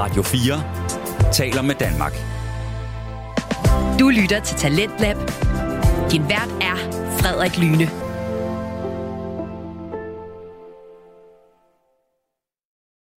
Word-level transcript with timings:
Radio 0.00 0.22
4 0.22 1.32
taler 1.32 1.62
med 1.62 1.74
Danmark. 1.74 2.12
Du 4.00 4.08
lytter 4.08 4.40
til 4.40 4.56
Talentlab. 4.56 5.16
Din 6.12 6.22
vært 6.22 6.50
er 6.60 6.76
Frederik 7.18 7.58
Lyne. 7.58 7.86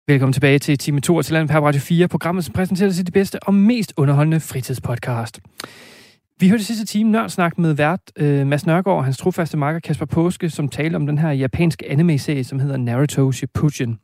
Velkommen 0.08 0.32
tilbage 0.32 0.58
til 0.58 0.78
time 0.78 1.00
2 1.00 1.22
til 1.22 1.32
Landet 1.32 1.50
på 1.50 1.66
Radio 1.66 1.80
4, 1.80 2.08
programmet, 2.08 2.44
som 2.44 2.54
præsenterer 2.54 2.90
sig 2.90 3.06
det 3.06 3.14
bedste 3.14 3.42
og 3.42 3.54
mest 3.54 3.92
underholdende 3.96 4.40
fritidspodcast. 4.40 5.40
Vi 6.38 6.48
hørte 6.48 6.64
sidste 6.64 6.86
time 6.86 7.10
nørdsnak 7.10 7.58
med 7.58 7.72
vært 7.72 8.00
uh, 8.20 8.46
Mads 8.46 8.66
Nørgaard 8.66 8.96
og 8.98 9.04
hans 9.04 9.18
trofaste 9.18 9.56
marker 9.56 9.80
Kasper 9.80 10.06
Påske, 10.06 10.50
som 10.50 10.68
talte 10.68 10.96
om 10.96 11.06
den 11.06 11.18
her 11.18 11.30
japanske 11.30 11.90
anime-serie, 11.90 12.44
som 12.44 12.58
hedder 12.58 12.76
Naruto 12.76 13.32
Shippuden. 13.32 13.98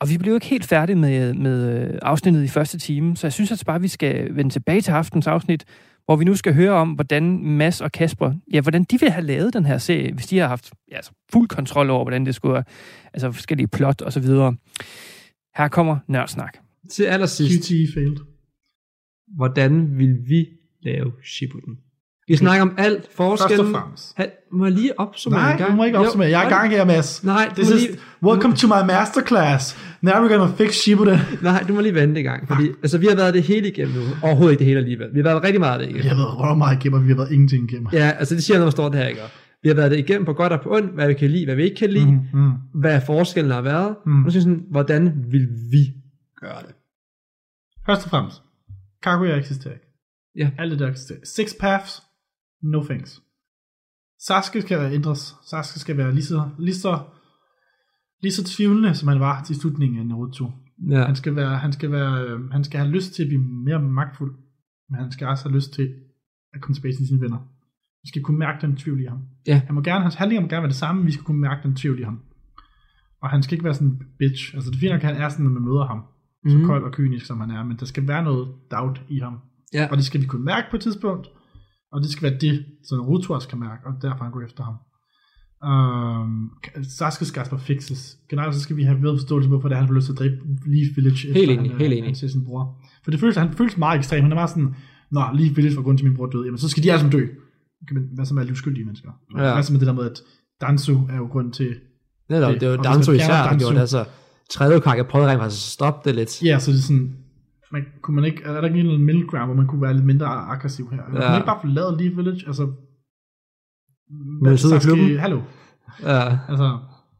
Og 0.00 0.10
vi 0.10 0.18
blev 0.18 0.34
ikke 0.34 0.46
helt 0.46 0.64
færdige 0.64 0.96
med, 0.96 1.34
med 1.34 1.88
øh, 1.92 1.98
afsnittet 2.02 2.44
i 2.44 2.48
første 2.48 2.78
time, 2.78 3.16
så 3.16 3.26
jeg 3.26 3.32
synes 3.32 3.52
at 3.52 3.62
bare, 3.66 3.80
vi 3.80 3.88
skal 3.88 4.36
vende 4.36 4.50
tilbage 4.50 4.80
til 4.80 4.90
aftens 4.90 5.26
afsnit, 5.26 5.64
hvor 6.04 6.16
vi 6.16 6.24
nu 6.24 6.36
skal 6.36 6.54
høre 6.54 6.72
om, 6.72 6.92
hvordan 6.92 7.38
Mads 7.38 7.80
og 7.80 7.92
Kasper, 7.92 8.34
ja, 8.52 8.60
hvordan 8.60 8.84
de 8.84 9.00
ville 9.00 9.12
have 9.12 9.26
lavet 9.26 9.54
den 9.54 9.66
her 9.66 9.78
serie, 9.78 10.12
hvis 10.14 10.26
de 10.26 10.38
har 10.38 10.48
haft 10.48 10.72
ja, 10.90 10.96
altså, 10.96 11.12
fuld 11.32 11.48
kontrol 11.48 11.90
over, 11.90 12.04
hvordan 12.04 12.26
det 12.26 12.34
skulle 12.34 12.52
være, 12.52 12.64
altså 13.14 13.32
forskellige 13.32 13.68
plot 13.68 14.02
og 14.02 14.12
så 14.12 14.20
videre. 14.20 14.56
Her 15.56 15.68
kommer 15.68 15.98
nørdsnak. 16.08 16.58
Til 16.90 17.04
allersidst, 17.04 17.68
QT 17.68 17.94
failed. 17.94 18.16
hvordan 19.36 19.98
vil 19.98 20.28
vi 20.28 20.48
lave 20.82 21.12
Shippuden? 21.24 21.78
Vi 22.28 22.36
snakker 22.36 22.62
om 22.62 22.74
alt, 22.78 23.02
Først 23.04 23.16
forskellen. 23.16 23.74
og 23.74 23.80
fremmest. 23.80 24.12
Ha, 24.16 24.24
må 24.52 24.64
jeg 24.64 24.72
lige 24.74 25.00
opsummere 25.00 25.40
Nej, 25.42 25.52
en 25.52 25.58
gang? 25.58 25.70
du 25.70 25.76
må 25.76 25.84
ikke 25.84 25.98
opsummere. 25.98 26.28
Jeg 26.30 26.42
er 26.44 26.46
i 26.48 26.50
gang 26.52 26.70
her, 26.70 26.84
Mads. 26.84 27.24
Nej, 27.24 27.48
This 27.56 27.70
is, 27.70 27.82
lige, 27.82 27.98
welcome 28.22 28.56
to 28.56 28.66
my 28.66 28.86
masterclass. 28.86 29.78
Now 30.02 30.12
we're 30.14 30.32
gonna 30.32 30.52
fix 30.56 30.74
Shippuden. 30.74 31.18
nej, 31.42 31.64
du 31.68 31.74
må 31.74 31.80
lige 31.80 31.94
vente 31.94 32.20
en 32.20 32.24
gang, 32.24 32.48
fordi 32.48 32.68
altså, 32.82 32.98
vi 32.98 33.06
har 33.06 33.16
været 33.16 33.34
det 33.34 33.42
hele 33.42 33.68
igennem 33.68 33.94
nu. 33.94 34.02
Overhovedet 34.22 34.52
ikke 34.52 34.58
det 34.58 34.66
hele 34.66 34.78
alligevel. 34.78 35.08
Vi 35.14 35.18
har 35.18 35.24
været 35.24 35.42
rigtig 35.42 35.60
meget 35.60 35.72
af 35.72 35.78
det 35.78 35.84
igennem. 35.84 36.04
Jeg 36.06 36.16
har 36.16 36.22
været 36.24 36.38
røv 36.40 36.56
meget 36.56 36.76
igennem, 36.84 36.98
og 37.00 37.04
vi 37.04 37.08
har 37.08 37.16
været 37.16 37.32
ingenting 37.32 37.70
igennem. 37.72 37.88
Ja, 37.92 38.10
altså 38.18 38.34
det 38.34 38.44
siger, 38.44 38.60
man 38.60 38.70
står 38.70 38.88
det 38.88 38.98
her, 39.00 39.06
ikke? 39.06 39.20
Vi 39.62 39.68
har 39.68 39.76
været 39.76 39.90
det 39.90 39.98
igennem 39.98 40.24
på 40.24 40.32
godt 40.32 40.52
og 40.52 40.60
på 40.60 40.74
ondt, 40.76 40.94
hvad 40.94 41.08
vi 41.08 41.14
kan 41.14 41.30
lide, 41.30 41.44
hvad 41.44 41.54
vi 41.56 41.62
ikke 41.62 41.76
kan 41.76 41.90
lide, 41.90 42.06
Mm, 42.06 42.40
mm. 42.40 42.52
hvad 42.80 43.00
forskellen 43.06 43.52
har 43.52 43.60
været. 43.62 43.94
Mm. 44.06 44.12
Nu 44.12 44.30
synes 44.30 44.34
jeg 44.34 44.42
sådan, 44.42 44.64
hvordan 44.70 45.24
vil 45.30 45.48
vi 45.70 45.92
gøre 46.40 46.62
det? 46.66 46.74
Først 47.86 48.04
og 48.04 48.10
fremmest, 48.10 48.42
Kaguya 49.02 49.36
eksisterer 49.36 49.74
ikke. 49.74 49.86
Ja. 50.38 50.50
Alt 50.58 50.70
det 50.70 50.78
der 50.78 50.88
eksisterer. 50.90 51.18
Six 51.24 51.52
paths, 51.60 52.02
no 52.62 52.82
thanks. 52.84 53.22
Sasuke 54.26 54.62
skal 54.62 54.92
ændres. 54.92 55.34
Sasuke 55.50 55.78
skal 55.80 55.96
være 55.96 56.12
lige 56.14 56.24
så, 56.24 56.48
lige 56.58 56.74
så, 56.74 57.00
lige 58.22 58.32
så 58.32 58.44
tvivlende, 58.44 58.94
som 58.94 59.08
han 59.08 59.20
var 59.20 59.42
til 59.42 59.56
slutningen 59.56 59.98
af 60.00 60.06
Naruto. 60.06 60.50
Ja, 60.90 61.04
Han 61.04 61.16
skal, 61.16 61.36
være, 61.36 61.56
han, 61.58 61.72
skal 61.72 61.92
være, 61.92 62.24
øh, 62.24 62.50
han 62.50 62.64
skal 62.64 62.80
have 62.80 62.90
lyst 62.90 63.12
til 63.14 63.22
at 63.22 63.28
blive 63.28 63.42
mere 63.42 63.82
magtfuld, 63.82 64.34
men 64.90 65.00
han 65.00 65.12
skal 65.12 65.26
også 65.26 65.44
have 65.48 65.54
lyst 65.54 65.72
til 65.72 65.94
at 66.54 66.60
komme 66.60 66.74
tilbage 66.74 66.94
til 66.96 67.06
sine 67.08 67.20
venner. 67.20 67.38
Vi 68.02 68.08
skal 68.08 68.22
kunne 68.22 68.38
mærke 68.38 68.66
den 68.66 68.76
tvivl 68.76 69.00
i 69.00 69.04
ham. 69.06 69.18
Ja. 69.46 69.62
Han 69.66 69.74
må 69.74 69.80
gerne, 69.80 70.02
hans 70.02 70.14
handlinger 70.14 70.42
må 70.42 70.48
gerne 70.48 70.62
være 70.62 70.68
det 70.68 70.76
samme, 70.76 71.04
vi 71.04 71.12
skal 71.12 71.24
kunne 71.24 71.40
mærke 71.40 71.60
den 71.68 71.76
tvivl 71.76 72.00
i 72.00 72.02
ham. 72.02 72.20
Og 73.22 73.30
han 73.30 73.42
skal 73.42 73.54
ikke 73.54 73.64
være 73.64 73.74
sådan 73.74 73.88
en 73.88 74.02
bitch. 74.18 74.54
Altså 74.54 74.70
det 74.70 74.78
fine 74.78 74.92
nok, 74.92 75.04
at 75.04 75.06
han 75.14 75.22
er 75.22 75.28
sådan, 75.28 75.44
når 75.44 75.52
man 75.52 75.62
møder 75.62 75.86
ham. 75.86 76.02
Så 76.48 76.56
Mhm. 76.56 76.66
kold 76.66 76.84
og 76.84 76.92
kynisk, 76.92 77.26
som 77.26 77.40
han 77.40 77.50
er. 77.50 77.64
Men 77.64 77.76
der 77.76 77.86
skal 77.86 78.08
være 78.08 78.24
noget 78.24 78.54
doubt 78.70 79.02
i 79.08 79.18
ham. 79.18 79.38
ja. 79.72 79.88
Og 79.90 79.96
det 79.96 80.04
skal 80.04 80.20
vi 80.20 80.26
kunne 80.26 80.44
mærke 80.44 80.66
på 80.70 80.76
et 80.76 80.82
tidspunkt. 80.82 81.26
Og 81.96 82.02
det 82.02 82.10
skal 82.10 82.30
være 82.30 82.38
det, 82.40 82.64
som 82.88 83.00
også 83.36 83.48
kan 83.48 83.58
mærke. 83.58 83.82
Og 83.86 83.92
derfor 84.02 84.24
han 84.24 84.32
går 84.32 84.42
efter 84.48 84.62
ham. 84.68 84.76
Um, 85.70 86.50
Sasuke 86.98 87.24
skal 87.24 87.40
altså 87.40 87.56
fixes. 87.56 88.16
Generelt 88.30 88.54
så 88.54 88.60
skal 88.60 88.76
vi 88.76 88.82
have 88.82 89.00
bedre 89.00 89.16
forståelse 89.16 89.48
på, 89.48 89.54
hvorfor 89.54 89.68
det 89.68 89.78
han 89.78 89.86
får 89.86 89.94
lyst 89.94 90.06
til 90.06 90.12
at 90.12 90.18
dræbe 90.18 90.36
Leaf 90.66 90.88
Village. 90.96 91.28
efter 91.28 91.32
Helt 91.32 91.50
enig, 91.50 91.70
han, 91.70 91.72
øh, 91.72 91.78
helt 91.78 91.92
enig. 91.92 92.04
Han 92.04 92.14
ser 92.14 92.28
sin 92.28 92.44
bror. 92.44 92.62
For 93.04 93.10
det 93.10 93.20
føles, 93.20 93.36
han 93.36 93.52
føles 93.52 93.76
meget 93.76 93.98
ekstrem. 93.98 94.22
Han 94.22 94.32
er 94.32 94.34
meget 94.34 94.50
sådan, 94.50 94.74
Nå, 95.10 95.22
Leaf 95.34 95.56
Village 95.56 95.76
var 95.76 95.82
grund 95.82 95.98
til, 95.98 96.06
min 96.06 96.16
bror 96.16 96.26
døde. 96.26 96.44
Jamen, 96.44 96.58
så 96.58 96.68
skal 96.68 96.82
de 96.82 96.92
alle 96.92 97.00
sammen 97.00 97.20
dø. 97.20 97.26
Men 97.92 98.02
hvad 98.14 98.24
så 98.26 98.34
med 98.34 98.42
alle 98.42 98.52
uskyldige 98.52 98.84
mennesker? 98.84 99.10
Ja. 99.36 99.52
Hvad 99.52 99.62
så 99.62 99.72
med 99.72 99.80
det 99.80 99.86
der 99.86 99.92
med, 99.92 100.04
at 100.10 100.20
Danzu 100.60 101.00
er 101.10 101.16
jo 101.16 101.26
grund 101.26 101.52
til... 101.52 101.74
Netop, 102.28 102.52
det. 102.52 102.60
det 102.60 102.68
var 102.68 102.76
man 102.76 103.16
især, 103.16 103.46
Danzo- 103.46 103.58
gjorde 103.58 103.74
det. 103.74 103.80
Altså, 103.80 104.04
tredje 104.50 104.80
kake 104.80 105.04
prøvede 105.04 105.30
rent 105.30 105.40
faktisk 105.40 105.66
at 105.66 105.70
stoppe 105.70 106.08
det 106.08 106.16
lidt. 106.16 106.42
Ja, 106.42 106.58
så 106.58 106.70
det 106.70 106.78
er 106.78 106.82
sådan... 106.82 107.16
Man, 107.76 107.84
kunne 108.02 108.14
man 108.14 108.24
ikke, 108.24 108.42
er 108.42 108.60
der 108.60 108.68
ikke 108.68 108.80
en 108.80 109.04
middle 109.04 109.26
ground, 109.28 109.44
hvor 109.46 109.54
man 109.54 109.66
kunne 109.66 109.82
være 109.82 109.94
lidt 109.94 110.04
mindre 110.06 110.26
aggressiv 110.26 110.90
her? 110.90 110.96
Ja. 110.96 111.04
Kunne 111.04 111.18
man 111.18 111.34
ikke 111.40 111.46
bare 111.46 111.60
forlade 111.60 111.90
Leaf 112.00 112.16
Village? 112.16 112.42
Altså, 112.46 112.64
Man 114.42 114.58
sidder 114.58 114.76
i 114.76 114.80
klubben. 114.86 115.18
Hallo. 115.18 115.40
Ja. 116.02 116.38
Altså, 116.48 116.68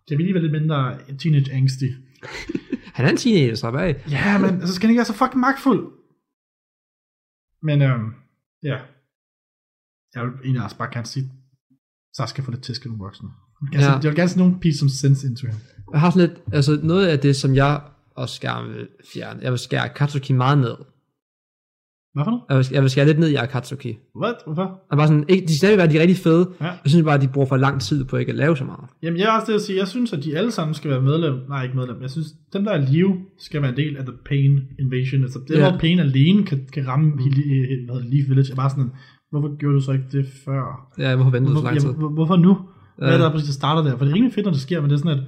kan 0.08 0.18
vi 0.18 0.22
lige 0.22 0.34
være 0.34 0.42
lidt 0.42 0.52
mindre 0.52 0.98
teenage 1.18 1.52
angsty? 1.52 1.84
Han 2.96 3.06
er 3.06 3.10
en 3.10 3.16
teenager, 3.16 3.54
slap 3.54 3.74
af. 3.74 4.04
Ja, 4.10 4.38
men 4.38 4.50
altså, 4.60 4.74
skal 4.74 4.86
han 4.86 4.90
ikke 4.90 4.98
være 4.98 5.12
så 5.12 5.18
fucking 5.22 5.40
magtfuld? 5.40 5.82
Men, 7.62 7.82
øhm, 7.82 8.08
ja. 8.62 8.78
Jeg 10.14 10.22
vil 10.24 10.32
egentlig 10.44 10.62
også 10.64 10.78
bare 10.78 10.90
gerne 10.92 11.06
sige, 11.06 11.32
så 12.12 12.22
skal 12.26 12.44
få 12.44 12.50
det 12.50 12.62
tæsk 12.62 12.84
af 12.84 12.88
nogle 12.90 13.02
voksne. 13.04 13.28
Jeg 13.62 13.78
vil, 13.78 13.80
Ja. 13.80 13.86
ja. 13.86 13.92
jeg 13.92 14.04
vil 14.10 14.16
gerne 14.16 14.28
se 14.28 14.38
nogle 14.38 14.60
piece 14.60 14.84
of 14.84 14.90
sense 14.90 15.26
into 15.28 15.46
him. 15.46 15.56
Jeg 15.92 16.00
har 16.00 16.10
sådan 16.10 16.28
lidt, 16.28 16.40
altså 16.52 16.80
noget 16.82 17.06
af 17.06 17.18
det, 17.18 17.36
som 17.36 17.54
jeg 17.54 17.80
gerne 18.42 18.68
vil 18.68 18.88
fjerne, 19.14 19.40
jeg 19.42 19.50
vil 19.50 19.58
skære 19.58 19.84
Akatsuki 19.90 20.32
meget 20.32 20.58
ned. 20.58 20.74
Hvad 22.14 22.24
for 22.24 22.30
noget? 22.30 22.42
Jeg 22.48 22.56
vil, 22.58 22.66
jeg 22.72 22.82
vil 22.82 22.90
skære 22.90 23.06
lidt 23.06 23.18
ned 23.18 23.28
i 23.28 23.34
Akatsuki. 23.34 23.98
Hvad? 24.20 24.32
Hvorfor? 24.46 24.80
Og 24.90 24.96
bare 24.96 25.06
sådan, 25.08 25.24
ikke, 25.28 25.46
de 25.46 25.58
skal 25.58 25.78
være 25.78 25.88
de 25.92 26.00
rigtig 26.00 26.16
fede. 26.16 26.48
Ja. 26.60 26.64
Jeg 26.66 26.86
synes 26.86 27.04
bare, 27.04 27.14
at 27.14 27.20
de 27.22 27.28
bruger 27.28 27.46
for 27.48 27.56
lang 27.56 27.80
tid 27.80 28.04
på 28.04 28.16
ikke 28.16 28.30
at 28.30 28.36
lave 28.36 28.56
så 28.56 28.64
meget. 28.64 28.84
Jamen, 29.02 29.18
jeg 29.20 29.26
er 29.26 29.32
også 29.40 29.46
det 29.52 29.54
at 29.54 29.62
sige, 29.62 29.78
jeg 29.78 29.88
synes, 29.88 30.12
at 30.12 30.24
de 30.24 30.38
alle 30.38 30.50
sammen 30.50 30.74
skal 30.74 30.90
være 30.90 31.00
medlem. 31.02 31.34
Nej, 31.48 31.62
ikke 31.62 31.76
medlem. 31.76 32.02
Jeg 32.02 32.10
synes, 32.10 32.26
dem, 32.52 32.64
der 32.64 32.72
er 32.72 32.90
live, 32.90 33.16
skal 33.38 33.62
være 33.62 33.70
en 33.70 33.76
del 33.76 33.96
af 33.96 34.04
The 34.04 34.14
Pain 34.26 34.60
Invasion. 34.78 35.22
Altså, 35.22 35.38
det, 35.48 35.54
Ja. 35.58 35.70
hvor 35.70 35.78
Pain 35.78 35.98
alene 35.98 36.44
kan, 36.46 36.66
kan 36.72 36.88
ramme 36.88 37.06
mm. 37.10 37.16
hvad 37.16 38.00
Leaf 38.02 38.28
Village, 38.28 38.52
er 38.52 38.56
bare 38.56 38.70
sådan, 38.70 38.90
hvorfor 39.30 39.56
gjorde 39.58 39.74
du 39.76 39.80
så 39.80 39.92
ikke 39.92 40.04
det 40.12 40.26
før? 40.44 40.90
Ja, 40.98 41.14
hvorfor 41.14 41.30
ventede 41.30 41.54
du 41.54 41.60
så 41.60 41.64
lang 41.64 41.80
tid? 41.80 41.92
hvor- 41.92 42.08
hvorfor 42.08 42.36
nu? 42.36 42.58
Hvad 42.98 43.08
er 43.08 43.12
Ja. 43.12 43.18
der 43.18 43.30
præcis, 43.30 43.48
der 43.48 43.52
starter 43.52 43.82
der? 43.90 43.96
For 43.98 44.04
det 44.04 44.10
er 44.12 44.14
rimelig 44.16 44.34
fedt, 44.34 44.44
når 44.46 44.52
det 44.52 44.60
sker, 44.60 44.80
men 44.80 44.90
det 44.90 44.94
er 44.94 44.98
sådan, 44.98 45.18
at 45.18 45.24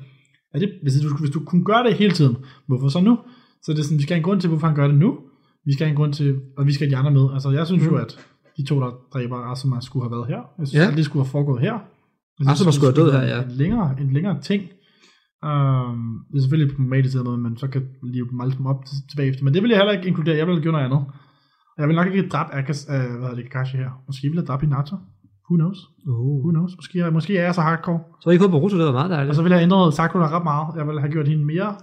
er 0.55 0.59
det, 0.59 0.71
hvis, 0.83 0.95
du, 1.03 1.17
hvis 1.21 1.31
du 1.31 1.41
kunne 1.45 1.65
gøre 1.65 1.85
det 1.85 1.95
hele 1.95 2.13
tiden, 2.13 2.37
hvorfor 2.67 2.89
så 2.89 3.01
nu? 3.01 3.19
Så 3.63 3.73
det 3.73 3.79
er 3.79 3.83
sådan, 3.83 3.99
vi 3.99 4.03
skal 4.03 4.15
have 4.15 4.19
en 4.19 4.25
grund 4.29 4.41
til, 4.41 4.49
hvorfor 4.49 4.67
han 4.67 4.77
gør 4.77 4.87
det 4.87 4.99
nu. 4.99 5.19
Vi 5.67 5.73
skal 5.73 5.87
have 5.87 5.91
en 5.91 5.97
grund 5.97 6.13
til, 6.13 6.41
og 6.59 6.67
vi 6.67 6.73
skal 6.73 6.87
have 6.87 6.93
de 6.93 6.97
andre 6.97 7.11
med. 7.21 7.35
Altså, 7.35 7.51
jeg 7.51 7.67
synes 7.67 7.83
mm. 7.83 7.89
jo, 7.89 7.97
at 7.97 8.19
de 8.57 8.65
to, 8.65 8.81
der 8.81 8.91
dræber 9.13 9.37
Asuma, 9.53 9.81
skulle 9.81 10.05
have 10.05 10.11
været 10.17 10.27
her. 10.27 10.41
Jeg 10.59 10.67
synes, 10.67 10.83
Ja. 10.85 10.91
at 10.91 10.97
det 10.97 11.05
skulle 11.05 11.25
have 11.25 11.31
foregået 11.31 11.61
her. 11.61 11.75
Jeg 12.41 12.53
Asuma 12.53 12.71
skulle 12.71 12.93
have 12.95 13.01
død 13.05 13.13
her, 13.13 13.23
ja. 13.37 13.43
En 13.43 13.51
længere, 13.51 14.01
en 14.01 14.13
længere 14.13 14.41
ting. 14.41 14.63
Um, 15.49 16.01
det 16.31 16.37
er 16.37 16.43
selvfølgelig 16.43 16.75
problematisk 16.77 17.15
eller 17.15 17.25
noget, 17.25 17.41
men 17.41 17.57
så 17.57 17.67
kan 17.69 17.83
live 18.15 18.29
dem 18.31 18.41
alle 18.41 18.53
sammen 18.53 18.71
op 18.73 18.85
til, 18.87 18.97
tilbage 19.11 19.29
efter. 19.29 19.45
Men 19.45 19.55
det 19.55 19.63
vil 19.63 19.69
jeg 19.71 19.79
heller 19.79 19.93
ikke 19.93 20.09
inkludere. 20.09 20.37
Jeg 20.37 20.47
vil 20.47 20.55
have 20.55 20.63
gjort 20.63 20.73
noget 20.73 20.85
andet. 20.85 21.03
Jeg 21.79 21.89
vil 21.89 21.97
nok 21.97 22.07
ikke 22.07 22.29
dræbt 22.29 22.51
Akas, 22.55 22.87
uh, 22.89 22.95
hvad 22.95 23.09
hedder 23.11 23.35
det, 23.35 23.51
Kakashi 23.53 23.77
her. 23.77 23.91
Måske 24.07 24.29
vil 24.29 24.37
jeg 24.37 24.47
dræbe 24.47 24.61
Hinata. 24.67 24.97
Who 25.51 25.57
knows? 25.57 25.79
Uh. 26.07 26.41
Who 26.43 26.51
knows? 26.51 26.77
Måske, 26.77 27.01
er- 27.01 27.11
måske 27.11 27.37
er 27.39 27.45
jeg 27.45 27.55
så 27.55 27.61
hardcore. 27.61 28.01
Så 28.21 28.31
har 28.31 28.35
I 28.35 28.39
fået 28.39 28.51
Boruto, 28.51 28.77
det 28.79 28.87
var 28.87 28.93
meget 28.93 29.11
Og 29.11 29.17
dejligt. 29.17 29.37
så 29.37 29.43
ville 29.43 29.53
jeg 29.55 29.59
have 29.61 29.65
ændret 29.65 29.95
Sakura 29.95 30.37
ret 30.37 30.45
meget. 30.45 30.67
Jeg 30.77 30.87
ville 30.87 31.01
have 31.01 31.13
gjort 31.13 31.29
hende 31.29 31.45
mere, 31.45 31.75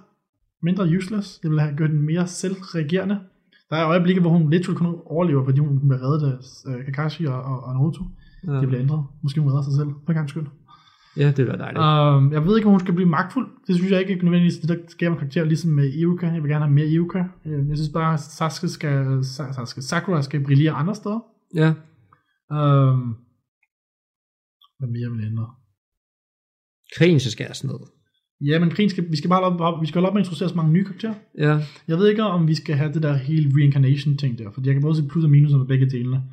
mindre 0.63 0.83
useless. 0.97 1.39
Jeg 1.43 1.49
ville 1.51 1.61
have 1.61 1.75
gjort 1.77 1.89
hende 1.89 2.03
mere 2.05 2.27
selvreagerende. 2.27 3.19
Der 3.69 3.75
er 3.75 3.87
øjeblikke, 3.87 4.21
hvor 4.21 4.29
hun 4.29 4.49
literally 4.49 4.77
kun 4.77 4.95
overlever, 5.05 5.43
fordi 5.45 5.59
hun 5.59 5.79
bliver 5.79 6.01
reddet 6.01 6.31
af 6.31 6.37
uh, 6.79 6.85
Kakashi 6.85 7.25
og, 7.25 7.41
og, 7.43 7.63
og 7.63 7.73
Naruto. 7.73 8.03
Ja. 8.47 8.51
Det 8.53 8.67
bliver 8.67 8.81
ændret. 8.81 9.03
Måske 9.23 9.41
hun 9.41 9.49
redder 9.49 9.61
sig 9.63 9.73
selv, 9.73 9.87
på 9.87 10.09
en 10.11 10.15
gang 10.15 10.29
skyld. 10.29 10.45
ja, 11.17 11.31
det 11.37 11.47
var 11.47 11.55
dejligt. 11.55 11.79
Um, 11.83 12.33
jeg 12.33 12.45
ved 12.45 12.55
ikke, 12.57 12.67
om 12.67 12.71
hun 12.71 12.79
skal 12.79 12.93
blive 12.93 13.09
magtfuld. 13.09 13.47
Det 13.67 13.75
synes 13.75 13.91
jeg 13.91 13.99
ikke 14.09 14.25
nødvendigvis, 14.25 14.57
det 14.57 14.69
der 14.69 14.75
skaber 14.87 15.13
en 15.13 15.19
karakter, 15.19 15.43
ligesom 15.43 15.71
med 15.71 15.93
Iuka. 15.93 16.25
Jeg 16.27 16.43
vil 16.43 16.49
gerne 16.51 16.65
have 16.65 16.73
mere 16.73 16.85
Iuka. 16.87 17.23
Øh, 17.45 17.69
Jeg 17.69 17.77
synes 17.77 17.89
bare, 17.93 18.13
at 18.13 18.19
Sasuke 18.19 18.67
skal, 18.69 19.05
Sa- 19.19 19.53
Sasuke, 19.53 19.81
Sakura 19.81 20.21
skal 20.21 20.43
brillere 20.43 20.71
andre 20.71 20.95
steder. 20.95 21.19
Ja. 21.55 21.73
Um, 22.51 23.15
hvad 24.79 24.89
mere 24.89 25.27
ændre? 25.27 25.47
Krigen 26.97 27.19
skal 27.19 27.31
skæres 27.31 27.63
ned. 27.63 27.79
Ja, 28.41 28.59
men 28.59 28.69
krigen 28.69 28.89
skal, 28.89 29.11
vi 29.11 29.17
skal 29.17 29.29
bare 29.29 29.43
holde 29.43 29.63
op, 29.63 29.81
vi 29.81 29.87
skal 29.87 29.99
holde 29.99 30.09
op 30.09 30.13
med 30.13 30.21
at 30.21 30.25
introducere 30.25 30.49
så 30.49 30.55
mange 30.55 30.71
nye 30.71 30.85
karakterer. 30.85 31.13
Ja. 31.37 31.59
Jeg 31.87 31.97
ved 31.97 32.07
ikke, 32.09 32.23
om 32.23 32.47
vi 32.47 32.55
skal 32.55 32.75
have 32.75 32.93
det 32.93 33.03
der 33.03 33.13
hele 33.13 33.51
reincarnation 33.57 34.17
ting 34.17 34.39
der, 34.39 34.51
fordi 34.51 34.67
jeg 34.67 34.75
kan 34.75 34.81
både 34.81 34.95
se 34.95 35.07
plus 35.07 35.23
og 35.23 35.29
minus 35.29 35.51
med 35.51 35.65
begge 35.65 35.89
delene. 35.89 36.23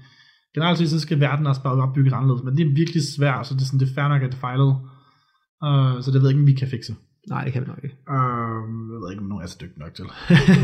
Generelt 0.54 0.78
set, 0.78 0.90
så 0.90 1.00
skal 1.00 1.20
verden 1.20 1.46
også 1.46 1.62
bare 1.62 1.82
opbygget 1.82 2.12
anderledes, 2.12 2.42
men 2.44 2.56
det 2.56 2.66
er 2.66 2.74
virkelig 2.74 3.02
svært, 3.16 3.46
så 3.46 3.54
det 3.54 3.60
er, 3.60 3.64
sådan, 3.64 3.80
det 3.80 3.90
er 3.90 3.94
fair 3.94 4.08
nok, 4.08 4.22
at 4.22 4.32
det 4.32 4.40
fejlede. 4.40 4.74
Uh, 5.66 5.94
så 6.02 6.10
det 6.12 6.18
ved 6.20 6.28
jeg 6.28 6.30
ikke, 6.30 6.40
om 6.40 6.46
vi 6.46 6.52
kan 6.52 6.68
fikse. 6.68 6.94
Nej, 7.28 7.44
det 7.44 7.52
kan 7.52 7.62
vi 7.62 7.66
nok 7.66 7.84
ikke. 7.84 7.96
Uh, 8.14 8.62
jeg 8.92 8.98
ved 9.00 9.10
ikke, 9.12 9.22
om 9.22 9.28
nogen 9.28 9.42
er 9.44 9.46
så 9.46 9.58
dygtig 9.60 9.78
nok 9.78 9.94
til. 9.94 10.06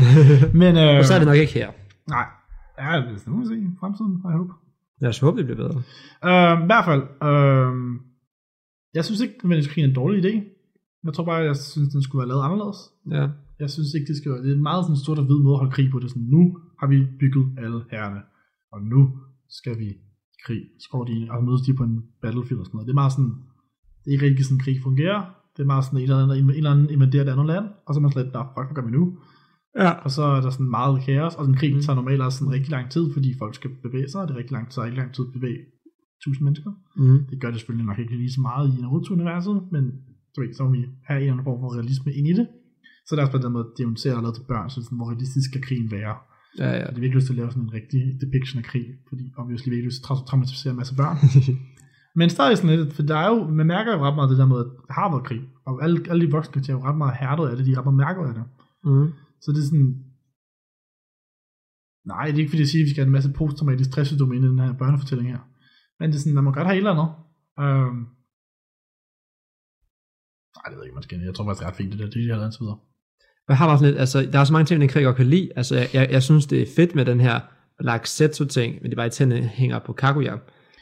men, 0.61 0.71
uh, 0.83 0.97
Og 0.99 1.05
så 1.05 1.13
er 1.13 1.19
det 1.19 1.27
nok 1.27 1.41
ikke 1.43 1.53
her. 1.53 1.69
Nej, 2.15 2.25
ja, 2.81 2.91
det 2.97 3.27
må 3.27 3.39
vi 3.39 3.47
se 3.47 3.55
i 3.57 3.67
fremtiden, 3.79 4.13
jeg 4.23 4.37
håber. 4.37 4.55
Lad 5.01 5.09
os 5.09 5.19
håbe, 5.19 5.37
det 5.37 5.45
bliver 5.45 5.61
bedre. 5.63 5.77
Uh, 6.29 6.63
I 6.63 6.65
hvert 6.69 6.85
fald, 6.89 7.03
uh, 7.29 7.73
jeg 8.93 9.05
synes 9.05 9.21
ikke, 9.21 9.35
at 9.43 9.69
krigen 9.71 9.85
er 9.85 9.91
en 9.91 9.99
dårlig 10.01 10.17
idé. 10.25 10.33
Jeg 11.05 11.13
tror 11.13 11.25
bare, 11.25 11.47
jeg 11.49 11.55
synes, 11.55 11.89
den 11.89 12.01
skulle 12.01 12.19
være 12.21 12.31
lavet 12.31 12.43
anderledes. 12.47 12.79
Ja. 13.15 13.25
Jeg 13.59 13.69
synes 13.69 13.93
ikke, 13.93 14.07
det 14.07 14.17
skal 14.17 14.31
være. 14.31 14.43
Det 14.43 14.51
er 14.51 14.55
en 14.55 14.69
meget 14.71 14.85
sådan 14.85 15.03
sort 15.05 15.19
og 15.19 15.25
hvid 15.25 15.39
måde 15.43 15.55
at 15.55 15.61
holde 15.61 15.75
krig 15.75 15.87
på. 15.91 15.99
Det 15.99 16.05
er 16.05 16.13
sådan, 16.15 16.31
nu 16.37 16.41
har 16.79 16.87
vi 16.87 16.97
bygget 17.21 17.45
alle 17.63 17.79
herrerne, 17.91 18.21
og 18.73 18.79
nu 18.91 19.01
skal 19.59 19.79
vi 19.79 19.85
i 19.85 19.97
krig. 20.45 20.61
Så 20.81 20.87
går 20.91 21.03
de 21.09 21.27
og 21.29 21.43
mødes 21.43 21.61
de 21.61 21.73
på 21.79 21.83
en 21.83 21.97
battlefield 22.21 22.59
og 22.59 22.65
sådan 22.65 22.75
noget. 22.77 22.87
Det 22.87 22.93
er 22.95 23.01
meget 23.03 23.13
sådan, 23.15 23.33
det 24.01 24.07
er 24.09 24.15
ikke 24.15 24.25
rigtig 24.25 24.45
sådan, 24.45 24.63
krig 24.65 24.77
fungerer. 24.87 25.21
Det 25.53 25.61
er 25.63 25.71
meget 25.73 25.85
sådan, 25.85 25.99
en 25.99 26.03
eller 26.03 26.17
anden, 26.17 26.39
en 26.39 26.49
eller 26.49 26.71
anden 26.71 26.89
invaderer 26.89 27.23
et 27.23 27.33
andet 27.33 27.47
land, 27.53 27.65
og 27.85 27.89
så 27.93 27.97
er 27.99 28.01
man 28.05 28.11
slet, 28.11 28.33
nå, 28.33 28.41
fuck, 28.53 28.67
hvad 28.67 28.75
gør 28.75 28.85
vi 28.89 28.97
nu? 28.99 29.03
Ja. 29.83 29.89
Og 30.05 30.11
så 30.11 30.23
er 30.23 30.41
der 30.41 30.49
sådan 30.49 30.69
meget 30.69 31.01
kaos, 31.05 31.35
og 31.35 31.45
den 31.47 31.55
krig 31.55 31.75
Mm. 31.75 31.81
tager 31.81 31.95
normalt 31.95 32.21
også 32.21 32.37
sådan 32.37 32.53
rigtig 32.53 32.71
lang 32.71 32.89
tid, 32.91 33.13
fordi 33.13 33.29
folk 33.41 33.55
skal 33.55 33.71
bevæge 33.85 34.09
sig, 34.09 34.21
og 34.21 34.27
det 34.27 34.33
er 34.33 34.37
rigtig 34.37 34.51
lang, 34.57 34.65
tager 34.71 34.85
rigtig 34.85 34.97
lang 35.03 35.13
tid 35.15 35.25
at 35.27 35.33
bevæge 35.33 35.59
tusind 36.23 36.43
mennesker. 36.47 36.71
Mm. 36.97 37.19
Det 37.29 37.41
gør 37.41 37.49
det 37.51 37.59
selvfølgelig 37.59 37.85
nok 37.89 37.99
ikke 37.99 38.15
lige 38.23 38.33
så 38.37 38.41
meget 38.41 38.65
i 38.77 38.81
Naruto-universet, 38.81 39.57
men 39.71 39.83
du 40.33 40.37
ved, 40.41 40.53
så 40.53 40.63
må 40.63 40.69
vi 40.77 40.81
have 41.07 41.17
en 41.17 41.21
eller 41.21 41.33
anden 41.33 41.47
form 41.49 41.59
for 41.63 41.69
realisme 41.77 42.09
ind 42.19 42.27
i 42.27 42.33
det. 42.39 42.47
Så 43.07 43.11
der 43.15 43.21
er 43.21 43.25
også 43.25 43.35
på 43.37 43.43
den 43.45 43.53
måde, 43.55 43.67
det 43.75 43.79
er 43.83 43.87
jo 43.89 43.93
en 43.95 44.01
serie, 44.03 44.17
er 44.17 44.21
lavet 44.25 44.35
til 44.39 44.45
børn, 44.51 44.69
så 44.69 44.77
sådan, 44.83 44.97
hvor 44.99 45.09
realistisk 45.11 45.45
skal 45.49 45.61
krigen 45.67 45.89
være. 45.97 46.15
Ja, 46.61 46.69
ja. 46.77 46.83
Og 46.85 46.89
det 46.91 46.97
er 46.99 47.03
virkelig 47.05 47.19
lyst 47.19 47.27
til 47.27 47.33
at 47.35 47.39
lave 47.41 47.51
sådan 47.51 47.67
en 47.67 47.73
rigtig 47.79 48.01
depiction 48.23 48.57
af 48.61 48.65
krig, 48.71 48.85
fordi 49.09 49.25
obviously 49.41 49.67
vi 49.69 49.75
ikke 49.75 49.89
lyst 49.89 49.97
til 49.99 50.05
at 50.05 50.17
tra- 50.17 50.25
traumatisere 50.29 50.71
en 50.73 50.79
masse 50.81 50.95
børn. 51.01 51.17
Men 52.19 52.27
stadig 52.29 52.57
sådan 52.57 52.75
lidt, 52.79 52.93
for 52.97 53.03
der 53.11 53.17
er 53.25 53.29
jo, 53.33 53.37
man 53.59 53.67
mærker 53.75 53.91
jo 53.95 53.99
ret 54.05 54.15
meget 54.15 54.29
det 54.31 54.37
der 54.41 54.49
med, 54.53 54.59
at 54.63 54.69
der 54.87 54.93
har 54.99 55.07
været 55.13 55.23
krig, 55.29 55.41
og 55.67 55.73
alle, 55.83 55.95
alle 56.11 56.21
de 56.25 56.31
voksne 56.37 56.61
er 56.69 56.73
jo 56.77 56.83
ret 56.87 56.97
meget 57.03 57.15
hærdet 57.21 57.45
af 57.49 57.53
det, 57.57 57.65
de 57.65 57.71
er 57.73 57.77
ret 57.77 57.87
meget 57.89 58.01
mærket 58.05 58.23
af 58.29 58.33
det. 58.37 58.43
Mm. 58.89 59.07
Så 59.41 59.47
det 59.51 59.59
er 59.61 59.69
sådan, 59.71 59.91
nej, 62.11 62.25
det 62.25 62.35
er 62.35 62.43
ikke 62.43 62.53
fordi 62.53 62.65
jeg 62.65 62.71
siger, 62.71 62.83
at 62.83 62.87
vi 62.87 62.89
skal 62.93 63.01
have 63.01 63.11
en 63.11 63.17
masse 63.17 63.31
posttraumatisk 63.39 63.89
stresssymptom 63.89 64.33
ind 64.33 64.45
i 64.45 64.47
den 64.47 64.59
her 64.59 64.73
børnefortælling 64.81 65.29
her. 65.33 65.41
Men 65.99 66.09
det 66.09 66.15
er 66.15 66.19
sådan, 66.19 66.37
man 66.39 66.43
må 66.43 66.51
godt 66.51 66.67
have 66.67 66.77
et 66.77 66.83
eller 66.83 66.95
andet. 66.95 67.09
Øhm, 67.63 67.99
nej, 70.57 70.65
det 70.69 70.75
ved 70.75 70.83
jeg 70.83 70.89
ikke, 70.89 70.99
man 70.99 71.07
skal. 71.07 71.19
Jeg 71.19 71.35
tror 71.35 71.45
faktisk, 71.45 71.59
det 71.59 71.65
er 71.65 71.71
ret 71.71 71.79
fint, 71.79 71.91
det 71.91 71.99
der, 71.99 72.05
det 72.05 72.15
er 72.15 72.25
de 72.25 72.31
her 72.31 72.41
lavet 72.43 72.57
videre. 72.59 72.79
Jeg 73.49 73.57
har 73.57 73.67
bare 73.67 73.77
sådan 73.77 73.89
lidt, 73.89 73.99
altså, 73.99 74.17
der 74.33 74.39
er 74.39 74.43
så 74.43 74.53
mange 74.53 74.65
ting, 74.65 74.77
i 74.77 74.81
den 74.81 74.89
krig, 74.89 75.01
jeg 75.01 75.07
godt 75.07 75.21
kan 75.23 75.33
lide. 75.35 75.49
Altså, 75.55 75.75
jeg, 75.75 75.89
jeg, 75.93 76.07
jeg 76.11 76.23
synes, 76.23 76.45
det 76.45 76.61
er 76.61 76.65
fedt 76.75 76.95
med 76.95 77.05
den 77.05 77.19
her 77.19 77.39
Laksetsu-ting, 77.79 78.75
men 78.81 78.89
det 78.89 78.95
bare, 78.95 79.05
at 79.05 79.11
tændene 79.11 79.47
hænger 79.47 79.79
på 79.79 79.93
Kaguya. 79.93 80.35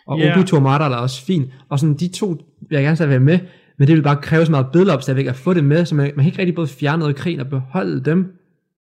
Og 0.08 0.20
yeah. 0.20 0.38
Obito 0.38 0.60
Mata 0.60 0.84
er 0.84 0.96
også 0.96 1.26
fint. 1.26 1.54
Og 1.70 1.80
sådan, 1.80 1.98
de 1.98 2.08
to 2.08 2.28
vil 2.70 2.76
jeg 2.76 2.84
gerne 2.84 2.96
stadig 2.96 3.10
være 3.10 3.20
med, 3.20 3.40
men 3.78 3.88
det 3.88 3.96
vil 3.96 4.04
bare 4.04 4.22
kræve 4.22 4.46
så 4.46 4.52
meget 4.52 4.72
billede 4.74 5.02
stadigvæk 5.02 5.26
at 5.26 5.36
få 5.36 5.54
det 5.54 5.64
med, 5.64 5.86
så 5.86 5.96
man, 5.96 6.06
man 6.16 6.24
kan 6.24 6.26
ikke 6.26 6.40
rigtig 6.40 6.56
både 6.56 6.68
fjerne 6.68 7.00
noget 7.00 7.14
af 7.14 7.20
krigen 7.20 7.40
og 7.40 7.50
beholde 7.50 8.04
dem. 8.06 8.37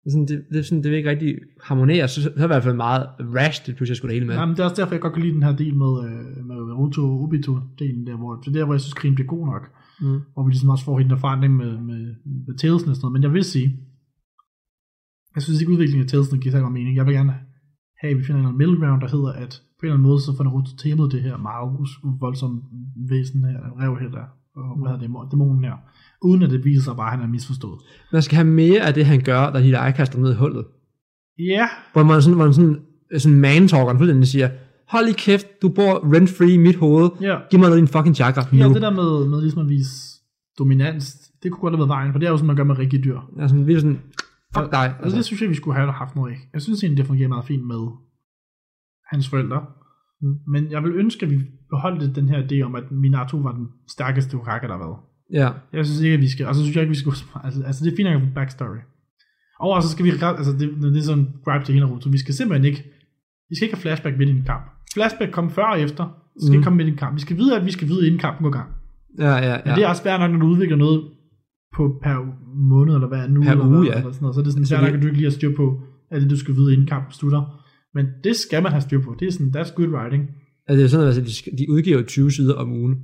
Det, 0.05 0.13
sådan, 0.13 0.27
det, 0.27 0.45
det, 0.53 0.67
sådan, 0.67 0.83
det 0.83 0.91
vil 0.91 0.99
ikke 0.99 1.11
rigtig 1.11 1.35
harmonere, 1.63 2.09
så, 2.09 2.23
så 2.23 2.29
er 2.29 2.35
det 2.35 2.45
i 2.45 2.55
hvert 2.55 2.63
fald 2.63 2.77
meget 2.77 3.07
rash, 3.37 3.67
det 3.67 3.77
pludselig 3.77 3.97
skulle 3.97 4.11
det 4.13 4.19
hele 4.19 4.27
med. 4.27 4.35
Ja. 4.35 4.41
Jamen, 4.41 4.55
det 4.55 4.61
er 4.61 4.65
også 4.65 4.81
derfor, 4.81 4.95
jeg 4.95 5.01
godt 5.01 5.15
kan 5.15 5.23
lide 5.23 5.35
den 5.35 5.43
her 5.43 5.57
del 5.57 5.75
med, 5.85 5.93
øh, 6.07 6.47
med 6.49 6.57
Naruto 6.69 7.03
og 7.13 7.21
Obito-delen 7.25 8.03
der, 8.09 8.17
hvor, 8.17 8.35
det 8.37 8.49
er 8.49 8.53
der, 8.59 8.65
hvor 8.65 8.75
jeg 8.75 8.81
synes, 8.81 8.95
krigen 8.95 9.15
bliver 9.15 9.29
god 9.35 9.47
nok. 9.47 9.65
Mm. 10.01 10.21
Hvor 10.33 10.43
vi 10.45 10.51
ligesom 10.51 10.69
også 10.69 10.85
får 10.85 10.99
hende 10.99 11.11
der 11.11 11.21
forandring 11.27 11.57
med, 11.57 11.73
med, 11.91 12.15
med 12.47 12.55
Talesen 12.59 12.89
og 12.91 12.97
sådan 12.97 13.05
noget. 13.05 13.13
Men 13.13 13.23
jeg 13.23 13.33
vil 13.33 13.45
sige, 13.45 13.69
jeg 15.35 15.43
synes 15.43 15.61
ikke, 15.61 15.73
udviklingen 15.73 16.05
af 16.05 16.11
Talesen 16.11 16.41
giver 16.41 16.53
særlig 16.53 16.65
meget 16.65 16.79
mening. 16.81 16.97
Jeg 16.97 17.07
vil 17.07 17.15
gerne 17.15 17.35
have, 18.01 18.11
at 18.11 18.19
vi 18.19 18.25
finder 18.25 18.49
en 18.49 18.59
middle 18.59 18.79
ground, 18.81 19.01
der 19.05 19.11
hedder, 19.17 19.33
at 19.45 19.53
på 19.79 19.83
en 19.83 19.87
eller 19.87 19.95
anden 19.95 20.09
måde, 20.09 20.21
så 20.21 20.37
får 20.37 20.45
Naruto 20.45 20.73
temet 20.77 21.13
det 21.13 21.23
her 21.23 21.37
meget 21.37 21.67
voldsomme 22.21 22.63
væsen 23.13 23.41
her, 23.45 23.59
rev 23.81 23.93
her 24.03 24.11
der, 24.19 24.27
og 24.57 24.79
hvad 24.79 24.91
hedder 24.91 25.23
det, 25.23 25.31
dæmonen 25.33 25.65
her, 25.65 25.77
uden 26.23 26.43
at 26.43 26.51
det 26.51 26.65
viser 26.65 26.83
sig 26.83 26.97
bare, 26.97 27.13
at 27.13 27.19
han 27.19 27.27
er 27.29 27.31
misforstået. 27.31 27.81
Man 28.13 28.23
skal 28.23 28.37
have 28.37 28.49
mere 28.49 28.81
af 28.81 28.95
det, 28.95 29.07
han 29.07 29.21
gør, 29.21 29.51
da 29.51 29.59
Hidai 29.59 29.93
kaster 29.93 30.19
ned 30.19 30.33
i 30.33 30.37
hullet. 30.37 30.65
Ja, 31.39 31.69
Hvor 31.93 32.03
man 32.03 32.23
sådan, 32.23 32.37
hvor 32.37 32.45
man 32.45 32.55
sådan, 32.55 32.79
sådan 33.19 33.41
man-talkeren 33.41 33.99
fuldstændig 33.99 34.29
siger, 34.29 34.51
hold 34.89 35.09
i 35.09 35.13
kæft, 35.13 35.47
du 35.63 35.69
bor 35.69 36.15
rent-free 36.15 36.53
i 36.53 36.57
mit 36.57 36.77
hoved, 36.77 37.11
ja. 37.21 37.37
giv 37.51 37.61
mig 37.61 37.69
noget 37.69 37.81
din 37.81 37.89
fucking 37.89 38.17
chakra 38.17 38.47
Ja, 38.53 38.69
det 38.69 38.83
der 38.83 38.91
med, 38.91 39.29
med 39.29 39.41
ligesom 39.41 39.61
at 39.61 39.69
vise 39.69 39.95
dominans, 40.59 41.31
det 41.43 41.51
kunne 41.51 41.61
godt 41.61 41.73
have 41.75 41.79
været 41.79 41.89
vejen, 41.89 42.13
for 42.13 42.19
det 42.19 42.27
er 42.27 42.31
jo 42.31 42.37
sådan, 42.37 42.47
man 42.47 42.57
gør 42.57 42.65
med 42.65 42.79
rigtige 42.79 43.03
dyr. 43.03 43.19
Er 43.39 43.47
sådan, 43.47 43.67
virkelig 43.67 43.81
sådan, 43.81 44.01
fuck 44.57 44.73
dig. 44.73 44.95
Altså, 45.03 45.17
det 45.17 45.25
synes 45.25 45.43
jeg, 45.43 45.51
vi 45.51 45.55
skulle 45.55 45.77
have 45.77 45.93
haft 45.93 46.17
noget 46.17 46.33
af. 46.33 46.39
Jeg 46.55 46.63
synes 46.63 46.83
egentlig, 46.83 46.99
det 46.99 47.07
fungerer 47.07 47.29
meget 47.29 47.45
fint 47.45 47.67
med 47.67 47.83
hans 49.13 49.29
forældre. 49.29 49.61
Mm. 50.23 50.35
Men 50.53 50.71
jeg 50.71 50.83
vil 50.83 50.93
ønske, 50.93 51.27
at 51.27 51.33
vi 51.33 51.39
beholdt 51.71 52.17
den 52.17 52.29
her 52.29 52.39
idé 52.47 52.67
om, 52.67 52.75
at 52.75 52.91
Minato 52.91 53.37
var 53.37 53.53
den 53.53 53.69
stærkeste 53.89 54.37
Hokage, 54.37 54.69
der 54.69 54.77
har 54.77 54.85
været. 54.85 54.97
Ja. 55.33 55.51
Jeg 55.73 55.87
synes 55.87 56.01
ikke, 56.01 56.15
at 56.15 56.21
vi 56.21 56.29
skal, 56.29 56.47
og 56.47 56.55
så 56.55 56.61
synes 56.63 56.77
jeg 56.77 56.83
ikke, 56.83 56.91
vi 56.91 56.99
skal, 56.99 57.13
altså, 57.45 57.63
altså 57.63 57.85
det 57.85 57.93
er 57.93 57.97
fint 57.97 58.09
nok 58.11 58.23
at 58.23 58.29
få 58.29 58.35
backstory. 58.35 58.81
Og 59.61 59.83
så 59.83 59.89
skal 59.89 60.05
vi, 60.05 60.11
altså 60.23 60.53
det, 60.53 60.71
det 60.83 60.97
er 60.97 61.03
sådan 61.03 61.19
en 61.25 61.29
gripe 61.45 61.65
til 61.65 61.75
hele 61.75 61.87
Naruto, 61.87 62.11
vi 62.11 62.19
skal 62.19 62.35
simpelthen 62.35 62.65
ikke, 62.65 62.83
vi 63.49 63.55
skal 63.57 63.65
ikke 63.67 63.77
have 63.77 63.83
flashback 63.83 64.19
midt 64.19 64.29
i 64.29 64.33
en 64.33 64.43
kamp. 64.47 64.65
Flashback 64.95 65.33
kommer 65.33 65.51
før 65.51 65.63
og 65.65 65.81
efter, 65.81 66.05
det 66.35 66.43
skal 66.43 66.51
Mm. 66.51 66.55
ikke 66.55 66.65
komme 66.65 66.77
midt 66.77 66.89
i 66.89 66.91
en 66.91 66.97
kamp. 66.97 67.15
Vi 67.17 67.21
skal 67.21 67.37
vide, 67.37 67.57
at 67.57 67.67
vi 67.67 67.71
skal 67.71 67.89
vide, 67.89 68.07
inden 68.07 68.21
kampen 68.21 68.43
går 68.45 68.51
gang. 68.51 68.69
Ja, 69.19 69.35
ja, 69.37 69.57
Men 69.57 69.63
ja. 69.67 69.75
det 69.75 69.85
er 69.85 69.89
også 69.89 70.03
svært 70.03 70.21
nok, 70.21 70.31
når 70.31 70.39
du 70.39 70.47
udvikler 70.47 70.77
noget 70.77 71.03
på 71.77 72.01
per 72.03 72.17
måned, 72.73 72.95
eller 72.95 73.09
hvad 73.09 73.29
nu, 73.29 73.43
Per 73.43 73.51
eller, 73.51 73.67
uge, 73.67 73.77
hvad, 73.79 73.89
ja. 73.89 73.99
eller 73.99 74.13
sådan 74.13 74.23
noget. 74.23 74.35
Så 74.35 74.41
er 74.41 74.45
det 74.45 74.53
sådan 74.53 74.67
Så 74.67 74.69
svært 74.71 74.83
nok, 74.83 74.95
at 74.95 75.03
du 75.03 75.07
ikke 75.07 75.17
lige 75.17 75.31
har 75.31 75.37
styr 75.41 75.57
på, 75.57 75.81
at 76.11 76.23
det 76.23 76.31
du 76.31 76.37
skal 76.37 76.55
vide, 76.55 76.73
inden 76.73 76.87
kampen 76.87 77.13
slutter. 77.13 77.43
Men 77.95 78.07
det 78.25 78.37
skal 78.37 78.63
man 78.63 78.73
have 78.73 78.81
styr 78.81 79.01
på. 79.03 79.17
Det 79.21 79.29
er 79.29 79.33
sådan, 79.33 79.53
that's 79.57 79.75
good 79.75 79.89
writing. 79.89 80.23
Altså, 80.69 80.79
det 80.79 80.85
er 80.85 80.89
sådan, 80.89 81.07
altså, 81.07 81.21
de, 81.51 81.57
de 81.59 81.71
udgiver 81.71 81.99
jo 81.99 82.05
20 82.07 82.31
sider 82.31 82.55
om 82.55 82.73
ugen. 82.73 82.95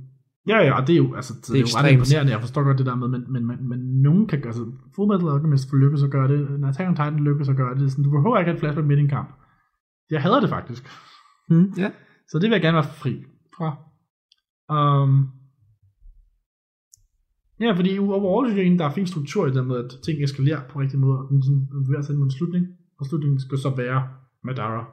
Ja, 0.47 0.57
ja, 0.67 0.71
og 0.77 0.87
det 0.87 0.93
er 0.93 0.97
jo, 0.97 1.15
altså, 1.15 1.33
det, 1.33 1.47
det 1.47 1.55
er 1.55 1.59
jo 1.59 1.77
ret 1.77 1.91
imponerende. 1.91 2.31
Jeg 2.31 2.41
forstår 2.41 2.63
godt 2.63 2.77
det 2.77 2.85
der 2.85 2.95
med, 2.95 3.07
men, 3.07 3.23
men, 3.33 3.47
men, 3.47 3.69
men 3.69 3.79
nogen 3.79 4.27
kan 4.27 4.39
gøre, 4.41 4.53
altså, 4.53 4.65
Full 4.95 5.07
Metal 5.11 5.29
Alchemist 5.33 5.69
for 5.69 5.77
lykkes 5.77 6.03
at 6.03 6.11
gøre 6.11 6.27
det, 6.27 6.59
når 6.59 6.67
Attack 6.67 6.89
on 6.89 6.95
Titan 6.95 7.23
lykkes 7.29 7.49
at 7.49 7.55
gøre 7.55 7.73
det, 7.73 7.81
det 7.81 7.91
sådan, 7.91 8.03
du 8.03 8.11
behøver 8.11 8.37
ikke 8.37 8.49
have 8.49 8.55
et 8.55 8.59
flashback 8.59 8.87
midt 8.87 8.99
i 8.99 9.03
en 9.03 9.15
kamp. 9.17 9.29
Jeg 10.11 10.21
hader 10.21 10.39
det 10.39 10.49
faktisk. 10.49 10.83
Mm, 11.49 11.73
ja. 11.77 11.89
Så 12.29 12.39
det 12.39 12.47
vil 12.49 12.55
jeg 12.57 12.61
gerne 12.61 12.79
være 12.81 12.93
fri 13.01 13.13
fra. 13.55 13.69
Um, 14.75 15.13
ja, 17.59 17.71
fordi 17.71 17.97
overall 17.99 18.49
synes 18.49 18.69
jeg 18.69 18.79
der 18.79 18.85
er 18.85 18.97
fin 18.99 19.07
struktur 19.07 19.47
i 19.47 19.51
det 19.51 19.67
med, 19.67 19.77
at 19.85 19.91
ting 20.05 20.23
eskalerer 20.23 20.61
på 20.69 20.79
rigtig 20.79 20.99
måde, 20.99 21.19
og 21.19 21.29
den 21.29 21.43
sådan 21.43 21.67
bevæger 21.85 22.01
sig 22.01 22.15
mod 22.15 22.25
en 22.25 22.31
slutning, 22.31 22.65
og 22.99 23.05
slutningen 23.05 23.39
skal 23.39 23.57
så 23.57 23.69
være 23.69 24.07
Madara. 24.43 24.83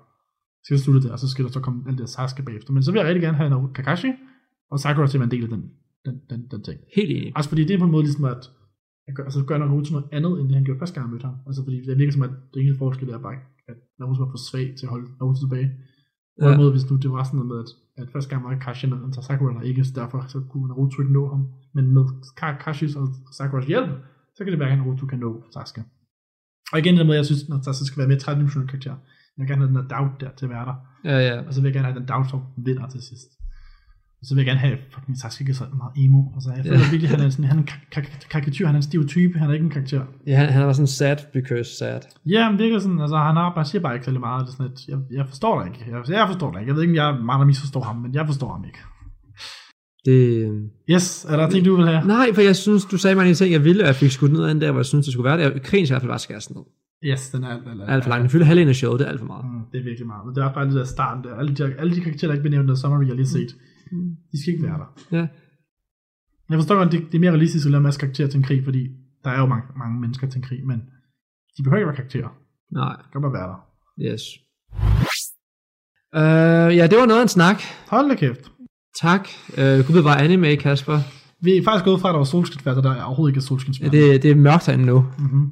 Skal 0.64 0.78
slutte 0.78 1.08
der, 1.08 1.12
og 1.12 1.18
så 1.18 1.28
skal 1.28 1.44
der 1.44 1.50
så 1.50 1.60
komme 1.60 1.84
alt 1.88 1.98
det 1.98 2.08
Sasuke 2.08 2.42
bagefter. 2.42 2.72
Men 2.72 2.82
så 2.82 2.92
vil 2.92 2.98
jeg 2.98 3.06
rigtig 3.08 3.22
gerne 3.22 3.36
have 3.36 3.50
Naruto 3.50 3.72
Kakashi, 3.72 4.12
og 4.74 4.78
Sakura 4.80 5.04
at 5.06 5.14
være 5.14 5.30
en 5.30 5.34
del 5.36 5.44
af 5.48 5.52
den, 5.54 5.62
den, 6.06 6.16
den, 6.30 6.40
den 6.52 6.60
ting. 6.68 6.78
Helt 6.98 7.10
enig. 7.16 7.32
Altså 7.36 7.48
fordi 7.50 7.62
det 7.64 7.74
er 7.74 7.82
på 7.82 7.88
en 7.88 7.94
måde 7.96 8.04
ligesom 8.08 8.24
at, 8.34 8.42
at 9.08 9.12
gør, 9.16 9.24
altså 9.28 9.40
gør 9.48 9.58
Naruto 9.58 9.90
noget 9.92 10.08
andet, 10.16 10.32
end 10.38 10.46
det 10.48 10.56
han 10.58 10.64
gjorde 10.64 10.80
første 10.82 10.94
gang, 10.94 11.04
han 11.06 11.12
mødte 11.14 11.28
ham. 11.30 11.36
Altså 11.48 11.60
fordi 11.64 11.76
det 11.88 11.98
virker 11.98 12.12
som, 12.12 12.26
at 12.28 12.34
det 12.52 12.58
eneste 12.60 12.82
forskel 12.84 13.08
er 13.08 13.18
bare, 13.26 13.36
at 13.70 13.78
Naruto 13.98 14.20
var 14.22 14.30
for 14.34 14.42
svag 14.48 14.66
til 14.78 14.86
at 14.86 14.92
holde 14.94 15.08
Naruto 15.18 15.40
tilbage. 15.44 15.68
På 16.42 16.48
en 16.48 16.60
måde, 16.62 16.72
hvis 16.74 16.90
nu 16.90 16.94
det 17.04 17.10
var 17.16 17.24
sådan 17.24 17.36
noget 17.38 17.50
med, 17.52 17.58
at, 17.64 17.70
at 18.00 18.08
første 18.14 18.30
gang 18.30 18.40
var 18.44 18.50
Kakashi 18.50 18.86
og 19.18 19.24
Sakura 19.28 19.52
der 19.56 19.68
ikke, 19.70 19.84
så 19.84 19.92
derfor 20.00 20.18
så 20.34 20.38
kunne 20.50 20.66
Naruto 20.68 20.96
ikke 21.02 21.16
nå 21.18 21.22
ham. 21.32 21.42
Men 21.74 21.84
med 21.94 22.04
Kakashis 22.40 22.96
og 23.00 23.06
Sakuras 23.36 23.66
hjælp, 23.72 23.90
så 24.34 24.40
kan 24.44 24.52
det 24.52 24.60
være, 24.60 24.72
at 24.72 24.78
Naruto 24.78 25.06
kan 25.06 25.18
nå 25.18 25.30
Sasuke. 25.54 25.82
Og 26.72 26.78
igen 26.78 26.96
den 26.96 27.06
måde, 27.06 27.18
jeg 27.20 27.26
synes, 27.26 27.42
at 27.56 27.64
Sasuke 27.64 27.86
skal 27.86 27.98
være 27.98 28.08
mere 28.12 28.22
tredimensionel 28.24 28.68
karakter. 28.68 28.96
Jeg 29.36 29.40
vil 29.42 29.48
gerne 29.48 29.62
have 29.62 29.72
den 29.72 29.76
der 29.80 29.88
doubt 29.96 30.20
der 30.20 30.30
til 30.38 30.46
at 30.46 30.50
være 30.50 30.66
der. 30.70 30.76
Ja, 31.10 31.18
ja. 31.28 31.46
Og 31.46 31.54
så 31.54 31.60
vil 31.60 31.68
jeg 31.68 31.74
gerne 31.74 31.88
have 31.88 31.98
den 32.00 32.08
doubt, 32.08 32.30
som 32.30 32.40
vinder 32.66 32.86
til 32.88 33.02
sidst. 33.02 33.28
Så 34.28 34.34
vil 34.34 34.40
jeg 34.42 34.46
gerne 34.46 34.60
have, 34.60 34.76
fucking 34.94 35.18
Sasuke 35.18 35.50
er 35.50 35.54
så 35.54 35.64
meget 35.76 35.92
emo. 36.04 36.20
Altså, 36.34 36.50
jeg 36.56 36.64
føler 36.64 36.78
Ja. 36.78 36.90
virkelig, 36.90 37.10
han 37.10 37.20
er 37.20 37.30
sådan, 37.30 37.44
han 37.44 37.56
er 37.58 37.62
en 37.62 37.66
kar- 37.66 37.86
kar- 37.92 38.26
karikatur, 38.30 38.66
han 38.66 38.74
er 38.74 38.78
en 38.78 38.82
stiv 38.82 39.06
type, 39.08 39.38
han 39.38 39.48
er 39.50 39.54
ikke 39.54 39.64
en 39.64 39.70
karakter. 39.70 40.02
ja 40.26 40.36
han, 40.36 40.48
han 40.48 40.66
var 40.66 40.72
sådan 40.72 40.86
sad 40.86 41.16
because 41.32 41.70
sad. 41.78 42.00
Ja, 42.26 42.44
han 42.50 42.58
virker 42.58 42.78
sådan, 42.78 43.00
altså 43.00 43.16
han 43.16 43.36
har 43.36 43.52
bare, 43.54 43.64
siger 43.64 43.82
bare 43.82 43.94
ikke 43.94 44.04
særlig 44.04 44.20
meget. 44.20 44.40
Det 44.46 44.48
er 44.52 44.56
sådan, 44.56 44.72
at 44.72 44.78
jeg, 44.88 44.98
jeg 45.18 45.24
forstår 45.28 45.52
dig 45.60 45.66
ikke. 45.70 45.80
Jeg, 45.90 46.10
jeg 46.18 46.26
forstår 46.28 46.50
dig 46.52 46.60
ikke. 46.60 46.68
Jeg 46.70 46.76
ved 46.76 46.82
ikke, 46.82 46.92
om 46.92 46.96
jeg 46.96 47.08
er 47.10 47.22
meget, 47.24 47.38
der 47.40 47.46
misforstår 47.46 47.82
ham, 47.82 47.96
men 47.96 48.14
jeg 48.14 48.26
forstår 48.26 48.52
ham 48.52 48.64
ikke. 48.64 48.78
Det... 50.04 50.48
Yes, 50.90 51.24
er 51.28 51.36
der 51.36 51.50
ting, 51.50 51.64
du 51.66 51.76
vil 51.76 51.86
have? 51.86 52.06
Nej, 52.06 52.26
for 52.34 52.40
jeg 52.42 52.56
synes, 52.56 52.84
du 52.84 52.96
sagde 52.98 53.16
mig 53.16 53.28
en 53.28 53.34
ting, 53.34 53.52
jeg 53.52 53.64
ville, 53.64 53.82
og 53.82 53.86
jeg 53.86 53.94
fik 53.96 54.10
skudt 54.10 54.32
ned 54.32 54.42
af 54.44 54.54
den 54.54 54.60
der, 54.62 54.70
hvor 54.70 54.80
jeg 54.80 54.86
synes, 54.86 55.06
det 55.06 55.12
skulle 55.12 55.28
være 55.30 55.38
det. 55.54 55.62
Krigen 55.62 55.86
skal 55.86 55.92
i 55.92 55.94
hvert 55.94 56.02
fald 56.02 56.10
bare 56.10 56.18
skæres 56.18 56.50
ned. 56.50 56.62
Yes, 57.04 57.30
den 57.30 57.44
er 57.44 57.48
alt, 57.48 57.62
alt, 57.68 57.80
alt, 57.80 57.90
Alt 57.90 58.02
for 58.04 58.10
langt. 58.10 58.22
Den 58.22 58.30
fylder 58.30 58.46
halvdelen 58.46 58.68
af 58.68 58.74
showet, 58.74 58.98
det 59.00 59.06
er 59.06 59.10
alt 59.10 59.20
for 59.20 59.26
meget. 59.26 59.44
Mm, 59.44 59.60
det 59.72 59.78
er 59.80 59.84
virkelig 59.84 60.06
meget. 60.06 60.26
Men 60.26 60.34
det 60.34 60.42
er 60.44 60.52
bare 60.54 60.66
det 60.66 60.74
der 60.74 60.84
starten 60.84 61.24
der. 61.24 61.34
Alle 61.40 61.54
de, 61.54 61.74
alle 61.80 61.94
de 61.96 62.00
karakterer, 62.00 62.28
der 62.30 62.34
ikke 62.34 62.42
bliver 62.42 62.56
nævnt, 62.56 62.68
der 62.68 62.74
summary, 62.74 63.06
jeg 63.06 63.14
lige 63.20 63.26
har 63.26 63.36
set, 63.38 63.52
de 64.32 64.42
skal 64.42 64.52
ikke 64.52 64.66
være 64.66 64.78
der. 64.82 65.16
Ja. 65.18 65.26
Jeg 66.50 66.58
forstår 66.58 66.74
godt, 66.76 66.92
det, 66.92 67.00
det 67.06 67.14
er 67.14 67.20
mere 67.20 67.30
realistisk 67.30 67.66
at 67.66 67.70
lave 67.70 67.78
en 67.78 67.82
masse 67.82 68.00
karakterer 68.00 68.28
til 68.28 68.38
en 68.38 68.44
krig, 68.44 68.64
fordi 68.64 68.88
der 69.24 69.30
er 69.30 69.40
jo 69.40 69.46
mange, 69.46 69.64
mange 69.76 70.00
mennesker 70.00 70.28
til 70.28 70.38
en 70.38 70.42
krig, 70.44 70.66
men 70.66 70.78
de 71.56 71.62
behøver 71.62 71.78
ikke 71.78 71.86
være 71.86 71.96
karakterer. 71.96 72.28
Nej, 72.72 72.96
De 72.96 73.02
kan 73.12 73.20
bare 73.22 73.32
være 73.32 73.48
der. 73.52 73.60
yes. 74.12 74.22
Uh, 76.16 76.76
ja, 76.76 76.86
det 76.86 76.98
var 76.98 77.06
noget 77.06 77.20
af 77.20 77.24
en 77.24 77.28
snak. 77.28 77.62
Hold 77.88 78.08
da 78.08 78.14
kæft. 78.14 78.50
Tak. 79.00 79.28
Uh, 79.48 79.86
Gud 79.86 80.02
var 80.02 80.14
anime, 80.16 80.56
Kasper. 80.56 80.98
Vi 81.40 81.56
er 81.56 81.62
faktisk 81.64 81.84
gået 81.84 82.00
fra, 82.00 82.08
at 82.08 82.12
der 82.12 82.18
var 82.18 82.24
solskinsvær, 82.24 82.74
til 82.74 82.82
der 82.82 82.90
er 82.92 83.02
overhovedet 83.02 83.30
ikke 83.32 83.38
er. 83.38 83.86
Ja, 83.86 83.88
det, 84.12 84.22
det 84.22 84.30
er 84.30 84.34
mørkt 84.34 84.66
herinde 84.66 84.84
nu. 84.86 85.06
mm-hmm. 85.18 85.50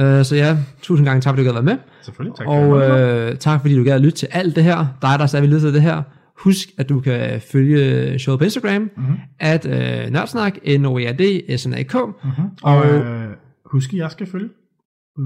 Uh, 0.00 0.22
så 0.24 0.36
ja, 0.36 0.58
tusind 0.82 1.06
gange 1.06 1.20
tak, 1.20 1.30
fordi 1.32 1.42
du 1.42 1.44
gad 1.44 1.52
være 1.52 1.62
med. 1.62 1.78
Selvfølgelig, 2.02 2.36
tak. 2.36 2.46
Og 2.46 2.82
øh, 2.82 3.36
tak 3.38 3.60
fordi 3.60 3.76
du 3.76 3.84
gad 3.84 3.92
at 3.92 4.00
lytte 4.00 4.18
til 4.18 4.28
alt 4.30 4.56
det 4.56 4.64
her. 4.64 4.78
Dig, 5.02 5.18
der 5.18 5.26
stadig 5.26 5.48
lytter 5.48 5.60
til 5.60 5.74
det 5.74 5.82
her. 5.82 6.02
Husk, 6.44 6.68
at 6.78 6.88
du 6.88 7.00
kan 7.00 7.40
følge 7.52 8.18
showet 8.18 8.38
på 8.38 8.44
Instagram, 8.44 8.82
mm-hmm. 8.82 9.16
at 9.38 9.66
øh, 9.66 10.10
nørdsnak, 10.12 10.56
n 10.80 10.84
o 10.84 10.98
e 10.98 11.08
r 11.10 11.12
d 11.12 11.58
s 11.58 11.66
n 11.68 11.74
a 11.74 11.82
k 11.82 11.94
Mm-hmm. 11.94 12.44
Og- 12.62 12.86
øh, 12.86 13.28
husk, 13.64 13.92
at 13.92 13.98
jeg 13.98 14.10
skal 14.10 14.26
følge 14.26 14.48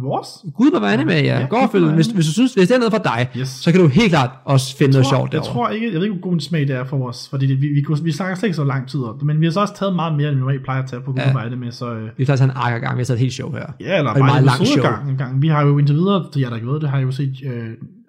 vores. 0.03 0.29
Gud 0.57 0.71
var 0.73 0.81
være 0.81 1.05
med, 1.05 1.23
ja. 1.23 1.39
Ja, 1.41 1.47
Gå 1.47 1.57
og 1.57 1.63
Gud 1.63 1.81
følg. 1.81 1.95
Hvis, 1.95 2.07
hvis, 2.07 2.27
du 2.27 2.33
synes, 2.33 2.55
hvis 2.55 2.69
det 2.69 2.75
er 2.75 2.79
noget 2.79 2.93
for 2.93 3.03
dig, 3.03 3.29
Yes. 3.39 3.49
så 3.49 3.73
kan 3.73 3.81
du 3.81 3.87
helt 3.87 4.09
klart 4.09 4.31
også 4.45 4.77
finde 4.77 4.93
noget 4.93 5.07
tror, 5.07 5.17
sjovt 5.17 5.33
jeg 5.35 5.43
derovre. 5.43 5.53
tror 5.55 5.69
ikke, 5.69 5.87
jeg 5.87 5.95
ved 5.95 6.03
ikke, 6.03 6.15
hvor 6.15 6.23
god 6.23 6.33
en 6.33 6.41
smag 6.41 6.61
det 6.61 6.71
er 6.71 6.85
for 6.85 7.09
os, 7.09 7.29
fordi 7.29 7.47
det, 7.47 7.61
vi, 7.63 7.67
vi, 7.69 7.83
kunne- 7.83 8.03
vi 8.05 8.13
snakker 8.13 8.35
slet 8.37 8.47
ikke 8.47 8.57
så 8.57 8.65
lang 8.65 8.89
tid 8.89 9.01
om 9.01 9.19
det, 9.19 9.27
men 9.27 9.41
vi 9.41 9.47
har 9.47 9.51
så 9.53 9.61
også 9.61 9.75
taget 9.77 9.95
meget 9.95 10.15
mere, 10.17 10.29
end 10.29 10.35
vi 10.37 10.41
normalt 10.41 10.63
plejer 10.65 10.83
at 10.83 10.89
tage 10.91 11.03
på 11.03 11.15
Ja. 11.17 11.23
Google 11.25 11.41
ja. 11.43 11.49
det 11.49 11.59
med, 11.59 11.71
så 11.73 11.95
øh, 11.95 12.09
Vi 12.17 12.25
tager 12.25 12.37
sådan 12.37 12.51
en 12.51 12.57
ark 12.57 12.81
gang, 12.83 12.97
vi 12.97 13.01
har 13.01 13.05
taget 13.05 13.17
et 13.17 13.21
helt 13.21 13.33
show 13.33 13.53
her. 13.53 13.67
ja, 13.81 13.99
eller 13.99 14.13
bare 14.13 14.19
meget 14.19 14.39
en 14.39 14.45
langt 14.45 14.61
episode 14.61 14.81
show. 14.81 14.91
gang, 14.93 15.11
en 15.11 15.17
gang. 15.17 15.43
Vi 15.43 15.49
har 15.49 15.63
jo 15.67 15.79
indtil 15.79 15.97
videre, 15.97 16.25
til 16.33 16.41
jer 16.41 16.49
der 16.49 16.57
ikke 16.57 16.69
ved 16.69 16.81
det, 16.81 16.89
har 16.91 16.99
jo 17.01 17.11
set 17.11 17.35
øh, 17.45 17.69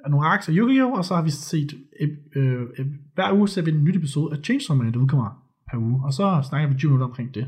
nogle 0.09 0.27
arks 0.27 0.49
af 0.49 0.53
Yu-Gi-Oh! 0.53 0.91
og 0.91 1.05
så 1.05 1.15
har 1.15 1.21
vi 1.21 1.29
set, 1.29 1.73
øh, 2.01 2.09
øh, 2.35 2.85
hver 3.13 3.33
uge 3.33 3.47
ser 3.47 3.61
vi 3.61 3.71
en 3.71 3.83
ny 3.83 3.97
episode 3.97 4.37
af 4.37 4.43
Chainsaw 4.43 4.77
Man, 4.77 4.93
der 4.93 4.99
udkommer 4.99 5.45
per 5.71 5.77
uge, 5.77 6.01
og 6.05 6.13
så 6.13 6.41
snakker 6.49 6.69
vi 6.69 6.75
20 6.75 6.89
minutter 6.89 7.07
omkring 7.07 7.35
det. 7.35 7.47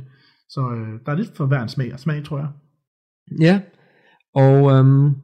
Så 0.49 0.61
øh, 0.61 0.99
der 1.05 1.11
er 1.11 1.15
lidt 1.15 1.37
for 1.37 1.45
hver 1.45 1.61
en 1.61 1.69
smag 1.69 1.93
og 1.93 1.99
smag, 1.99 2.23
tror 2.23 2.37
jeg. 2.37 2.47
Ja. 3.41 3.61
Og 4.33 4.71
øhm, 4.71 5.15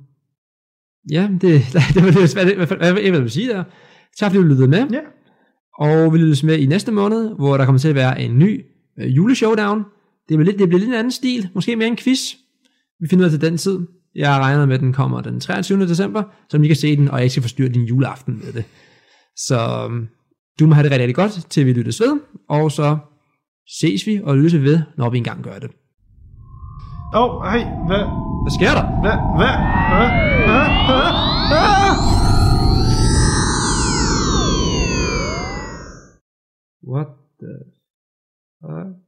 ja, 1.12 1.30
det, 1.42 1.42
det 1.94 2.04
var 2.04 2.12
det, 2.12 2.34
hvad, 2.34 2.56
hvad, 2.56 2.68
hvad, 2.68 2.92
hvad 2.94 3.02
jeg 3.02 3.14
vil 3.14 3.32
sige 3.32 3.50
der. 3.50 3.64
Tak 4.18 4.32
fordi 4.32 4.44
du 4.44 4.48
lyttede 4.48 4.68
med. 4.68 4.88
Ja. 4.92 5.02
Og 5.80 6.14
vi 6.14 6.18
lyttes 6.18 6.44
med 6.44 6.58
i 6.58 6.66
næste 6.66 6.92
måned, 6.92 7.36
hvor 7.36 7.58
der 7.58 7.66
kommer 7.66 7.80
til 7.80 7.90
at 7.90 7.96
være 7.96 8.22
en 8.22 8.40
ny 8.40 8.66
øh, 9.00 9.16
juleshowdown. 9.16 9.84
Det 10.30 10.38
bliver, 10.38 10.44
lidt, 10.44 10.60
det 10.60 10.68
bliver 10.68 10.80
lidt 10.80 10.90
en 10.90 10.96
anden 10.96 11.12
stil, 11.12 11.50
måske 11.56 11.76
mere 11.76 11.88
en 11.88 11.98
quiz. 11.98 12.34
Vi 13.00 13.08
finder 13.08 13.26
ud 13.26 13.34
af 13.34 13.40
til 13.40 13.42
den 13.42 13.58
tid. 13.58 13.80
Jeg 14.16 14.34
har 14.34 14.42
regnet 14.42 14.68
med, 14.68 14.76
at 14.76 14.82
den 14.82 14.94
kommer 14.94 15.22
den 15.22 15.40
23. 15.40 15.88
december, 15.88 16.24
så 16.50 16.58
I 16.58 16.68
kan 16.68 16.76
se 16.76 16.96
den, 16.96 17.08
og 17.08 17.16
jeg 17.16 17.24
ikke 17.24 17.32
skal 17.32 17.44
forstyrre 17.44 17.70
din 17.70 17.86
juleaften 17.86 18.42
med 18.44 18.54
det. 18.54 18.66
Så 19.36 19.86
øhm, 19.86 20.08
du 20.60 20.68
må 20.68 20.74
have 20.74 20.84
det 20.84 20.92
rigtig, 20.92 21.02
rigtig 21.04 21.16
godt, 21.16 21.32
til 21.50 21.66
vi 21.66 21.74
lyttes 21.74 22.00
ved, 22.02 22.20
og 22.50 22.72
så 22.72 22.98
ses 23.80 24.08
vi 24.08 24.22
og 24.24 24.38
lyttes 24.38 24.62
ved, 24.62 24.82
når 24.98 25.10
vi 25.10 25.18
engang 25.18 25.44
gør 25.44 25.60
det. 25.60 25.72
Åh, 27.16 27.36
oh, 27.36 27.44
hej, 27.44 27.60
hvad, 27.88 28.04
Hvad 28.44 28.52
sker 28.60 28.74
der? 28.80 28.86
hvad, 29.02 29.18
hvad, 29.38 29.56
hvad, 29.90 30.10
hvad, 30.48 30.68
hvad, 30.88 31.12
hvad? 31.50 31.94
What 36.92 37.08
the 37.40 37.54
fuck? 38.62 39.04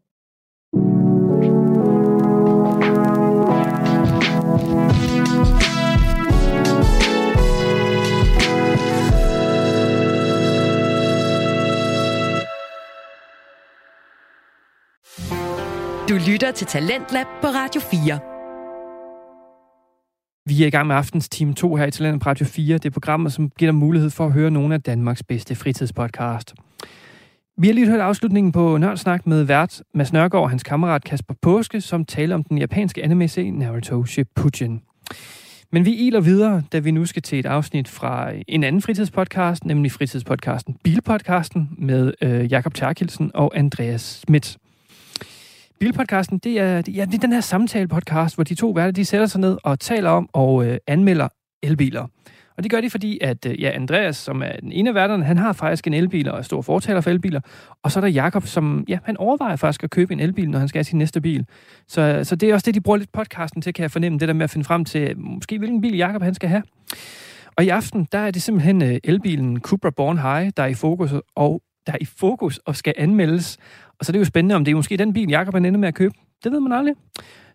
Du 16.10 16.14
lytter 16.32 16.52
til 16.52 16.68
Talentlab 16.68 17.26
på 17.42 17.48
Radio 17.48 17.82
4. 17.82 18.20
Vi 20.46 20.64
er 20.64 20.68
i 20.68 20.70
gang 20.70 20.88
med 20.88 20.96
aftens 20.96 21.30
time 21.30 21.54
2 21.54 21.76
her 21.76 21.86
i 21.86 21.92
Talent 21.92 22.24
på 22.24 22.30
Radio 22.30 22.46
4. 22.46 22.74
Det 22.74 22.86
er 22.86 22.90
programmet, 22.90 23.34
som 23.34 23.50
giver 23.50 23.72
dig 23.72 23.80
mulighed 23.80 24.10
for 24.10 24.26
at 24.26 24.32
høre 24.32 24.52
nogle 24.52 24.74
af 24.74 24.82
Danmarks 24.82 25.24
bedste 25.24 25.56
fritidspodcast. 25.56 26.54
Vi 27.58 27.68
har 27.68 27.74
lige 27.74 27.88
hørt 27.88 28.00
afslutningen 28.00 28.52
på 28.52 28.78
Nørdsnak 28.78 29.28
med 29.28 29.44
vært 29.44 29.82
Mads 29.94 30.14
Nørgaard 30.14 30.44
og 30.44 30.50
hans 30.50 30.64
kammerat 30.64 31.04
Kasper 31.04 31.34
Påske, 31.42 31.82
som 31.82 32.06
taler 32.06 32.36
om 32.36 32.44
den 32.44 32.58
japanske 32.58 33.04
anime-serie 33.04 33.52
Naruto 33.52 34.06
Shippuden. 34.06 34.82
Men 35.72 35.86
vi 35.86 35.96
iler 35.96 36.20
videre, 36.20 36.64
da 36.72 36.80
vi 36.80 36.92
nu 36.92 37.06
skal 37.06 37.22
til 37.22 37.40
et 37.40 37.46
afsnit 37.46 37.88
fra 37.88 38.32
en 38.48 38.64
anden 38.64 38.82
fritidspodcast, 38.82 39.66
nemlig 39.66 39.92
fritidspodcasten 39.92 40.78
Bilpodcasten 40.84 41.70
med 41.78 42.14
øh, 42.22 42.52
Jakob 42.52 42.74
Terkelsen 42.74 43.32
og 43.34 43.58
Andreas 43.58 44.02
Schmidt. 44.02 44.58
Bilpodcasten, 45.80 46.38
det 46.38 46.60
er, 46.60 46.82
ja, 46.88 47.06
det 47.06 47.14
er 47.14 47.20
den 47.22 47.34
her 47.34 47.42
samtale-podcast, 47.42 48.36
hvor 48.36 48.44
de 48.44 48.56
to 48.56 48.70
værter, 48.70 48.92
de 48.92 49.06
sætter 49.06 49.28
sig 49.28 49.42
ned 49.42 49.58
og 49.64 49.80
taler 49.80 50.10
om 50.10 50.30
og 50.34 50.66
øh, 50.66 50.78
anmelder 50.88 51.28
elbiler. 51.64 52.08
Og 52.58 52.64
det 52.64 52.72
gør 52.72 52.82
de, 52.82 52.90
fordi 52.90 53.20
at 53.22 53.46
øh, 53.46 53.62
ja, 53.62 53.72
Andreas, 53.76 54.18
som 54.18 54.42
er 54.42 54.60
den 54.62 54.72
ene 54.72 54.90
af 54.90 54.96
værterne, 54.96 55.26
han 55.26 55.38
har 55.38 55.54
faktisk 55.54 55.88
en 55.88 55.94
elbil 55.94 56.30
og 56.32 56.38
er 56.38 56.42
stor 56.42 56.62
fortaler 56.62 57.02
for 57.02 57.10
elbiler. 57.10 57.42
Og 57.84 57.92
så 57.92 58.00
er 58.00 58.02
der 58.02 58.08
Jakob, 58.08 58.46
som 58.46 58.86
ja, 58.88 58.98
han 59.04 59.18
overvejer 59.18 59.56
faktisk 59.56 59.84
at 59.84 59.90
købe 59.90 60.14
en 60.14 60.20
elbil, 60.20 60.50
når 60.50 60.60
han 60.60 60.68
skal 60.68 60.80
have 60.80 60.84
sin 60.84 60.98
næste 60.98 61.22
bil. 61.22 61.46
Så, 61.88 62.22
så 62.24 62.36
det 62.36 62.50
er 62.50 62.54
også 62.54 62.66
det, 62.66 62.76
de 62.76 62.82
bruger 62.82 62.98
lidt 62.98 63.12
podcasten 63.12 63.62
til, 63.62 63.74
kan 63.74 63.84
jeg 63.84 63.92
fornemme, 63.92 64.20
det 64.20 64.28
der 64.28 64.34
med 64.34 64.44
at 64.44 64.50
finde 64.50 64.66
frem 64.66 64.86
til, 64.86 65.02
øh, 65.02 65.18
måske 65.18 65.58
hvilken 65.58 65.82
bil 65.82 65.96
Jakob 65.96 66.22
han 66.22 66.34
skal 66.34 66.50
have. 66.50 66.64
Og 67.58 67.66
i 67.66 67.70
aften, 67.70 68.08
der 68.12 68.20
er 68.20 68.32
det 68.32 68.42
simpelthen 68.42 68.82
øh, 68.82 68.98
elbilen 69.04 69.60
Cupra 69.60 69.90
Born 69.90 70.18
High, 70.18 70.52
der 70.58 70.64
er 70.64 70.68
i 70.68 70.74
fokus, 70.74 71.12
og 71.36 71.62
der 71.88 71.94
er 71.94 71.98
i 72.02 72.06
fokus 72.06 72.58
og 72.58 72.76
skal 72.76 72.94
anmeldes. 72.98 73.58
Og 74.00 74.06
så 74.06 74.10
er 74.10 74.12
det 74.12 74.20
jo 74.20 74.26
spændende, 74.26 74.56
om 74.56 74.66
det 74.66 74.72
er 74.72 74.76
måske 74.76 74.98
den 74.98 75.14
bil, 75.14 75.30
Jakob 75.30 75.56
ender 75.56 75.78
med 75.78 75.88
at 75.88 75.96
købe. 75.96 76.14
Det 76.44 76.52
ved 76.52 76.60
man 76.60 76.72
aldrig. 76.72 76.96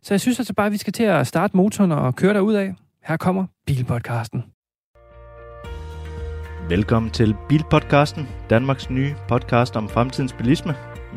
Så 0.02 0.14
jeg 0.14 0.20
synes 0.20 0.38
altså 0.38 0.54
bare, 0.54 0.66
at 0.66 0.72
vi 0.72 0.76
skal 0.76 0.92
til 0.92 1.02
at 1.02 1.26
starte 1.26 1.56
motoren 1.56 1.92
og 1.92 2.16
køre 2.16 2.34
derud 2.34 2.54
af. 2.54 2.74
Her 3.04 3.16
kommer 3.16 3.46
Bilpodcasten. 3.66 4.44
Velkommen 6.68 7.10
til 7.10 7.34
Bilpodcasten, 7.48 8.28
Danmarks 8.50 8.90
nye 8.90 9.14
podcast 9.28 9.76
om 9.76 9.88
fremtidens 9.88 10.32
bilisme. 10.32 10.74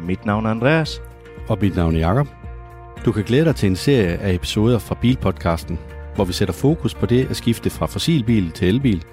Mit 0.08 0.26
navn 0.26 0.46
er 0.46 0.50
Andreas. 0.50 1.02
Og 1.50 1.58
mit 1.62 1.76
navn 1.76 1.96
er 1.96 2.00
Jakob. 2.00 2.28
Du 3.06 3.12
kan 3.12 3.24
glæde 3.24 3.46
dig 3.46 3.56
til 3.56 3.70
en 3.70 3.76
serie 3.76 4.18
af 4.18 4.34
episoder 4.34 4.80
fra 4.80 4.98
Bilpodcasten, 5.02 5.80
hvor 6.16 6.26
vi 6.26 6.34
sætter 6.34 6.54
fokus 6.54 6.94
på 6.94 7.06
det 7.06 7.30
at 7.30 7.36
skifte 7.36 7.70
fra 7.70 7.86
fossilbil 7.86 8.52
til 8.52 8.68
elbil. 8.68 9.04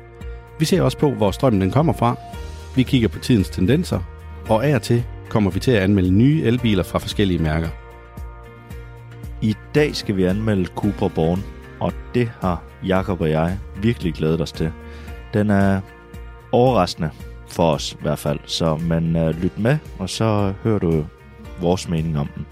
Vi 0.59 0.65
ser 0.65 0.83
også 0.83 0.99
på, 0.99 1.11
hvor 1.11 1.31
strømmen 1.31 1.61
den 1.61 1.71
kommer 1.71 1.93
fra. 1.93 2.17
Vi 2.77 2.83
kigger 2.83 3.09
på 3.09 3.19
tidens 3.19 3.49
tendenser, 3.49 4.01
og 4.49 4.67
af 4.67 4.75
og 4.75 4.83
til 4.83 5.05
kommer 5.31 5.51
vi 5.51 5.61
til 5.61 5.71
at 5.71 5.83
anmelde 5.83 6.11
nye 6.11 6.43
elbiler 6.43 6.83
fra 6.83 6.99
forskellige 6.99 7.43
mærker. 7.43 7.69
I 9.43 9.55
dag 9.75 9.97
skal 9.97 10.17
vi 10.17 10.25
anmelde 10.25 10.65
Cupra 10.65 11.09
Born, 11.09 11.45
og 11.81 11.93
det 12.15 12.31
har 12.41 12.63
Jakob 12.87 13.21
og 13.21 13.31
jeg 13.31 13.59
virkelig 13.83 14.15
glædet 14.15 14.41
os 14.41 14.53
til. 14.53 14.73
Den 15.35 15.51
er 15.51 15.81
overraskende 16.53 17.11
for 17.49 17.73
os 17.73 17.93
i 17.93 17.97
hvert 18.03 18.19
fald, 18.19 18.39
så 18.45 18.77
man 18.77 19.17
uh, 19.17 19.43
lyt 19.43 19.59
med, 19.59 19.79
og 19.99 20.11
så 20.11 20.53
hører 20.63 20.79
du 20.79 21.07
vores 21.61 21.89
mening 21.89 22.19
om 22.19 22.29
den. 22.37 22.47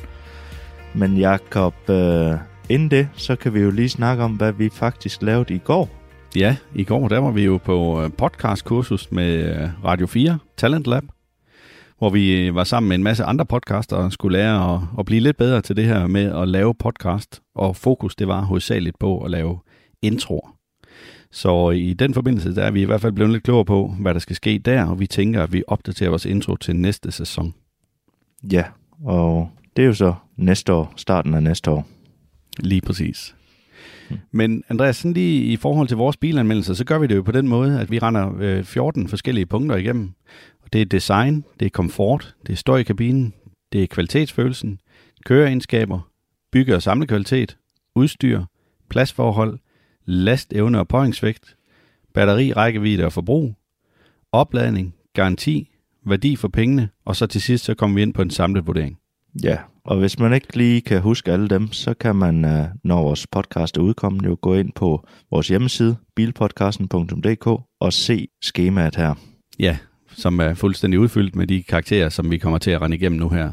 Men 0.95 1.17
Jakob, 1.17 1.75
uh, 1.89 2.35
inden 2.69 2.91
det, 2.91 3.09
så 3.17 3.37
kan 3.37 3.55
vi 3.55 3.61
jo 3.61 3.71
lige 3.71 3.89
snakke 3.89 4.25
om, 4.25 4.33
hvad 4.33 4.53
vi 4.53 4.71
faktisk 4.73 5.23
lavede 5.23 5.55
i 5.55 5.59
går. 5.59 5.89
Ja, 6.37 6.57
i 6.75 6.85
går 6.85 7.09
der 7.09 7.19
var 7.19 7.31
vi 7.31 7.45
jo 7.45 7.59
på 7.65 8.03
øh, 8.03 8.11
podcastkursus 8.19 9.13
med 9.13 9.61
øh, 9.63 9.85
Radio 9.85 10.07
4, 10.07 10.39
Talent 10.57 10.87
Lab, 10.87 11.05
hvor 11.99 12.11
vi 12.11 12.47
øh, 12.47 12.55
var 12.55 12.65
sammen 12.65 12.89
med 12.89 12.97
en 12.97 13.03
masse 13.03 13.25
andre 13.25 13.47
podcaster 13.47 13.97
og 13.97 14.13
skulle 14.13 14.39
lære 14.39 14.75
at, 14.75 14.81
at 14.99 15.07
blive 15.07 15.21
lidt 15.21 15.37
bedre 15.37 15.63
til 15.63 15.77
det 15.77 15.85
her 15.85 16.07
med 16.07 16.25
at 16.43 16.49
lave 16.49 16.75
podcast. 16.75 17.43
Og 17.55 17.77
fokus 17.77 18.17
det 18.17 18.29
var 18.29 18.41
hovedsageligt 18.41 18.99
på 18.99 19.25
at 19.25 19.31
lave 19.31 19.59
introer. 20.03 20.55
Så 21.31 21.71
i 21.71 21.93
den 21.93 22.15
forbindelse 22.15 22.55
der 22.55 22.63
er 22.63 22.71
vi 22.71 22.83
i 22.83 22.85
hvert 22.85 23.01
fald 23.01 23.13
blevet 23.13 23.33
lidt 23.33 23.45
klogere 23.45 23.65
på, 23.65 23.95
hvad 24.01 24.15
der 24.15 24.21
skal 24.21 24.37
ske 24.37 24.59
der, 24.59 24.85
og 24.85 25.01
vi 25.01 25.07
tænker, 25.07 25.43
at 25.43 25.53
vi 25.53 25.63
opdaterer 25.67 26.11
vores 26.11 26.25
intro 26.27 26.57
til 26.57 26.77
næste 26.77 27.13
sæson. 27.13 27.55
Ja, 28.53 28.65
og 29.05 29.51
det 29.77 29.83
er 29.83 29.87
jo 29.87 29.95
så 29.95 30.15
næste 30.37 30.73
år, 30.73 30.93
starten 30.97 31.35
af 31.35 31.43
næste 31.43 31.71
år. 31.71 31.87
Lige 32.59 32.81
præcis. 32.81 33.35
Men 34.31 34.63
Andreas, 34.69 34.97
sådan 34.97 35.13
lige 35.13 35.45
i 35.45 35.57
forhold 35.57 35.89
til 35.89 35.97
vores 35.97 36.17
bilanmeldelser, 36.17 36.75
så 36.75 36.85
gør 36.85 36.99
vi 36.99 37.07
det 37.07 37.17
jo 37.17 37.23
på 37.23 37.33
den 37.33 37.49
måde, 37.49 37.81
at 37.81 37.91
vi 37.91 37.99
render 37.99 38.33
øh, 38.39 38.65
14 38.65 39.09
forskellige 39.09 39.47
punkter 39.47 39.77
igennem. 39.77 40.15
Det 40.73 40.81
er 40.81 40.87
design, 40.87 41.45
det 41.61 41.67
er 41.67 41.71
komfort, 41.71 42.35
det 42.47 42.53
er 42.53 42.57
støj 42.57 42.79
i 42.79 42.83
kabinen, 42.83 43.35
det 43.73 43.83
er 43.83 43.87
kvalitetsfølelsen, 43.87 44.81
køreegenskaber, 45.25 46.01
bygge- 46.53 46.75
og 46.75 46.83
samlekvalitet, 46.83 47.57
udstyr, 47.95 48.45
pladsforhold, 48.91 49.59
lastevne 50.05 50.79
og 50.79 50.89
påhængsvægt, 50.89 51.57
batteri, 52.15 52.53
rækkevidde 52.53 53.05
og 53.05 53.13
forbrug, 53.13 53.55
opladning, 54.33 54.95
garanti, 55.15 55.71
værdi 56.07 56.37
for 56.37 56.49
pengene, 56.49 56.89
og 57.05 57.17
så 57.17 57.27
til 57.27 57.43
sidst 57.43 57.65
så 57.65 57.75
kommer 57.75 57.95
vi 57.95 58.03
ind 58.03 58.15
på 58.15 58.23
en 58.23 58.31
samlet 58.31 58.67
vurdering. 58.67 58.99
Ja, 59.45 59.59
og 59.85 59.99
hvis 59.99 60.19
man 60.19 60.35
ikke 60.35 60.57
lige 60.57 60.81
kan 60.81 61.01
huske 61.01 61.33
alle 61.33 61.49
dem, 61.49 61.73
så 61.73 61.95
kan 61.95 62.17
man, 62.17 62.45
øh, 62.45 62.67
når 62.85 63.03
vores 63.03 63.27
podcast 63.27 63.77
er 63.77 63.81
udkommet, 63.81 64.25
jo 64.25 64.37
gå 64.41 64.55
ind 64.55 64.73
på 64.73 65.07
vores 65.31 65.49
hjemmeside, 65.49 65.97
bilpodcasten.dk, 66.17 67.47
og 67.81 67.93
se 67.93 68.29
skemaet 68.43 68.97
her. 68.97 69.15
Ja, 69.59 69.79
som 70.13 70.41
er 70.41 70.55
fuldstændig 70.55 71.01
udfyldt 71.01 71.37
med 71.37 71.47
de 71.47 71.63
karakterer, 71.63 72.09
som 72.09 72.31
vi 72.31 72.39
kommer 72.39 72.59
til 72.59 72.71
at 72.71 72.83
rende 72.83 72.97
igennem 72.97 73.21
nu 73.21 73.29
her. 73.29 73.51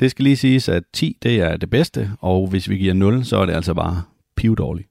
Det 0.00 0.10
skal 0.10 0.22
lige 0.22 0.36
siges, 0.36 0.68
at 0.68 0.82
10 0.92 1.16
det 1.22 1.40
er 1.40 1.56
det 1.56 1.70
bedste, 1.70 2.10
og 2.20 2.46
hvis 2.46 2.68
vi 2.68 2.76
giver 2.76 2.94
0, 2.94 3.24
så 3.24 3.36
er 3.36 3.46
det 3.46 3.52
altså 3.52 3.74
bare 3.74 4.02
pivdårligt. 4.36 4.88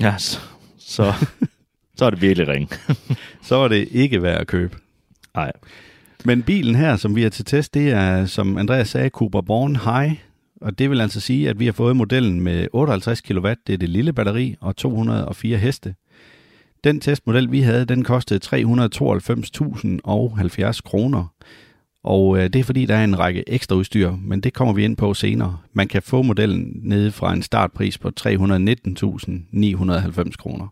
Ja, 0.00 0.14
så, 0.18 0.40
så, 0.78 1.12
så 1.96 2.04
er 2.04 2.10
det 2.10 2.22
virkelig 2.22 2.48
ring. 2.48 2.70
Så 3.42 3.56
er 3.56 3.68
det 3.68 3.88
ikke 3.90 4.22
værd 4.22 4.40
at 4.40 4.46
købe. 4.46 4.76
Nej. 5.34 5.52
Men 6.24 6.42
bilen 6.42 6.74
her, 6.74 6.96
som 6.96 7.16
vi 7.16 7.22
har 7.22 7.30
til 7.30 7.44
test, 7.44 7.74
det 7.74 7.90
er, 7.90 8.26
som 8.26 8.58
Andreas 8.58 8.88
sagde, 8.88 9.08
Cooper 9.08 9.40
Born 9.40 9.76
High. 9.76 10.12
Og 10.60 10.78
det 10.78 10.90
vil 10.90 11.00
altså 11.00 11.20
sige, 11.20 11.48
at 11.48 11.58
vi 11.58 11.64
har 11.64 11.72
fået 11.72 11.96
modellen 11.96 12.40
med 12.40 12.68
58 12.72 13.20
kW, 13.20 13.48
det 13.66 13.72
er 13.72 13.76
det 13.76 13.88
lille 13.88 14.12
batteri, 14.12 14.56
og 14.60 14.76
204 14.76 15.58
heste. 15.58 15.94
Den 16.84 17.00
testmodel, 17.00 17.52
vi 17.52 17.60
havde, 17.60 17.84
den 17.84 18.04
kostede 18.04 18.40
392.070 18.44 20.80
kroner. 20.84 21.32
Og 22.04 22.38
øh, 22.38 22.44
det 22.44 22.56
er 22.56 22.64
fordi, 22.64 22.86
der 22.86 22.96
er 22.96 23.04
en 23.04 23.18
række 23.18 23.44
ekstra 23.46 23.76
udstyr, 23.76 24.16
men 24.16 24.40
det 24.40 24.54
kommer 24.54 24.74
vi 24.74 24.84
ind 24.84 24.96
på 24.96 25.14
senere. 25.14 25.58
Man 25.72 25.88
kan 25.88 26.02
få 26.02 26.22
modellen 26.22 26.80
nede 26.82 27.12
fra 27.12 27.32
en 27.32 27.42
startpris 27.42 27.98
på 27.98 28.10
319.990 28.20 28.24
kroner. 30.36 30.66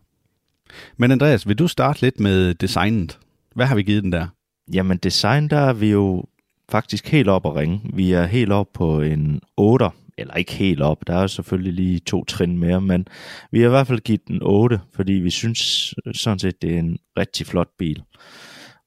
Men 0.97 1.11
Andreas, 1.11 1.47
vil 1.47 1.59
du 1.59 1.67
starte 1.67 2.01
lidt 2.01 2.19
med 2.19 2.53
designet? 2.53 3.19
Hvad 3.55 3.65
har 3.65 3.75
vi 3.75 3.83
givet 3.83 4.03
den 4.03 4.11
der? 4.11 4.27
Jamen 4.73 4.97
design, 4.97 5.47
der 5.47 5.57
er 5.57 5.73
vi 5.73 5.91
jo 5.91 6.23
faktisk 6.69 7.07
helt 7.07 7.27
op 7.27 7.45
at 7.45 7.55
ringe. 7.55 7.81
Vi 7.93 8.11
er 8.11 8.25
helt 8.25 8.51
op 8.51 8.67
på 8.73 9.01
en 9.01 9.41
8, 9.57 9.89
eller 10.17 10.33
ikke 10.33 10.53
helt 10.53 10.81
op, 10.81 11.07
der 11.07 11.15
er 11.15 11.27
selvfølgelig 11.27 11.73
lige 11.73 11.99
to 11.99 12.23
trin 12.23 12.57
mere, 12.57 12.81
men 12.81 13.07
vi 13.51 13.59
har 13.59 13.67
i 13.67 13.69
hvert 13.69 13.87
fald 13.87 13.99
givet 13.99 14.27
den 14.27 14.39
8, 14.41 14.79
fordi 14.93 15.13
vi 15.13 15.29
synes 15.29 15.93
sådan 16.13 16.39
set, 16.39 16.61
det 16.61 16.75
er 16.75 16.79
en 16.79 16.97
rigtig 17.17 17.47
flot 17.47 17.69
bil. 17.77 18.03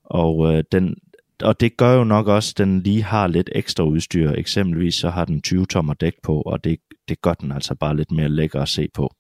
Og, 0.04 0.54
øh, 0.54 0.64
den, 0.73 0.97
og 1.43 1.61
det 1.61 1.76
gør 1.76 1.95
jo 1.95 2.04
nok 2.04 2.28
også, 2.28 2.52
at 2.54 2.59
den 2.59 2.81
lige 2.81 3.02
har 3.02 3.26
lidt 3.26 3.50
ekstra 3.54 3.85
udstyr. 3.85 4.31
Eksempelvis 4.31 4.95
så 4.95 5.11
har 5.11 5.25
den 5.25 5.43
20 5.43 5.66
tommer 5.66 5.95
dæk 5.95 6.14
på, 6.23 6.40
og 6.40 6.64
det, 6.64 6.78
det 7.09 7.23
gør 7.23 7.35
den 7.35 7.52
altså 7.52 7.75
bare 7.75 7.97
lidt 7.97 8.11
mere 8.11 8.28
lækker 8.28 8.62
at 8.62 8.69
se 8.69 8.88
på. 8.95 9.14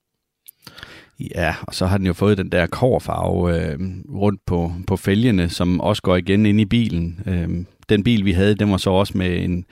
Ja, 1.20 1.54
og 1.62 1.74
så 1.74 1.86
har 1.86 1.98
den 1.98 2.06
jo 2.06 2.12
fået 2.12 2.38
den 2.38 2.52
der 2.52 2.66
koverfarve 2.66 3.60
øh, 3.60 3.78
rundt 4.14 4.40
på, 4.46 4.72
på 4.86 4.96
fælgene, 4.96 5.48
som 5.48 5.80
også 5.80 6.02
går 6.02 6.16
igen 6.16 6.46
ind 6.46 6.60
i 6.60 6.64
bilen. 6.64 7.20
Øh, 7.26 7.64
den 7.88 8.04
bil, 8.04 8.24
vi 8.24 8.32
havde, 8.32 8.54
den 8.54 8.70
var 8.70 8.76
så 8.76 8.90
også 8.90 9.18
med 9.18 9.44
en, 9.44 9.64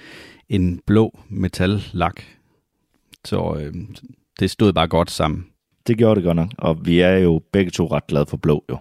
en 0.52 0.80
blå 0.86 1.18
metallak. 1.28 2.22
Så 3.24 3.56
øh, 3.60 3.74
det 4.40 4.50
stod 4.50 4.72
bare 4.72 4.88
godt 4.88 5.10
sammen. 5.10 5.46
Det 5.86 5.98
gjorde 5.98 6.16
det 6.16 6.24
godt 6.24 6.36
nok, 6.36 6.48
og 6.58 6.86
vi 6.86 7.00
er 7.00 7.16
jo 7.16 7.42
begge 7.52 7.70
to 7.70 7.86
ret 7.86 8.06
glade 8.06 8.26
for 8.26 8.36
blå 8.36 8.64
jo. 8.70 8.78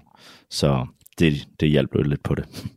Så 0.49 0.85
det, 1.19 1.47
det 1.59 1.69
hjælper 1.69 1.99
jo 1.99 2.03
lidt 2.03 2.23
på 2.23 2.35
det. 2.35 2.45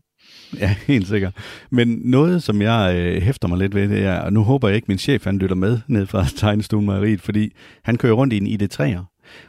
Ja, 0.60 0.74
helt 0.86 1.08
sikkert. 1.08 1.36
Men 1.70 2.00
noget, 2.04 2.42
som 2.42 2.62
jeg 2.62 2.96
øh, 2.96 3.22
hæfter 3.22 3.48
mig 3.48 3.58
lidt 3.58 3.74
ved, 3.74 3.88
det 3.88 4.04
er, 4.04 4.20
og 4.20 4.32
nu 4.32 4.42
håber 4.42 4.68
jeg 4.68 4.76
ikke, 4.76 4.84
min 4.88 4.98
chef 4.98 5.24
han 5.24 5.38
lytter 5.38 5.56
med 5.56 5.78
ned 5.88 6.06
fra 6.06 6.24
tegnestuen 6.36 6.86
Mejeriet, 6.86 7.20
fordi 7.20 7.52
han 7.82 7.96
kører 7.96 8.12
rundt 8.12 8.32
i 8.32 8.36
en 8.36 8.46
ID3'er. 8.46 9.04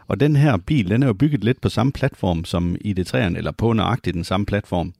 Og 0.07 0.19
den 0.19 0.35
her 0.35 0.57
bil, 0.57 0.89
den 0.89 1.03
er 1.03 1.07
jo 1.07 1.13
bygget 1.13 1.43
lidt 1.43 1.61
på 1.61 1.69
samme 1.69 1.91
platform 1.91 2.45
som 2.45 2.75
ID3'eren, 2.85 3.37
eller 3.37 3.51
på 3.51 3.73
nøjagtigt 3.73 4.13
den 4.13 4.23
samme 4.23 4.45
platform. 4.45 4.93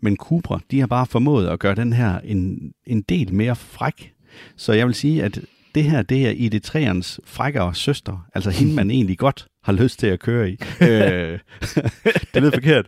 Men 0.00 0.16
Cupra, 0.16 0.60
de 0.70 0.80
har 0.80 0.86
bare 0.86 1.06
formået 1.06 1.48
at 1.48 1.58
gøre 1.58 1.74
den 1.74 1.92
her 1.92 2.18
en, 2.18 2.72
en 2.86 3.02
del 3.02 3.34
mere 3.34 3.56
fræk. 3.56 4.12
Så 4.56 4.72
jeg 4.72 4.86
vil 4.86 4.94
sige, 4.94 5.24
at 5.24 5.40
det 5.74 5.84
her, 5.84 6.02
det 6.02 6.26
er 6.26 6.32
ID3'ernes 6.32 7.18
frækkere 7.24 7.74
søster. 7.74 8.26
Altså 8.34 8.50
hende, 8.50 8.74
man 8.74 8.90
egentlig 8.90 9.18
godt 9.18 9.46
har 9.62 9.72
lyst 9.72 9.98
til 9.98 10.06
at 10.06 10.20
køre 10.20 10.50
i. 10.50 10.52
øh, 10.82 11.38
det 12.34 12.42
lyder 12.42 12.50
forkert. 12.54 12.86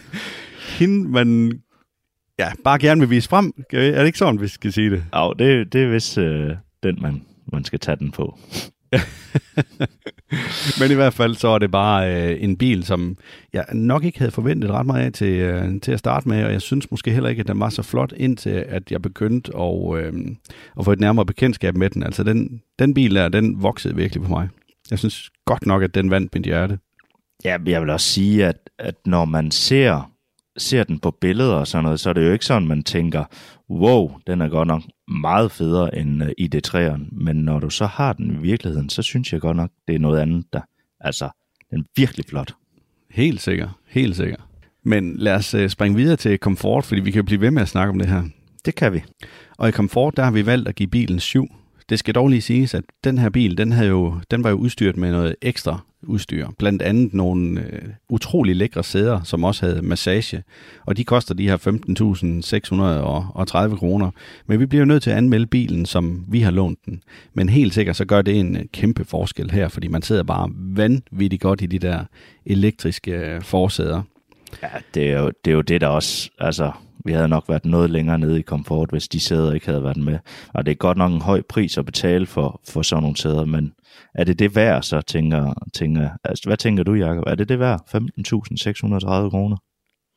hende, 0.78 1.08
man 1.08 1.60
ja, 2.38 2.52
bare 2.64 2.78
gerne 2.78 3.00
vil 3.00 3.10
vise 3.10 3.28
frem. 3.28 3.52
Er 3.72 3.98
det 3.98 4.06
ikke 4.06 4.18
sådan, 4.18 4.40
vi 4.40 4.48
skal 4.48 4.72
sige 4.72 4.90
det? 4.90 5.04
Ja, 5.14 5.30
det, 5.38 5.72
det 5.72 5.82
er 5.82 5.88
vist 5.88 6.18
øh, 6.18 6.56
den, 6.82 6.98
man, 7.02 7.22
man 7.52 7.64
skal 7.64 7.78
tage 7.78 7.96
den 7.96 8.10
på. 8.10 8.38
Men 10.80 10.90
i 10.90 10.94
hvert 10.94 11.14
fald 11.14 11.34
så 11.34 11.48
er 11.48 11.58
det 11.58 11.70
bare 11.70 12.14
øh, 12.14 12.42
en 12.42 12.56
bil, 12.56 12.84
som 12.84 13.16
jeg 13.52 13.64
nok 13.72 14.04
ikke 14.04 14.18
havde 14.18 14.30
forventet 14.30 14.70
ret 14.70 14.86
meget 14.86 15.04
af 15.04 15.12
til, 15.12 15.32
øh, 15.32 15.80
til 15.80 15.92
at 15.92 15.98
starte 15.98 16.28
med, 16.28 16.44
og 16.44 16.52
jeg 16.52 16.62
synes 16.62 16.90
måske 16.90 17.10
heller 17.10 17.30
ikke, 17.30 17.40
at 17.40 17.48
den 17.48 17.60
var 17.60 17.68
så 17.68 17.82
flot, 17.82 18.12
indtil 18.16 18.64
at 18.68 18.90
jeg 18.90 19.02
begyndte 19.02 19.56
at, 19.56 19.98
øh, 19.98 20.12
at 20.78 20.84
få 20.84 20.92
et 20.92 21.00
nærmere 21.00 21.26
bekendtskab 21.26 21.76
med 21.76 21.90
den. 21.90 22.02
Altså 22.02 22.22
den, 22.22 22.62
den 22.78 22.94
bil 22.94 23.14
der, 23.14 23.28
den 23.28 23.62
voksede 23.62 23.96
virkelig 23.96 24.22
på 24.22 24.28
mig. 24.28 24.48
Jeg 24.90 24.98
synes 24.98 25.30
godt 25.44 25.66
nok, 25.66 25.82
at 25.82 25.94
den 25.94 26.10
vandt 26.10 26.34
mit 26.34 26.44
hjerte. 26.44 26.78
Ja, 27.44 27.56
jeg 27.66 27.80
vil 27.80 27.90
også 27.90 28.06
sige, 28.06 28.46
at, 28.46 28.56
at 28.78 28.94
når 29.06 29.24
man 29.24 29.50
ser 29.50 30.10
ser 30.58 30.84
den 30.84 30.98
på 30.98 31.10
billeder 31.10 31.54
og 31.54 31.66
sådan 31.66 31.84
noget, 31.84 32.00
så 32.00 32.08
er 32.08 32.12
det 32.12 32.26
jo 32.26 32.32
ikke 32.32 32.44
sådan, 32.44 32.68
man 32.68 32.82
tænker, 32.82 33.24
wow, 33.70 34.10
den 34.26 34.40
er 34.40 34.48
godt 34.48 34.68
nok 34.68 34.82
meget 35.08 35.52
federe 35.52 35.98
end 35.98 36.22
uh, 36.22 36.28
i 36.38 36.46
det 36.46 36.74
3'eren. 36.74 37.08
Men 37.12 37.36
når 37.36 37.58
du 37.58 37.70
så 37.70 37.86
har 37.86 38.12
den 38.12 38.30
i 38.30 38.38
virkeligheden, 38.38 38.88
så 38.88 39.02
synes 39.02 39.32
jeg 39.32 39.40
godt 39.40 39.56
nok, 39.56 39.70
det 39.88 39.94
er 39.94 39.98
noget 39.98 40.20
andet, 40.20 40.44
der, 40.52 40.60
altså, 41.00 41.28
den 41.70 41.80
er 41.80 41.84
virkelig 41.96 42.26
flot. 42.28 42.54
Helt 43.10 43.40
sikkert, 43.40 43.70
helt 43.86 44.16
sikkert. 44.16 44.40
Men 44.82 45.16
lad 45.16 45.34
os 45.34 45.54
uh, 45.54 45.66
springe 45.68 45.96
videre 45.96 46.16
til 46.16 46.38
komfort, 46.38 46.84
fordi 46.84 47.00
vi 47.00 47.10
kan 47.10 47.24
blive 47.24 47.40
ved 47.40 47.50
med 47.50 47.62
at 47.62 47.68
snakke 47.68 47.90
om 47.90 47.98
det 47.98 48.08
her. 48.08 48.22
Det 48.64 48.74
kan 48.74 48.92
vi. 48.92 49.02
Og 49.58 49.68
i 49.68 49.72
komfort, 49.72 50.16
der 50.16 50.24
har 50.24 50.30
vi 50.30 50.46
valgt 50.46 50.68
at 50.68 50.74
give 50.74 50.88
bilen 50.88 51.20
7. 51.20 51.46
Det 51.88 51.98
skal 51.98 52.14
dog 52.14 52.28
lige 52.28 52.42
siges, 52.42 52.74
at 52.74 52.84
den 53.04 53.18
her 53.18 53.30
bil, 53.30 53.58
den, 53.58 53.72
havde 53.72 53.88
jo, 53.88 54.14
den 54.30 54.44
var 54.44 54.50
jo 54.50 54.56
udstyret 54.56 54.96
med 54.96 55.10
noget 55.10 55.36
ekstra 55.42 55.80
udstyr. 56.02 56.48
Blandt 56.58 56.82
andet 56.82 57.14
nogle 57.14 57.60
øh, 57.60 57.82
utrolig 58.08 58.56
lækre 58.56 58.84
sæder, 58.84 59.22
som 59.22 59.44
også 59.44 59.66
havde 59.66 59.82
massage. 59.82 60.42
Og 60.86 60.96
de 60.96 61.04
koster 61.04 61.34
de 61.34 61.48
her 61.48 61.56
15.630 63.68 63.76
kroner. 63.76 64.10
Men 64.46 64.60
vi 64.60 64.66
bliver 64.66 64.84
nødt 64.84 65.02
til 65.02 65.10
at 65.10 65.16
anmelde 65.16 65.46
bilen, 65.46 65.86
som 65.86 66.24
vi 66.28 66.40
har 66.40 66.50
lånt 66.50 66.78
den. 66.86 67.02
Men 67.34 67.48
helt 67.48 67.74
sikkert 67.74 67.96
så 67.96 68.04
gør 68.04 68.22
det 68.22 68.40
en 68.40 68.56
øh, 68.56 68.62
kæmpe 68.72 69.04
forskel 69.04 69.50
her, 69.50 69.68
fordi 69.68 69.88
man 69.88 70.02
sidder 70.02 70.22
bare 70.22 70.50
vanvittigt 70.56 71.42
godt 71.42 71.62
i 71.62 71.66
de 71.66 71.78
der 71.78 72.04
elektriske 72.46 73.12
øh, 73.12 73.42
forsæder. 73.42 74.02
Ja, 74.62 74.68
det 74.94 75.10
er, 75.10 75.20
jo, 75.20 75.32
det 75.44 75.50
er 75.50 75.54
jo 75.54 75.60
det, 75.60 75.80
der 75.80 75.86
også... 75.86 76.30
Altså, 76.38 76.72
vi 77.06 77.12
havde 77.12 77.28
nok 77.28 77.44
været 77.48 77.64
noget 77.64 77.90
længere 77.90 78.18
nede 78.18 78.38
i 78.38 78.42
komfort, 78.42 78.90
hvis 78.90 79.08
de 79.08 79.20
sæder 79.20 79.52
ikke 79.52 79.66
havde 79.66 79.82
været 79.82 79.96
med. 79.96 80.18
Og 80.54 80.66
det 80.66 80.72
er 80.72 80.76
godt 80.76 80.98
nok 80.98 81.12
en 81.12 81.22
høj 81.22 81.42
pris 81.48 81.78
at 81.78 81.86
betale 81.86 82.26
for, 82.26 82.60
for 82.68 82.82
sådan 82.82 83.02
nogle 83.02 83.16
sæder, 83.16 83.44
men 83.44 83.72
er 84.14 84.24
det 84.24 84.38
det 84.38 84.56
værd, 84.56 84.82
så 84.82 85.00
tænker, 85.00 85.54
tænker 85.74 86.08
altså, 86.24 86.42
hvad 86.46 86.56
tænker 86.56 86.82
du, 86.82 86.94
Jacob? 86.94 87.24
Er 87.26 87.34
det 87.34 87.48
det 87.48 87.58
værd? 87.58 87.80
15.630 87.94 89.30
kroner? 89.30 89.56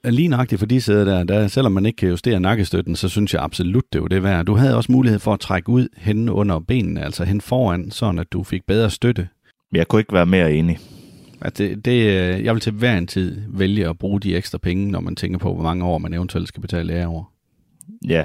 Lige 0.04 0.28
nøjagtigt 0.28 0.60
for 0.60 0.65
de 0.65 0.82
sæder 0.82 1.06
der, 1.06 1.23
der, 1.23 1.47
selvom 1.47 1.71
man 1.71 1.86
ikke 1.86 1.97
kan 1.97 2.10
justere 2.10 2.39
nakkestøtten, 2.39 2.95
så 2.95 3.10
synes 3.10 3.34
jeg 3.34 3.43
absolut, 3.43 3.84
det 3.93 4.02
var 4.02 4.08
det 4.08 4.23
værd. 4.23 4.45
Du 4.45 4.56
havde 4.56 4.75
også 4.75 4.91
mulighed 4.91 5.19
for 5.19 5.34
at 5.34 5.39
trække 5.39 5.69
ud 5.69 5.88
hen 5.97 6.30
under 6.30 6.60
benene, 6.60 7.04
altså 7.04 7.23
hen 7.23 7.41
foran, 7.41 7.91
sådan 7.91 8.19
at 8.19 8.32
du 8.32 8.43
fik 8.43 8.65
bedre 8.67 8.89
støtte. 8.89 9.28
Jeg 9.71 9.88
kunne 9.88 10.02
ikke 10.02 10.13
være 10.13 10.25
mere 10.25 10.54
enig. 10.54 10.78
At 11.41 11.58
det, 11.58 11.86
det, 11.86 11.91
øh, 11.91 12.43
jeg 12.43 12.54
vil 12.54 12.62
til 12.62 12.73
hver 12.73 12.97
en 12.97 13.08
tid 13.08 13.41
vælge 13.47 13.89
at 13.89 13.97
bruge 13.97 14.19
de 14.19 14.36
ekstra 14.36 14.58
penge, 14.58 14.91
når 14.91 14.99
man 14.99 15.15
tænker 15.15 15.39
på, 15.39 15.54
hvor 15.54 15.63
mange 15.63 15.86
år 15.86 15.97
man 15.97 16.13
eventuelt 16.13 16.47
skal 16.47 16.62
betale 16.62 16.88
lære 16.88 17.08
over. 17.08 17.23
Ja. 18.08 18.23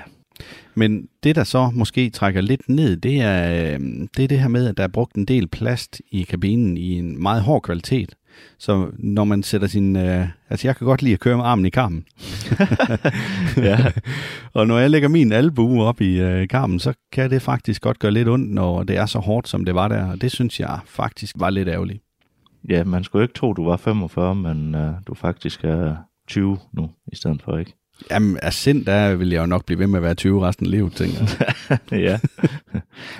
Men 0.75 1.09
det, 1.23 1.37
der 1.37 1.45
så 1.45 1.71
måske 1.75 2.11
trækker 2.11 2.41
lidt 2.41 2.69
ned, 2.69 2.97
det 2.97 3.21
er, 3.21 3.75
øh, 3.75 3.81
det 4.17 4.25
er 4.25 4.29
det 4.29 4.41
her 4.41 4.49
med, 4.49 4.69
at 4.69 4.77
der 4.77 4.83
er 4.83 4.89
brugt 4.89 5.15
en 5.15 5.25
del 5.25 5.47
plast 5.49 6.01
i 6.11 6.23
kabinen 6.23 6.77
i 6.77 6.99
en 6.99 7.23
meget 7.23 7.43
hård 7.43 7.63
kvalitet. 7.63 8.15
Så 8.59 8.91
når 8.99 9.25
man 9.25 9.43
sætter 9.43 9.69
sin... 9.69 9.97
Øh, 9.97 10.29
altså, 10.51 10.69
jeg 10.69 10.77
kan 10.77 10.87
godt 10.87 11.03
lide 11.03 11.15
at 11.15 11.21
køre 11.21 11.37
med 11.37 11.45
armen 11.45 11.67
i 11.67 11.71
karmen. 11.71 12.05
ja. 13.69 13.79
og 14.55 14.67
når 14.67 14.79
jeg 14.79 14.91
lægger 14.91 15.09
min 15.09 15.33
albue 15.33 15.85
op 15.85 16.01
i 16.01 16.21
øh, 16.21 16.49
karmen, 16.49 16.79
så 16.79 16.93
kan 17.13 17.31
det 17.31 17.43
faktisk 17.43 17.83
godt 17.83 17.99
gøre 17.99 18.13
lidt 18.13 18.29
ondt, 18.29 18.51
når 18.51 18.83
det 18.83 18.97
er 18.97 19.07
så 19.07 19.19
hårdt, 19.19 19.49
som 19.49 19.65
det 19.65 19.75
var 19.75 19.89
der. 19.89 20.11
Og 20.11 20.21
det 20.21 20.33
synes 20.33 20.61
jeg 20.61 20.79
faktisk 20.87 21.35
var 21.39 21.51
lidt 21.51 21.69
ærgerligt. 21.69 22.04
Ja, 22.69 22.85
man 22.85 23.05
skulle 23.05 23.25
ikke 23.25 23.35
tro, 23.35 23.53
du 23.53 23.65
var 23.65 23.77
45, 23.77 24.35
men 24.35 24.75
uh, 24.75 24.91
du 25.07 25.15
faktisk 25.15 25.65
er 25.65 25.97
20 26.29 26.59
nu, 26.73 26.91
i 27.13 27.17
stedet 27.17 27.43
for, 27.43 27.59
ikke? 27.59 27.75
Jamen, 28.11 28.39
af 28.43 28.53
sind, 28.53 28.85
der 28.85 29.15
vil 29.15 29.31
jeg 29.31 29.41
jo 29.41 29.47
nok 29.47 29.65
blive 29.65 29.79
ved 29.79 29.87
med 29.87 29.99
at 29.99 30.03
være 30.03 30.15
20 30.15 30.47
resten 30.47 30.67
af 30.67 30.71
livet, 30.71 30.93
tænker 30.93 31.19
jeg. 31.21 31.79
ja, 32.09 32.19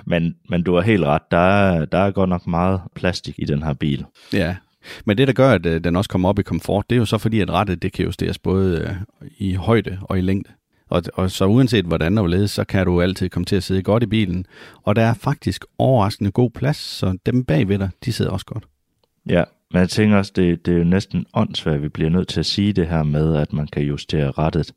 men, 0.07 0.35
men 0.49 0.63
du 0.63 0.75
har 0.75 0.83
helt 0.83 1.05
ret. 1.05 1.23
Der 1.31 1.37
er, 1.37 1.85
der 1.85 1.99
er 1.99 2.11
godt 2.11 2.31
nok 2.31 2.47
meget 2.47 2.81
plastik 2.95 3.35
i 3.39 3.45
den 3.45 3.63
her 3.63 3.75
bil. 3.75 4.05
Ja, 4.33 4.57
men 5.05 5.19
det, 5.19 5.29
der 5.29 5.35
gør, 5.35 5.51
at 5.51 5.67
øh, 5.67 5.85
den 5.85 5.97
også 5.97 6.11
kommer 6.11 6.29
op 6.29 6.39
i 6.39 6.43
komfort, 6.43 6.91
det 6.91 6.97
er 6.97 7.01
jo 7.01 7.05
så 7.05 7.19
fordi, 7.19 7.41
at 7.41 7.51
rettet 7.51 7.83
det 7.83 7.93
kan 7.93 8.05
justeres 8.05 8.39
både 8.39 8.81
øh, 8.81 9.27
i 9.39 9.55
højde 9.55 9.99
og 10.03 10.19
i 10.19 10.21
længde. 10.21 10.51
Og, 10.89 11.03
og 11.15 11.31
så 11.31 11.47
uanset 11.47 11.85
hvordan 11.85 12.19
og 12.19 12.23
hvorledes, 12.23 12.51
så 12.51 12.65
kan 12.65 12.87
du 12.87 13.01
altid 13.01 13.29
komme 13.29 13.47
til 13.47 13.57
at 13.57 13.63
sidde 13.63 13.83
godt 13.83 14.03
i 14.03 14.07
bilen. 14.07 14.47
Og 14.83 14.97
der 14.97 15.03
er 15.03 15.15
faktisk 15.15 15.65
overraskende 15.79 16.31
god 16.31 16.51
plads, 16.51 16.77
så 16.77 17.19
dem 17.27 17.45
bagved 17.45 17.79
dig, 17.79 17.91
de 18.05 18.13
sidder 18.13 18.31
også 18.31 18.47
godt. 18.47 18.65
Ja, 19.29 19.45
men 19.71 19.81
jeg 19.81 19.89
tænker 19.89 20.17
også, 20.17 20.33
det, 20.37 20.67
det 20.67 20.75
er 20.75 20.79
jo 20.79 20.85
næsten 20.85 21.27
åndssvagt, 21.35 21.77
at 21.77 21.83
vi 21.83 21.89
bliver 21.89 22.11
nødt 22.11 22.29
til 22.29 22.41
at 22.41 22.47
sige 22.47 22.73
det 22.73 22.87
her 22.87 23.03
med, 23.03 23.37
at 23.37 23.53
man 23.53 23.67
kan 23.67 23.83
justere 23.83 24.31
rettet 24.31 24.73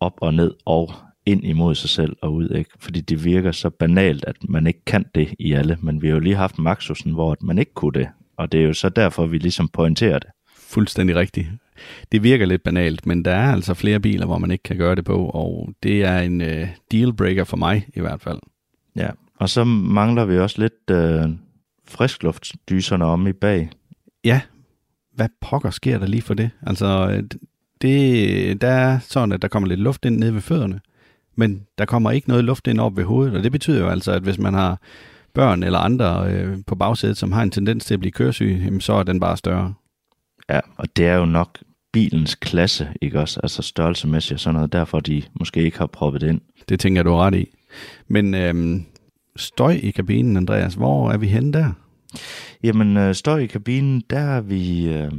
op 0.00 0.14
og 0.20 0.34
ned 0.34 0.54
og 0.64 0.92
ind 1.26 1.44
imod 1.44 1.74
sig 1.74 1.90
selv 1.90 2.16
og 2.22 2.34
ud, 2.34 2.50
ikke? 2.50 2.70
Fordi 2.78 3.00
det 3.00 3.24
virker 3.24 3.52
så 3.52 3.70
banalt, 3.70 4.24
at 4.26 4.36
man 4.48 4.66
ikke 4.66 4.84
kan 4.86 5.04
det 5.14 5.34
i 5.38 5.52
alle, 5.52 5.78
men 5.80 6.02
vi 6.02 6.06
har 6.06 6.14
jo 6.14 6.20
lige 6.20 6.36
haft 6.36 6.58
Maxusen, 6.58 7.12
hvor 7.12 7.36
man 7.40 7.58
ikke 7.58 7.74
kunne 7.74 7.92
det, 7.92 8.08
og 8.36 8.52
det 8.52 8.60
er 8.60 8.64
jo 8.64 8.72
så 8.72 8.88
derfor, 8.88 9.26
vi 9.26 9.38
ligesom 9.38 9.68
pointerer 9.68 10.18
det. 10.18 10.28
Fuldstændig 10.56 11.16
rigtigt. 11.16 11.48
Det 12.12 12.22
virker 12.22 12.46
lidt 12.46 12.62
banalt, 12.62 13.06
men 13.06 13.24
der 13.24 13.30
er 13.30 13.52
altså 13.52 13.74
flere 13.74 14.00
biler, 14.00 14.26
hvor 14.26 14.38
man 14.38 14.50
ikke 14.50 14.62
kan 14.62 14.76
gøre 14.76 14.94
det 14.94 15.04
på, 15.04 15.26
og 15.26 15.68
det 15.82 16.04
er 16.04 16.18
en 16.18 16.40
uh, 16.40 16.68
dealbreaker 16.92 17.44
for 17.44 17.56
mig 17.56 17.86
i 17.94 18.00
hvert 18.00 18.20
fald. 18.20 18.38
Ja, 18.96 19.08
og 19.36 19.48
så 19.48 19.64
mangler 19.64 20.24
vi 20.24 20.38
også 20.38 20.60
lidt 20.60 20.90
uh, 20.90 21.30
friskluftdyserne 21.88 23.04
om 23.04 23.26
i 23.26 23.32
bag 23.32 23.70
ja, 24.24 24.40
hvad 25.14 25.28
pokker 25.40 25.70
sker 25.70 25.98
der 25.98 26.06
lige 26.06 26.22
for 26.22 26.34
det? 26.34 26.50
Altså, 26.66 27.22
det, 27.80 28.60
der 28.60 28.68
er 28.68 28.98
sådan, 28.98 29.32
at 29.32 29.42
der 29.42 29.48
kommer 29.48 29.68
lidt 29.68 29.80
luft 29.80 30.04
ind 30.04 30.16
ned 30.16 30.30
ved 30.30 30.40
fødderne, 30.40 30.80
men 31.36 31.66
der 31.78 31.84
kommer 31.84 32.10
ikke 32.10 32.28
noget 32.28 32.44
luft 32.44 32.66
ind 32.66 32.80
op 32.80 32.96
ved 32.96 33.04
hovedet, 33.04 33.36
og 33.36 33.42
det 33.42 33.52
betyder 33.52 33.80
jo 33.80 33.88
altså, 33.88 34.12
at 34.12 34.22
hvis 34.22 34.38
man 34.38 34.54
har 34.54 34.80
børn 35.34 35.62
eller 35.62 35.78
andre 35.78 36.32
øh, 36.32 36.58
på 36.66 36.74
bagsædet, 36.74 37.16
som 37.16 37.32
har 37.32 37.42
en 37.42 37.50
tendens 37.50 37.84
til 37.84 37.94
at 37.94 38.00
blive 38.00 38.12
køresyg, 38.12 38.60
jamen, 38.64 38.80
så 38.80 38.92
er 38.92 39.02
den 39.02 39.20
bare 39.20 39.36
større. 39.36 39.74
Ja, 40.50 40.60
og 40.76 40.96
det 40.96 41.06
er 41.06 41.14
jo 41.14 41.24
nok 41.24 41.58
bilens 41.92 42.34
klasse, 42.34 42.88
ikke 43.02 43.20
også? 43.20 43.40
Altså 43.42 43.62
størrelsemæssigt 43.62 44.32
og 44.32 44.40
sådan 44.40 44.54
noget, 44.54 44.72
derfor 44.72 45.00
de 45.00 45.22
måske 45.40 45.62
ikke 45.62 45.78
har 45.78 45.86
proppet 45.86 46.22
ind. 46.22 46.40
Det 46.68 46.80
tænker 46.80 47.02
du 47.02 47.14
ret 47.14 47.34
i. 47.34 47.48
Men 48.08 48.34
øhm, 48.34 48.86
støj 49.38 49.72
i 49.82 49.90
kabinen, 49.90 50.36
Andreas, 50.36 50.74
hvor 50.74 51.10
er 51.10 51.18
vi 51.18 51.26
henne 51.26 51.52
der? 51.52 51.72
Jamen, 52.62 52.96
øh, 52.96 53.14
støj 53.14 53.38
i 53.38 53.46
kabinen, 53.46 54.02
der 54.10 54.18
er 54.18 54.40
vi 54.40 54.88
øh, 54.88 55.12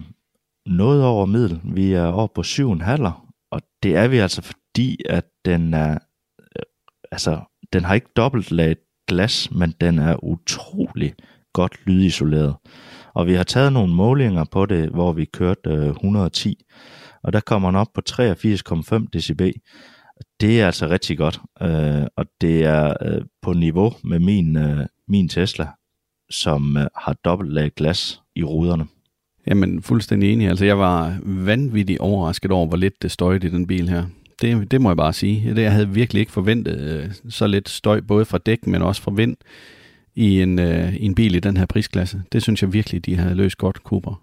noget 0.66 1.06
over 1.06 1.26
middel. 1.26 1.62
Vi 1.64 1.94
er 1.94 2.06
over 2.06 2.28
på 2.36 2.42
7,5, 2.42 3.10
og 3.52 3.62
det 3.84 3.96
er 3.96 4.08
vi 4.08 4.18
altså 4.18 4.42
fordi, 4.42 4.98
at 5.10 5.26
den 5.46 5.74
er, 5.74 5.92
øh, 6.40 6.64
altså, 7.12 7.40
den 7.74 7.84
har 7.84 7.94
ikke 7.94 8.10
dobbelt 8.16 8.52
lag 8.52 8.76
glas, 9.08 9.52
men 9.52 9.74
den 9.82 10.00
er 10.00 10.24
utrolig 10.24 11.14
godt 11.54 11.78
lydisoleret. 11.86 12.56
Og 13.14 13.28
vi 13.28 13.34
har 13.34 13.44
taget 13.44 13.74
nogle 13.74 13.94
målinger 13.94 14.44
på 14.52 14.66
det, 14.66 14.90
hvor 14.90 15.12
vi 15.12 15.26
kørte 15.26 15.70
øh, 15.70 15.90
110, 15.90 16.66
og 17.24 17.34
der 17.34 17.40
kommer 17.40 17.70
den 17.70 17.76
op 17.76 17.88
på 17.94 18.02
83,5 18.10 19.06
dB. 19.14 19.42
Det 20.42 20.62
er 20.62 20.66
altså 20.66 20.88
rigtig 20.88 21.18
godt, 21.18 21.42
øh, 21.62 22.08
og 22.16 22.26
det 22.42 22.66
er 22.66 22.94
øh, 23.02 23.22
på 23.42 23.54
niveau 23.54 23.94
med 24.04 24.20
min, 24.20 24.58
øh, 24.58 24.86
min 25.08 25.30
Tesla, 25.30 25.68
som 26.30 26.78
øh, 26.78 26.88
har 26.96 27.14
dobbelt 27.14 27.54
lag 27.54 27.72
glas 27.76 28.22
i 28.36 28.44
ruderne. 28.44 28.88
Jamen, 29.48 29.82
fuldstændig 29.82 30.34
enig. 30.34 30.48
Altså, 30.48 30.66
jeg 30.66 30.80
var 30.80 31.18
vanvittigt 31.24 32.00
overrasket 32.00 32.52
over, 32.52 32.68
hvor 32.68 32.78
lidt 32.78 33.02
det 33.02 33.12
støjede 33.12 33.48
i 33.48 33.50
den 33.50 33.68
bil 33.68 33.90
her. 33.90 34.06
Det, 34.42 34.72
det 34.72 34.82
må 34.82 34.90
jeg 34.90 34.98
bare 34.98 35.14
sige. 35.14 35.56
Det, 35.56 35.62
jeg 35.62 35.72
havde 35.72 35.90
virkelig 35.90 36.20
ikke 36.20 36.32
forventet 36.32 36.80
øh, 36.80 37.12
så 37.30 37.48
lidt 37.48 37.70
støj, 37.70 38.02
både 38.02 38.26
fra 38.26 38.38
dæk, 38.38 38.68
men 38.68 38.82
også 38.82 39.02
fra 39.02 39.12
vind, 39.12 39.38
i 40.16 40.42
en, 40.42 40.60
øh, 40.60 40.96
i 40.96 41.06
en 41.06 41.16
bil 41.16 41.36
i 41.36 41.40
den 41.40 41.58
her 41.58 41.66
prisklasse. 41.66 42.24
Det 42.32 42.44
synes 42.44 42.62
jeg 42.62 42.74
virkelig, 42.74 43.06
de 43.06 43.16
har 43.16 43.34
løst 43.34 43.58
godt, 43.58 43.78
Cooper. 43.78 44.22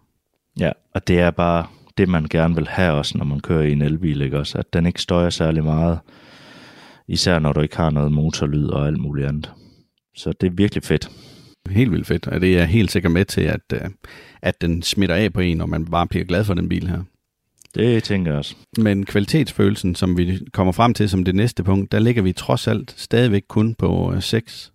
Ja, 0.60 0.70
og 0.94 1.08
det 1.08 1.18
er 1.18 1.30
bare 1.30 1.66
det, 1.98 2.08
man 2.08 2.24
gerne 2.30 2.54
vil 2.54 2.68
have 2.68 2.92
også, 2.92 3.18
når 3.18 3.24
man 3.24 3.40
kører 3.40 3.62
i 3.62 3.72
en 3.72 3.82
elbil, 3.82 4.20
ikke 4.20 4.38
også? 4.38 4.58
At 4.58 4.72
den 4.72 4.86
ikke 4.86 5.02
støjer 5.02 5.30
særlig 5.30 5.64
meget, 5.64 5.98
især 7.08 7.38
når 7.38 7.52
du 7.52 7.60
ikke 7.60 7.76
har 7.76 7.90
noget 7.90 8.12
motorlyd 8.12 8.66
og 8.66 8.86
alt 8.86 8.98
muligt 8.98 9.28
andet. 9.28 9.52
Så 10.14 10.32
det 10.40 10.46
er 10.46 10.50
virkelig 10.50 10.82
fedt. 10.82 11.10
Helt 11.70 11.92
vildt 11.92 12.06
fedt, 12.06 12.26
og 12.26 12.40
det 12.40 12.54
er 12.54 12.58
jeg 12.58 12.66
helt 12.66 12.90
sikkert 12.90 13.12
med 13.12 13.24
til, 13.24 13.40
at, 13.40 13.60
øh, 13.72 13.80
at 14.42 14.60
den 14.60 14.82
smitter 14.82 15.14
af 15.14 15.32
på 15.32 15.40
en, 15.40 15.60
og 15.60 15.68
man 15.68 15.84
bare 15.84 16.06
bliver 16.06 16.24
glad 16.24 16.44
for 16.44 16.54
den 16.54 16.68
bil 16.68 16.88
her. 16.88 17.02
Det 17.74 18.02
tænker 18.02 18.30
jeg 18.30 18.38
også. 18.38 18.56
Men 18.78 19.06
kvalitetsfølelsen, 19.06 19.94
som 19.94 20.18
vi 20.18 20.38
kommer 20.52 20.72
frem 20.72 20.94
til 20.94 21.08
som 21.08 21.24
det 21.24 21.34
næste 21.34 21.64
punkt, 21.64 21.92
der 21.92 21.98
ligger 21.98 22.22
vi 22.22 22.32
trods 22.32 22.68
alt 22.68 22.94
stadigvæk 22.96 23.42
kun 23.48 23.74
på 23.74 24.12
øh, 24.14 24.22
6. 24.22 24.72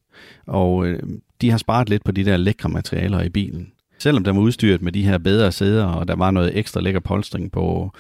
Og 0.47 0.85
øh, 0.85 0.99
de 1.41 1.51
har 1.51 1.57
sparet 1.57 1.89
lidt 1.89 2.03
på 2.03 2.11
de 2.11 2.25
der 2.25 2.37
lækre 2.37 2.69
materialer 2.69 3.21
i 3.21 3.29
bilen. 3.29 3.71
Selvom 4.01 4.23
den 4.23 4.35
var 4.35 4.41
udstyret 4.41 4.81
med 4.81 4.91
de 4.91 5.03
her 5.03 5.17
bedre 5.17 5.51
sæder, 5.51 5.85
og 5.85 6.07
der 6.07 6.15
var 6.15 6.31
noget 6.31 6.57
ekstra 6.57 6.81
lækker 6.81 6.99
polstring 6.99 7.51
på, 7.51 7.91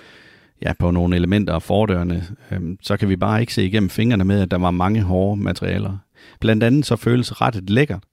ja, 0.61 0.73
på 0.79 0.91
nogle 0.91 1.15
elementer 1.15 1.53
af 1.53 1.61
fordørene, 1.61 2.23
øh, 2.51 2.59
så 2.81 2.97
kan 2.97 3.09
vi 3.09 3.15
bare 3.15 3.41
ikke 3.41 3.53
se 3.53 3.65
igennem 3.65 3.89
fingrene 3.89 4.23
med, 4.23 4.41
at 4.41 4.51
der 4.51 4.57
var 4.57 4.71
mange 4.71 5.01
hårde 5.01 5.41
materialer. 5.41 5.97
Blandt 6.39 6.63
andet 6.63 6.85
så 6.85 6.95
føles 6.95 7.41
rettet 7.41 7.69
lækkert, 7.69 8.03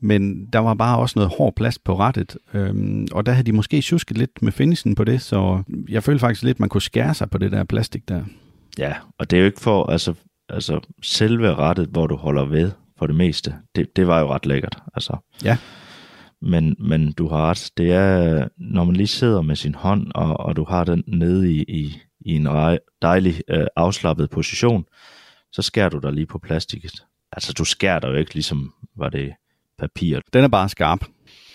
men 0.00 0.46
der 0.46 0.58
var 0.58 0.74
bare 0.74 0.98
også 0.98 1.18
noget 1.18 1.32
hård 1.38 1.54
plast 1.56 1.84
på 1.84 1.98
rettet, 1.98 2.36
øhm, 2.54 3.08
og 3.12 3.26
der 3.26 3.32
havde 3.32 3.46
de 3.46 3.52
måske 3.52 3.80
tjusket 3.80 4.18
lidt 4.18 4.42
med 4.42 4.52
finishen 4.52 4.94
på 4.94 5.04
det, 5.04 5.22
så 5.22 5.62
jeg 5.88 6.02
følte 6.02 6.20
faktisk 6.20 6.42
lidt, 6.42 6.56
at 6.56 6.60
man 6.60 6.68
kunne 6.68 6.82
skære 6.82 7.14
sig 7.14 7.30
på 7.30 7.38
det 7.38 7.52
der 7.52 7.64
plastik 7.64 8.08
der. 8.08 8.22
Ja, 8.78 8.94
og 9.18 9.30
det 9.30 9.36
er 9.36 9.40
jo 9.40 9.46
ikke 9.46 9.60
for, 9.60 9.90
altså, 9.90 10.14
altså 10.48 10.80
selve 11.02 11.54
rettet, 11.54 11.88
hvor 11.88 12.06
du 12.06 12.16
holder 12.16 12.44
ved 12.44 12.70
for 12.98 13.06
det 13.06 13.16
meste, 13.16 13.54
det, 13.76 13.96
det 13.96 14.06
var 14.06 14.20
jo 14.20 14.34
ret 14.34 14.46
lækkert. 14.46 14.78
Altså. 14.94 15.16
Ja. 15.44 15.56
Men, 16.44 16.76
men 16.78 17.12
du 17.12 17.28
har 17.28 17.36
ret, 17.36 17.70
det 17.76 17.92
er, 17.92 18.48
når 18.58 18.84
man 18.84 18.96
lige 18.96 19.06
sidder 19.06 19.42
med 19.42 19.56
sin 19.56 19.74
hånd, 19.74 20.06
og, 20.14 20.40
og 20.40 20.56
du 20.56 20.64
har 20.64 20.84
den 20.84 21.04
nede 21.06 21.52
i, 21.52 21.62
i, 21.62 21.98
i 22.20 22.32
en 22.32 22.48
dejlig 23.02 23.40
øh, 23.48 23.66
afslappet 23.76 24.30
position, 24.30 24.84
så 25.52 25.62
skærer 25.62 25.88
du 25.88 25.98
dig 25.98 26.12
lige 26.12 26.26
på 26.26 26.38
plastikket. 26.38 26.92
Altså 27.32 27.52
du 27.52 27.64
skærer 27.64 27.98
dig 27.98 28.08
jo 28.08 28.14
ikke 28.14 28.34
ligesom, 28.34 28.72
var 28.96 29.08
det 29.08 29.32
papir. 29.78 30.20
Den 30.32 30.44
er 30.44 30.48
bare 30.48 30.68
skarp. 30.68 31.04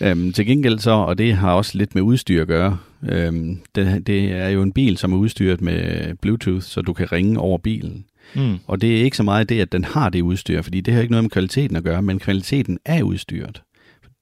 Øhm, 0.00 0.32
til 0.32 0.46
gengæld 0.46 0.78
så, 0.78 0.90
og 0.90 1.18
det 1.18 1.34
har 1.34 1.52
også 1.52 1.78
lidt 1.78 1.94
med 1.94 2.02
udstyr 2.02 2.42
at 2.42 2.48
gøre, 2.48 2.78
øhm, 3.08 3.60
det, 3.74 4.06
det 4.06 4.32
er 4.32 4.48
jo 4.48 4.62
en 4.62 4.72
bil, 4.72 4.96
som 4.96 5.12
er 5.12 5.16
udstyret 5.16 5.60
med 5.60 6.14
Bluetooth, 6.14 6.62
så 6.62 6.82
du 6.82 6.92
kan 6.92 7.12
ringe 7.12 7.38
over 7.38 7.58
bilen. 7.58 8.04
Mm. 8.34 8.58
Og 8.66 8.80
det 8.80 8.96
er 8.96 9.04
ikke 9.04 9.16
så 9.16 9.22
meget 9.22 9.48
det, 9.48 9.60
at 9.60 9.72
den 9.72 9.84
har 9.84 10.08
det 10.08 10.20
udstyr, 10.20 10.62
fordi 10.62 10.80
det 10.80 10.94
har 10.94 11.00
ikke 11.00 11.10
noget 11.10 11.24
med 11.24 11.30
kvaliteten 11.30 11.76
at 11.76 11.84
gøre, 11.84 12.02
men 12.02 12.18
kvaliteten 12.18 12.78
er 12.84 13.02
udstyret. 13.02 13.62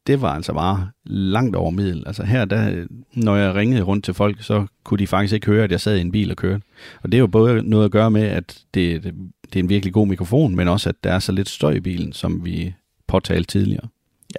Det 0.07 0.23
var 0.23 0.35
altså 0.35 0.53
bare 0.53 0.89
langt 1.05 1.57
over 1.57 1.71
middel. 1.71 2.03
Altså 2.07 2.25
her, 2.25 2.45
der, 2.45 2.87
når 3.15 3.37
jeg 3.37 3.55
ringede 3.55 3.83
rundt 3.83 4.05
til 4.05 4.15
folk, 4.15 4.43
så 4.43 4.67
kunne 4.85 4.99
de 4.99 5.07
faktisk 5.07 5.35
ikke 5.35 5.47
høre, 5.47 5.65
at 5.65 5.71
jeg 5.71 5.81
sad 5.81 5.97
i 5.97 6.01
en 6.01 6.13
bil 6.13 6.31
og 6.31 6.37
kørte. 6.37 6.63
Og 7.03 7.13
det 7.13 7.19
er 7.19 7.21
jo 7.21 7.27
både 7.27 7.63
noget 7.63 7.85
at 7.85 7.91
gøre 7.91 8.11
med, 8.11 8.23
at 8.23 8.63
det, 8.75 9.05
det, 9.05 9.15
det 9.53 9.57
er 9.57 9.63
en 9.63 9.69
virkelig 9.69 9.95
god 9.95 10.07
mikrofon, 10.07 10.57
men 10.57 10.69
også, 10.69 10.89
at 10.89 11.05
der 11.05 11.13
er 11.13 11.19
så 11.19 11.33
lidt 11.33 11.49
støj 11.49 11.73
i 11.73 11.81
bilen, 11.81 12.13
som 12.13 12.45
vi 12.45 12.75
påtalte 13.09 13.47
tidligere. 13.47 13.89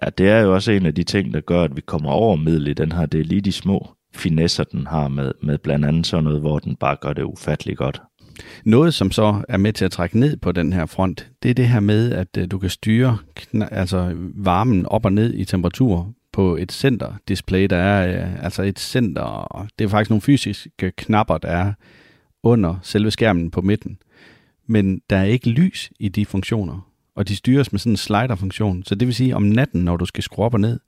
Ja, 0.03 0.09
det 0.09 0.29
er 0.29 0.39
jo 0.39 0.53
også 0.53 0.71
en 0.71 0.85
af 0.85 0.95
de 0.95 1.03
ting, 1.03 1.33
der 1.33 1.41
gør, 1.41 1.63
at 1.63 1.75
vi 1.75 1.81
kommer 1.81 2.11
over 2.11 2.35
middel 2.35 2.67
i 2.67 2.73
den 2.73 2.91
her. 2.91 3.05
Det 3.05 3.19
er 3.19 3.23
lige 3.23 3.41
de 3.41 3.51
små 3.51 3.89
finesser, 4.15 4.63
den 4.63 4.87
har 4.87 5.07
med, 5.07 5.31
med 5.43 5.57
blandt 5.57 5.85
andet 5.85 6.07
sådan 6.07 6.23
noget, 6.23 6.39
hvor 6.39 6.59
den 6.59 6.75
bare 6.75 6.95
gør 7.01 7.13
det 7.13 7.23
ufatteligt 7.23 7.77
godt. 7.77 8.01
Noget, 8.65 8.93
som 8.93 9.11
så 9.11 9.43
er 9.49 9.57
med 9.57 9.73
til 9.73 9.85
at 9.85 9.91
trække 9.91 10.19
ned 10.19 10.37
på 10.37 10.51
den 10.51 10.73
her 10.73 10.85
front, 10.85 11.29
det 11.43 11.51
er 11.51 11.53
det 11.53 11.67
her 11.67 11.79
med, 11.79 12.11
at 12.11 12.37
øh, 12.37 12.47
du 12.51 12.59
kan 12.59 12.69
styre 12.69 13.17
altså 13.71 14.13
varmen 14.35 14.85
op 14.85 15.05
og 15.05 15.13
ned 15.13 15.33
i 15.33 15.45
temperatur 15.45 16.13
på 16.31 16.55
et 16.55 16.71
center-display. 16.71 17.67
Der 17.69 17.77
er 17.77 18.21
øh, 18.21 18.43
altså 18.43 18.63
et 18.63 18.79
center, 18.79 19.67
det 19.79 19.85
er 19.85 19.89
faktisk 19.89 20.09
nogle 20.09 20.21
fysiske 20.21 20.91
knapper, 20.97 21.37
der 21.37 21.49
er 21.49 21.73
under 22.43 22.75
selve 22.83 23.11
skærmen 23.11 23.51
på 23.51 23.61
midten. 23.61 23.97
Men 24.67 25.01
der 25.09 25.17
er 25.17 25.23
ikke 25.23 25.49
lys 25.49 25.91
i 25.99 26.09
de 26.09 26.25
funktioner 26.25 26.89
og 27.19 27.27
de 27.27 27.35
styres 27.35 27.71
med 27.71 27.79
sådan 27.79 27.93
en 27.93 27.97
slider-funktion. 27.97 28.83
Så 28.83 28.95
det 28.95 29.07
vil 29.07 29.15
sige, 29.15 29.35
om 29.35 29.43
natten, 29.43 29.85
når 29.85 29.97
du 29.97 30.05
skal 30.05 30.23
skrue 30.23 30.45
op 30.45 30.53
og 30.53 30.59
ned, 30.59 30.79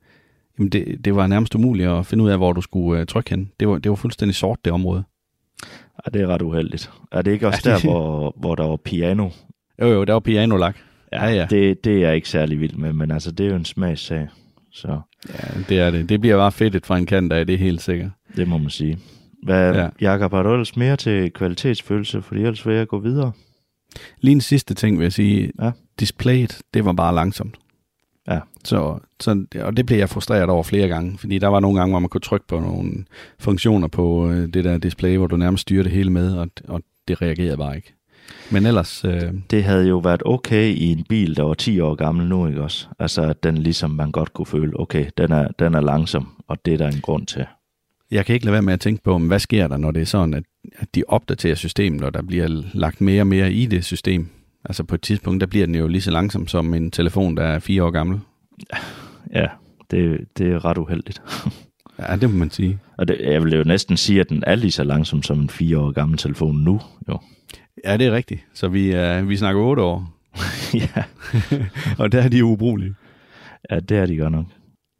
jamen 0.57 0.69
det, 0.69 1.05
det 1.05 1.15
var 1.15 1.27
nærmest 1.27 1.55
umuligt 1.55 1.89
at 1.89 2.05
finde 2.05 2.23
ud 2.23 2.29
af, 2.29 2.37
hvor 2.37 2.53
du 2.53 2.61
skulle 2.61 3.01
øh, 3.01 3.07
trykke 3.07 3.29
hen. 3.29 3.51
Det 3.59 3.67
var, 3.67 3.77
det 3.77 3.89
var 3.89 3.95
fuldstændig 3.95 4.35
sort, 4.35 4.59
det 4.65 4.73
område. 4.73 5.03
Ja, 6.05 6.09
det 6.09 6.21
er 6.21 6.27
ret 6.27 6.41
uheldigt. 6.41 6.91
Er 7.11 7.21
det 7.21 7.31
ikke 7.31 7.47
også 7.47 7.61
ja, 7.65 7.73
det... 7.75 7.83
der, 7.83 7.89
hvor, 7.91 8.35
hvor 8.39 8.55
der 8.55 8.67
var 8.67 8.75
piano? 8.75 9.29
Jo, 9.81 9.87
jo, 9.87 10.03
der 10.03 10.13
var 10.13 10.19
pianolak. 10.19 10.77
Ja, 11.11 11.25
ja. 11.25 11.47
Det, 11.49 11.83
det 11.83 11.95
er 11.95 11.99
jeg 11.99 12.15
ikke 12.15 12.29
særlig 12.29 12.59
vild 12.59 12.75
med, 12.75 12.93
men 12.93 13.11
altså, 13.11 13.31
det 13.31 13.45
er 13.45 13.49
jo 13.49 13.55
en 13.55 13.65
smagssag. 13.65 14.27
Så. 14.73 14.99
Ja, 15.29 15.61
det 15.69 15.79
er 15.79 15.91
det. 15.91 16.09
Det 16.09 16.21
bliver 16.21 16.37
bare 16.37 16.51
fedt 16.51 16.85
fra 16.85 16.97
en 16.97 17.05
kant 17.05 17.33
af, 17.33 17.45
det 17.45 17.53
er 17.53 17.59
helt 17.59 17.81
sikkert. 17.81 18.09
Det 18.35 18.47
må 18.47 18.57
man 18.57 18.69
sige. 18.69 18.97
Hvad, 19.43 19.75
ja. 19.75 19.89
Jakob, 20.01 20.31
har 20.31 20.43
du 20.43 20.51
ellers 20.51 20.77
mere 20.77 20.95
til 20.95 21.31
kvalitetsfølelse, 21.31 22.21
fordi 22.21 22.41
ellers 22.41 22.67
vil 22.67 22.75
jeg 22.75 22.87
gå 22.87 22.99
videre? 22.99 23.31
Lige 24.21 24.31
en 24.31 24.41
sidste 24.41 24.73
ting 24.73 24.97
vil 24.97 25.05
jeg 25.05 25.13
sige. 25.13 25.51
Ja. 25.61 25.71
Displayet, 25.99 26.61
det 26.73 26.85
var 26.85 26.93
bare 26.93 27.15
langsomt. 27.15 27.57
Ja. 28.33 28.39
Så, 28.63 28.99
så, 29.19 29.45
og 29.61 29.77
det 29.77 29.85
blev 29.85 29.97
jeg 29.97 30.09
frustreret 30.09 30.49
over 30.49 30.63
flere 30.63 30.87
gange, 30.87 31.17
fordi 31.17 31.39
der 31.39 31.47
var 31.47 31.59
nogle 31.59 31.79
gange, 31.79 31.91
hvor 31.91 31.99
man 31.99 32.09
kunne 32.09 32.21
trykke 32.21 32.47
på 32.47 32.59
nogle 32.59 33.05
funktioner 33.39 33.87
på 33.87 34.29
øh, 34.29 34.53
det 34.53 34.63
der 34.63 34.77
display, 34.77 35.17
hvor 35.17 35.27
du 35.27 35.37
nærmest 35.37 35.61
styrer 35.61 35.83
det 35.83 35.91
hele 35.91 36.09
med, 36.09 36.37
og, 36.37 36.47
og 36.67 36.81
det 37.07 37.21
reagerede 37.21 37.57
bare 37.57 37.75
ikke. 37.75 37.93
Men 38.51 38.65
ellers... 38.65 39.05
Øh... 39.05 39.33
Det 39.51 39.63
havde 39.63 39.87
jo 39.87 39.97
været 39.97 40.21
okay 40.25 40.75
i 40.75 40.91
en 40.91 41.05
bil, 41.09 41.37
der 41.37 41.43
var 41.43 41.53
10 41.53 41.79
år 41.79 41.95
gammel 41.95 42.27
nu, 42.27 42.47
ikke 42.47 42.61
også? 42.61 42.87
Altså, 42.99 43.21
at 43.21 43.43
den 43.43 43.57
ligesom 43.57 43.91
man 43.91 44.11
godt 44.11 44.33
kunne 44.33 44.45
føle, 44.45 44.79
okay, 44.79 45.05
den 45.17 45.31
er, 45.31 45.47
den 45.59 45.73
er 45.73 45.81
langsom, 45.81 46.27
og 46.47 46.65
det 46.65 46.73
er 46.73 46.77
der 46.77 46.87
en 46.87 47.01
grund 47.01 47.25
til 47.25 47.45
jeg 48.11 48.25
kan 48.25 48.33
ikke 48.33 48.45
lade 48.45 48.53
være 48.53 48.61
med 48.61 48.73
at 48.73 48.79
tænke 48.79 49.03
på, 49.03 49.17
hvad 49.17 49.39
sker 49.39 49.67
der, 49.67 49.77
når 49.77 49.91
det 49.91 50.01
er 50.01 50.05
sådan, 50.05 50.33
at, 50.33 50.43
at 50.77 50.95
de 50.95 51.03
opdaterer 51.07 51.55
systemet, 51.55 52.03
og 52.03 52.13
der 52.13 52.21
bliver 52.21 52.47
lagt 52.73 53.01
mere 53.01 53.21
og 53.21 53.27
mere 53.27 53.53
i 53.53 53.65
det 53.65 53.85
system. 53.85 54.29
Altså 54.65 54.83
på 54.83 54.95
et 54.95 55.01
tidspunkt, 55.01 55.41
der 55.41 55.47
bliver 55.47 55.65
den 55.65 55.75
jo 55.75 55.87
lige 55.87 56.01
så 56.01 56.11
langsom 56.11 56.47
som 56.47 56.73
en 56.73 56.91
telefon, 56.91 57.37
der 57.37 57.43
er 57.43 57.59
fire 57.59 57.83
år 57.83 57.91
gammel. 57.91 58.19
Ja, 59.33 59.47
det, 59.91 60.27
det 60.37 60.51
er 60.51 60.65
ret 60.65 60.77
uheldigt. 60.77 61.21
ja, 61.99 62.15
det 62.15 62.29
må 62.29 62.37
man 62.37 62.51
sige. 62.51 62.79
Og 62.97 63.07
det, 63.07 63.17
jeg 63.19 63.43
vil 63.43 63.53
jo 63.53 63.63
næsten 63.63 63.97
sige, 63.97 64.19
at 64.19 64.29
den 64.29 64.43
er 64.47 64.55
lige 64.55 64.71
så 64.71 64.83
langsom 64.83 65.23
som 65.23 65.39
en 65.39 65.49
fire 65.49 65.79
år 65.79 65.91
gammel 65.91 66.17
telefon 66.17 66.55
nu. 66.55 66.81
Jo. 67.09 67.19
Ja, 67.85 67.97
det 67.97 68.07
er 68.07 68.11
rigtigt. 68.11 68.45
Så 68.53 68.67
vi, 68.67 68.95
uh, 68.95 69.29
vi 69.29 69.37
snakker 69.37 69.61
otte 69.61 69.81
år. 69.81 70.13
ja. 70.73 71.03
og 72.03 72.11
der 72.11 72.21
er 72.21 72.29
de 72.29 72.45
ubrugelige. 72.45 72.95
Ja, 73.71 73.79
det 73.79 73.97
er 73.97 74.05
de 74.05 74.17
godt 74.17 74.31
nok. 74.31 74.45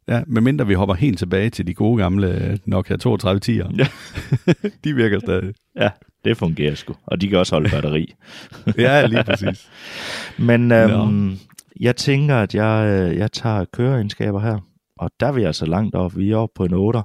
Ja, 0.08 0.22
medmindre 0.26 0.66
vi 0.66 0.74
hopper 0.74 0.94
helt 0.94 1.18
tilbage 1.18 1.50
til 1.50 1.66
de 1.66 1.74
gode 1.74 2.02
gamle 2.02 2.58
Nokia 2.64 2.96
3210'ere. 2.96 3.76
Ja. 3.76 3.86
de 4.84 4.94
virker 4.94 5.18
stadig. 5.18 5.54
Ja, 5.76 5.90
det 6.24 6.36
fungerer 6.36 6.74
sgu. 6.74 6.94
Og 7.06 7.20
de 7.20 7.28
kan 7.28 7.38
også 7.38 7.54
holde 7.54 7.70
batteri. 7.70 8.14
ja, 8.78 9.06
lige 9.06 9.24
præcis. 9.24 9.70
Men 10.38 10.72
øhm, 10.72 11.38
jeg 11.80 11.96
tænker, 11.96 12.36
at 12.36 12.54
jeg, 12.54 12.86
øh, 12.88 13.16
jeg 13.16 13.32
tager 13.32 13.64
køreegenskaber 13.64 14.40
her. 14.40 14.58
Og 14.98 15.10
der 15.20 15.32
vil 15.32 15.42
jeg 15.42 15.54
så 15.54 15.66
langt 15.66 15.94
op. 15.94 16.16
Vi 16.16 16.30
er 16.30 16.36
oppe 16.36 16.52
på 16.56 16.64
en 16.64 16.74
8. 16.74 16.98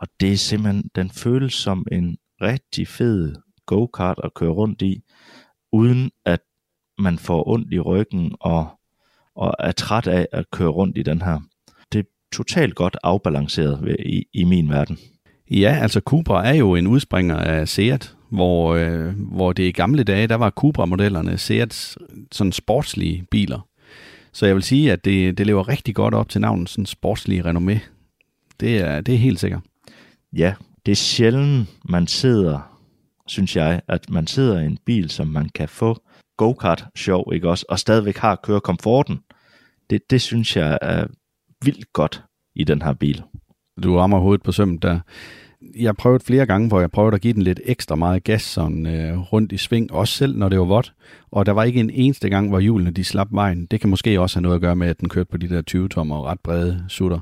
Og 0.00 0.08
det 0.20 0.32
er 0.32 0.36
simpelthen, 0.36 0.90
den 0.94 1.10
føles 1.10 1.54
som 1.54 1.86
en 1.92 2.16
rigtig 2.42 2.88
fed 2.88 3.34
go-kart 3.66 4.20
at 4.24 4.34
køre 4.34 4.50
rundt 4.50 4.82
i, 4.82 5.00
uden 5.72 6.10
at 6.24 6.40
man 6.98 7.18
får 7.18 7.48
ondt 7.48 7.72
i 7.72 7.80
ryggen 7.80 8.34
og, 8.40 8.68
og 9.36 9.54
er 9.58 9.72
træt 9.72 10.06
af 10.06 10.28
at 10.32 10.44
køre 10.52 10.68
rundt 10.68 10.98
i 10.98 11.02
den 11.02 11.22
her 11.22 11.40
totalt 12.32 12.74
godt 12.74 12.96
afbalanceret 13.02 13.96
i, 13.98 14.24
i 14.32 14.44
min 14.44 14.68
verden. 14.68 14.98
Ja, 15.50 15.78
altså 15.82 16.00
Cupra 16.00 16.46
er 16.46 16.54
jo 16.54 16.74
en 16.74 16.86
udspringer 16.86 17.36
af 17.36 17.68
Seat, 17.68 18.15
hvor, 18.30 18.74
øh, 18.74 19.14
hvor 19.18 19.52
det 19.52 19.62
i 19.62 19.72
gamle 19.72 20.04
dage, 20.04 20.26
der 20.26 20.34
var 20.34 20.50
Cupra-modellerne 20.50 21.38
Seats 21.38 21.98
sådan 22.32 22.52
sportslige 22.52 23.24
biler. 23.30 23.68
Så 24.32 24.46
jeg 24.46 24.54
vil 24.54 24.62
sige, 24.62 24.92
at 24.92 25.04
det, 25.04 25.38
det 25.38 25.46
lever 25.46 25.68
rigtig 25.68 25.94
godt 25.94 26.14
op 26.14 26.28
til 26.28 26.40
navnet 26.40 26.68
sådan 26.68 26.86
sportslige 26.86 27.50
renommé. 27.50 27.78
Det 28.60 28.78
er, 28.78 29.00
det 29.00 29.14
er 29.14 29.18
helt 29.18 29.40
sikkert. 29.40 29.62
Ja, 30.32 30.54
det 30.86 30.92
er 30.92 30.96
sjældent, 30.96 31.68
man 31.88 32.06
sidder, 32.06 32.78
synes 33.26 33.56
jeg, 33.56 33.80
at 33.88 34.10
man 34.10 34.26
sidder 34.26 34.60
i 34.60 34.66
en 34.66 34.78
bil, 34.84 35.10
som 35.10 35.26
man 35.26 35.48
kan 35.48 35.68
få 35.68 35.98
go-kart 36.36 36.84
sjov, 36.96 37.32
ikke 37.34 37.48
også, 37.48 37.66
og 37.68 37.78
stadigvæk 37.78 38.16
har 38.16 38.36
kørekomforten. 38.36 39.18
Det, 39.90 40.10
det 40.10 40.22
synes 40.22 40.56
jeg 40.56 40.78
er 40.82 41.06
vildt 41.64 41.92
godt 41.92 42.22
i 42.54 42.64
den 42.64 42.82
her 42.82 42.92
bil. 42.92 43.22
Du 43.82 43.98
rammer 43.98 44.18
hovedet 44.18 44.42
på 44.42 44.52
sømmet 44.52 44.82
der 44.82 45.00
jeg 45.78 45.96
prøvede 45.96 46.24
flere 46.24 46.46
gange, 46.46 46.68
hvor 46.68 46.80
jeg 46.80 46.90
prøvede 46.90 47.14
at 47.14 47.20
give 47.20 47.32
den 47.32 47.42
lidt 47.42 47.60
ekstra 47.64 47.94
meget 47.94 48.24
gas 48.24 48.42
sådan, 48.42 48.86
øh, 48.86 49.18
rundt 49.18 49.52
i 49.52 49.56
sving, 49.56 49.92
også 49.92 50.14
selv 50.14 50.36
når 50.36 50.48
det 50.48 50.58
var 50.58 50.64
vådt. 50.64 50.92
Og 51.30 51.46
der 51.46 51.52
var 51.52 51.64
ikke 51.64 51.80
en 51.80 51.90
eneste 51.90 52.28
gang, 52.28 52.48
hvor 52.48 52.60
hjulene 52.60 52.90
de 52.90 53.04
slap 53.04 53.28
vejen. 53.30 53.66
Det 53.66 53.80
kan 53.80 53.90
måske 53.90 54.20
også 54.20 54.36
have 54.36 54.42
noget 54.42 54.54
at 54.54 54.60
gøre 54.60 54.76
med, 54.76 54.88
at 54.88 55.00
den 55.00 55.08
kørte 55.08 55.30
på 55.30 55.36
de 55.36 55.48
der 55.48 55.62
20 55.62 55.88
tommer 55.88 56.16
og 56.16 56.24
ret 56.24 56.40
brede 56.40 56.84
sutter. 56.88 57.20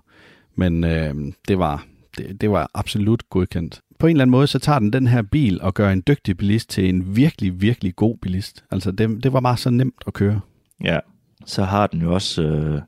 Men 0.56 0.84
øh, 0.84 1.14
det, 1.48 1.58
var, 1.58 1.86
det, 2.18 2.40
det 2.40 2.50
var 2.50 2.70
absolut 2.74 3.30
godkendt. 3.30 3.80
På 3.98 4.06
en 4.06 4.10
eller 4.10 4.22
anden 4.22 4.30
måde, 4.30 4.46
så 4.46 4.58
tager 4.58 4.78
den 4.78 4.92
den 4.92 5.06
her 5.06 5.22
bil 5.22 5.60
og 5.60 5.74
gør 5.74 5.90
en 5.90 6.02
dygtig 6.08 6.36
bilist 6.36 6.70
til 6.70 6.88
en 6.88 7.16
virkelig, 7.16 7.60
virkelig 7.60 7.96
god 7.96 8.16
bilist. 8.22 8.64
Altså, 8.70 8.90
det, 8.90 9.24
det 9.24 9.32
var 9.32 9.40
bare 9.40 9.56
så 9.56 9.70
nemt 9.70 10.04
at 10.06 10.12
køre. 10.12 10.40
Ja, 10.84 10.98
så 11.46 11.64
har 11.64 11.86
den 11.86 12.02
jo 12.02 12.14
også 12.14 12.42
øh, 12.42 12.80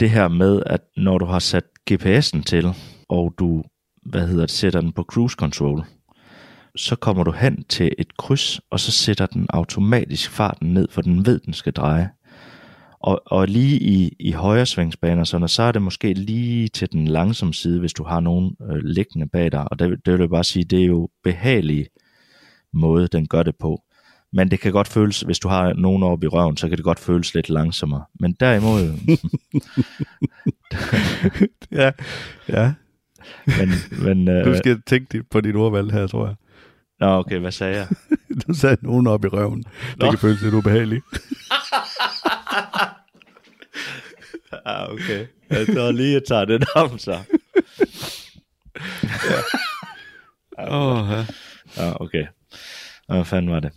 det 0.00 0.10
her 0.10 0.28
med, 0.28 0.62
at 0.66 0.80
når 0.96 1.18
du 1.18 1.24
har 1.24 1.38
sat 1.38 1.64
GPS'en 1.90 2.42
til, 2.42 2.74
og 3.08 3.34
du 3.38 3.62
hvad 4.02 4.26
hedder 4.26 4.46
det, 4.46 4.50
sætter 4.50 4.80
den 4.80 4.92
på 4.92 5.02
cruise 5.02 5.36
control, 5.36 5.84
så 6.76 6.96
kommer 6.96 7.24
du 7.24 7.30
hen 7.32 7.64
til 7.64 7.92
et 7.98 8.16
kryds, 8.16 8.60
og 8.70 8.80
så 8.80 8.92
sætter 8.92 9.26
den 9.26 9.46
automatisk 9.50 10.30
farten 10.30 10.74
ned, 10.74 10.88
for 10.90 11.02
den 11.02 11.26
ved, 11.26 11.38
den 11.38 11.52
skal 11.52 11.72
dreje. 11.72 12.10
Og, 13.00 13.22
og 13.26 13.48
lige 13.48 13.80
i, 13.80 14.16
i 14.20 14.32
højre 14.32 14.66
svingsbaner, 14.66 15.24
sådan, 15.24 15.48
så 15.48 15.62
er 15.62 15.72
det 15.72 15.82
måske 15.82 16.12
lige 16.12 16.68
til 16.68 16.92
den 16.92 17.08
langsomme 17.08 17.54
side, 17.54 17.80
hvis 17.80 17.92
du 17.92 18.04
har 18.04 18.20
nogen 18.20 18.56
øh, 18.70 18.76
liggende 18.84 19.28
bag 19.28 19.52
dig. 19.52 19.72
Og 19.72 19.78
det, 19.78 20.06
det 20.06 20.12
vil 20.12 20.20
jeg 20.20 20.30
bare 20.30 20.44
sige, 20.44 20.64
det 20.64 20.80
er 20.80 20.86
jo 20.86 21.08
behagelig 21.24 21.86
måde, 22.72 23.08
den 23.08 23.26
gør 23.26 23.42
det 23.42 23.56
på. 23.56 23.82
Men 24.32 24.50
det 24.50 24.60
kan 24.60 24.72
godt 24.72 24.88
føles, 24.88 25.20
hvis 25.20 25.38
du 25.38 25.48
har 25.48 25.72
nogen 25.72 26.02
oppe 26.02 26.24
i 26.24 26.28
røven, 26.28 26.56
så 26.56 26.68
kan 26.68 26.76
det 26.76 26.84
godt 26.84 26.98
føles 26.98 27.34
lidt 27.34 27.50
langsommere. 27.50 28.04
Men 28.20 28.36
derimod... 28.40 28.80
ja, 31.80 31.90
ja. 32.48 32.72
Men, 33.46 33.68
men, 34.04 34.28
øh, 34.28 34.44
Du 34.44 34.56
skal 34.56 34.82
tænke 34.86 35.22
på 35.30 35.40
dit 35.40 35.56
ordvalg 35.56 35.92
her, 35.92 36.06
tror 36.06 36.26
jeg. 36.26 36.34
Nå, 37.00 37.06
okay, 37.06 37.38
hvad 37.38 37.52
sagde 37.52 37.76
jeg? 37.76 37.86
Du 38.48 38.54
sagde 38.54 38.76
nogen 38.80 39.06
op 39.06 39.24
i 39.24 39.28
røven. 39.28 39.62
Det 39.62 39.98
Nå. 39.98 40.10
kan 40.10 40.18
føles 40.18 40.42
lidt 40.42 40.54
ubehageligt. 40.54 41.04
ah, 44.64 44.90
okay. 44.92 45.26
Jeg 45.50 45.66
tror 45.66 45.92
lige, 45.92 46.12
jeg 46.12 46.22
tager 46.28 46.44
det 46.44 46.64
om, 46.74 46.98
så. 46.98 47.12
Åh, 50.58 51.02
oh, 51.02 51.08
ja. 51.10 51.26
Ja, 51.76 52.02
okay. 52.02 52.26
Hvad 53.08 53.24
fanden 53.24 53.50
var 53.50 53.60
det? 53.60 53.72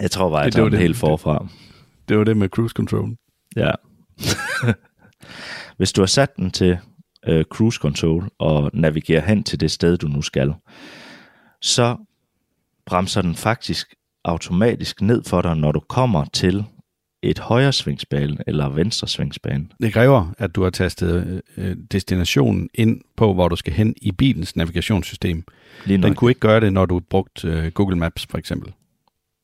Jeg 0.00 0.10
tror 0.10 0.30
bare, 0.30 0.38
jeg 0.38 0.44
Det- 0.46 0.52
det 0.52 0.56
tager 0.58 0.64
den 0.64 0.72
det. 0.72 0.80
helt 0.80 0.96
forfra. 0.96 1.46
Det 2.08 2.18
var 2.18 2.24
det 2.24 2.36
med 2.36 2.48
cruise 2.48 2.72
control. 2.72 3.16
Ja. 3.56 3.70
Hvis 5.76 5.92
du 5.92 6.00
har 6.00 6.06
sat 6.06 6.36
den 6.36 6.50
til 6.50 6.78
øh, 7.26 7.44
cruise 7.44 7.78
control 7.78 8.30
og 8.38 8.70
navigerer 8.74 9.26
hen 9.26 9.44
til 9.44 9.60
det 9.60 9.70
sted, 9.70 9.96
du 9.96 10.08
nu 10.08 10.22
skal, 10.22 10.54
så 11.62 11.96
bremser 12.86 13.22
den 13.22 13.34
faktisk 13.34 13.94
automatisk 14.24 15.02
ned 15.02 15.24
for 15.24 15.42
dig, 15.42 15.56
når 15.56 15.72
du 15.72 15.80
kommer 15.80 16.24
til 16.24 16.64
et 17.22 17.38
højre 17.38 17.72
svingsbane 17.72 18.36
eller 18.46 18.68
venstre 18.68 19.08
svingsbane. 19.08 19.68
Det 19.80 19.92
kræver, 19.92 20.34
at 20.38 20.54
du 20.54 20.62
har 20.62 20.70
tastet 20.70 21.42
øh, 21.56 21.76
destinationen 21.92 22.68
ind 22.74 23.00
på, 23.16 23.34
hvor 23.34 23.48
du 23.48 23.56
skal 23.56 23.72
hen 23.72 23.94
i 24.02 24.12
bilens 24.12 24.56
navigationssystem. 24.56 25.44
Lige 25.84 26.02
Den 26.02 26.14
kunne 26.14 26.30
ikke 26.30 26.40
gøre 26.40 26.60
det, 26.60 26.72
når 26.72 26.86
du 26.86 27.00
brugte 27.00 27.48
øh, 27.48 27.72
Google 27.72 27.96
Maps 27.96 28.26
for 28.30 28.38
eksempel. 28.38 28.72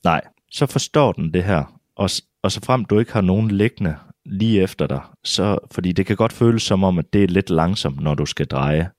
Nej, 0.05 0.21
så 0.51 0.67
forstår 0.67 1.13
den 1.13 1.35
det 1.35 1.45
her. 1.45 1.81
Og, 1.97 2.11
og 2.43 2.53
så 2.53 2.61
frem 2.65 2.85
du 2.85 2.99
ikke 2.99 3.13
har 3.13 3.21
nogen 3.21 3.51
liggende 3.51 3.97
lige 4.27 4.63
efter 4.63 4.87
dig, 4.87 5.01
så, 5.25 5.59
fordi 5.73 5.93
det 5.93 6.07
kan 6.07 6.17
godt 6.17 6.33
føles 6.33 6.63
som 6.63 6.85
om, 6.85 6.99
at 6.99 7.13
det 7.13 7.25
er 7.25 7.29
lidt 7.29 7.51
langsomt, 7.51 8.01
når 8.01 8.15
du 8.15 8.27
skal 8.27 8.47
dreje. 8.47 8.91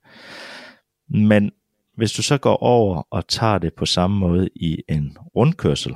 Men 1.08 1.50
hvis 1.96 2.12
du 2.12 2.22
så 2.22 2.38
går 2.38 2.56
over 2.56 3.02
og 3.10 3.28
tager 3.28 3.58
det 3.58 3.74
på 3.74 3.86
samme 3.86 4.18
måde 4.18 4.48
i 4.56 4.82
en 4.88 5.16
rundkørsel, 5.36 5.94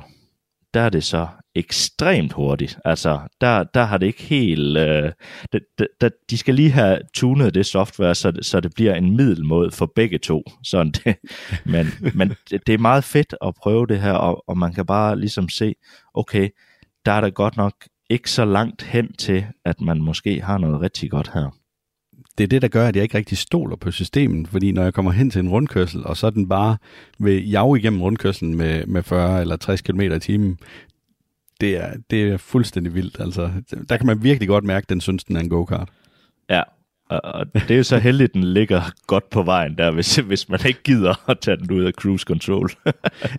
der 0.73 0.81
er 0.81 0.89
det 0.89 1.03
så 1.03 1.27
ekstremt 1.55 2.33
hurtigt. 2.33 2.79
Altså, 2.85 3.19
der, 3.41 3.63
der 3.63 3.83
har 3.83 3.97
det 3.97 4.07
ikke 4.07 4.23
helt... 4.23 4.77
Øh, 4.77 5.11
det, 5.51 5.61
det, 6.01 6.13
de 6.29 6.37
skal 6.37 6.55
lige 6.55 6.71
have 6.71 6.99
tunet 7.13 7.53
det 7.53 7.65
software, 7.65 8.15
så 8.15 8.31
det, 8.31 8.45
så 8.45 8.59
det 8.59 8.73
bliver 8.75 8.95
en 8.95 9.15
middelmåde 9.15 9.71
for 9.71 9.91
begge 9.95 10.17
to. 10.17 10.43
Sådan 10.63 10.91
det. 11.03 11.15
Men, 11.65 11.87
men 12.15 12.29
det, 12.49 12.67
det 12.67 12.73
er 12.73 12.77
meget 12.77 13.03
fedt 13.03 13.35
at 13.41 13.55
prøve 13.55 13.87
det 13.87 14.01
her, 14.01 14.13
og, 14.13 14.43
og 14.47 14.57
man 14.57 14.73
kan 14.73 14.85
bare 14.85 15.19
ligesom 15.19 15.49
se, 15.49 15.75
okay, 16.13 16.49
der 17.05 17.11
er 17.11 17.21
der 17.21 17.29
godt 17.29 17.57
nok 17.57 17.73
ikke 18.11 18.31
så 18.31 18.45
langt 18.45 18.83
hen 18.83 19.13
til, 19.13 19.45
at 19.65 19.81
man 19.81 20.01
måske 20.01 20.41
har 20.41 20.57
noget 20.57 20.81
rigtig 20.81 21.11
godt 21.11 21.31
her. 21.33 21.57
Det 22.37 22.43
er 22.43 22.47
det, 22.47 22.61
der 22.61 22.67
gør, 22.67 22.87
at 22.87 22.95
jeg 22.95 23.03
ikke 23.03 23.17
rigtig 23.17 23.37
stoler 23.37 23.75
på 23.75 23.91
systemet, 23.91 24.47
fordi 24.47 24.71
når 24.71 24.83
jeg 24.83 24.93
kommer 24.93 25.11
hen 25.11 25.29
til 25.29 25.39
en 25.39 25.49
rundkørsel, 25.49 26.05
og 26.05 26.17
så 26.17 26.29
den 26.29 26.49
bare 26.49 26.77
vil 27.19 27.49
jage 27.49 27.79
igennem 27.79 28.01
rundkørselen 28.01 28.57
med, 28.57 28.85
med 28.85 29.03
40 29.03 29.41
eller 29.41 29.55
60 29.55 29.81
km 29.81 30.01
i 30.01 30.19
timen, 30.19 30.59
det 31.61 31.77
er, 31.77 31.93
det 32.09 32.23
er 32.23 32.37
fuldstændig 32.37 32.93
vildt. 32.93 33.19
Altså, 33.19 33.51
der 33.89 33.97
kan 33.97 34.05
man 34.05 34.23
virkelig 34.23 34.47
godt 34.47 34.63
mærke, 34.63 34.85
at 34.85 34.89
den 34.89 35.01
synes, 35.01 35.23
den 35.23 35.35
er 35.35 35.39
en 35.39 35.49
go-kart. 35.49 35.89
Ja, 36.49 36.61
og, 37.19 37.53
det 37.53 37.71
er 37.71 37.77
jo 37.77 37.83
så 37.83 37.97
heldigt, 37.97 38.29
at 38.29 38.33
den 38.33 38.43
ligger 38.43 38.81
godt 39.07 39.29
på 39.29 39.43
vejen 39.43 39.77
der, 39.77 39.91
hvis, 39.91 40.15
hvis 40.15 40.49
man 40.49 40.59
ikke 40.65 40.83
gider 40.83 41.29
at 41.29 41.39
tage 41.39 41.57
den 41.57 41.71
ud 41.71 41.83
af 41.83 41.91
cruise 41.91 42.23
control. 42.23 42.69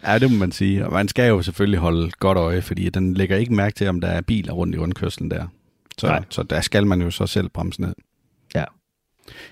Ja, 0.07 0.19
det 0.19 0.31
må 0.31 0.37
man 0.37 0.53
sige. 0.53 0.87
Og 0.87 0.93
man 0.93 1.09
skal 1.09 1.29
jo 1.29 1.43
selvfølgelig 1.43 1.81
holde 1.81 2.11
godt 2.11 2.39
øje, 2.39 2.63
fordi 2.63 2.89
den 2.89 3.15
lægger 3.15 3.37
ikke 3.37 3.55
mærke 3.55 3.75
til, 3.75 3.89
om 3.89 4.01
der 4.01 4.09
er 4.09 4.21
biler 4.21 4.53
rundt 4.53 4.75
i 4.75 4.79
rundkørslen 4.79 5.31
der. 5.31 5.47
Så, 5.99 6.07
Nej. 6.07 6.25
så 6.29 6.43
der 6.43 6.61
skal 6.61 6.87
man 6.87 7.03
jo 7.03 7.11
så 7.11 7.27
selv 7.27 7.49
bremse 7.49 7.81
ned. 7.81 7.95
Ja. 8.55 8.65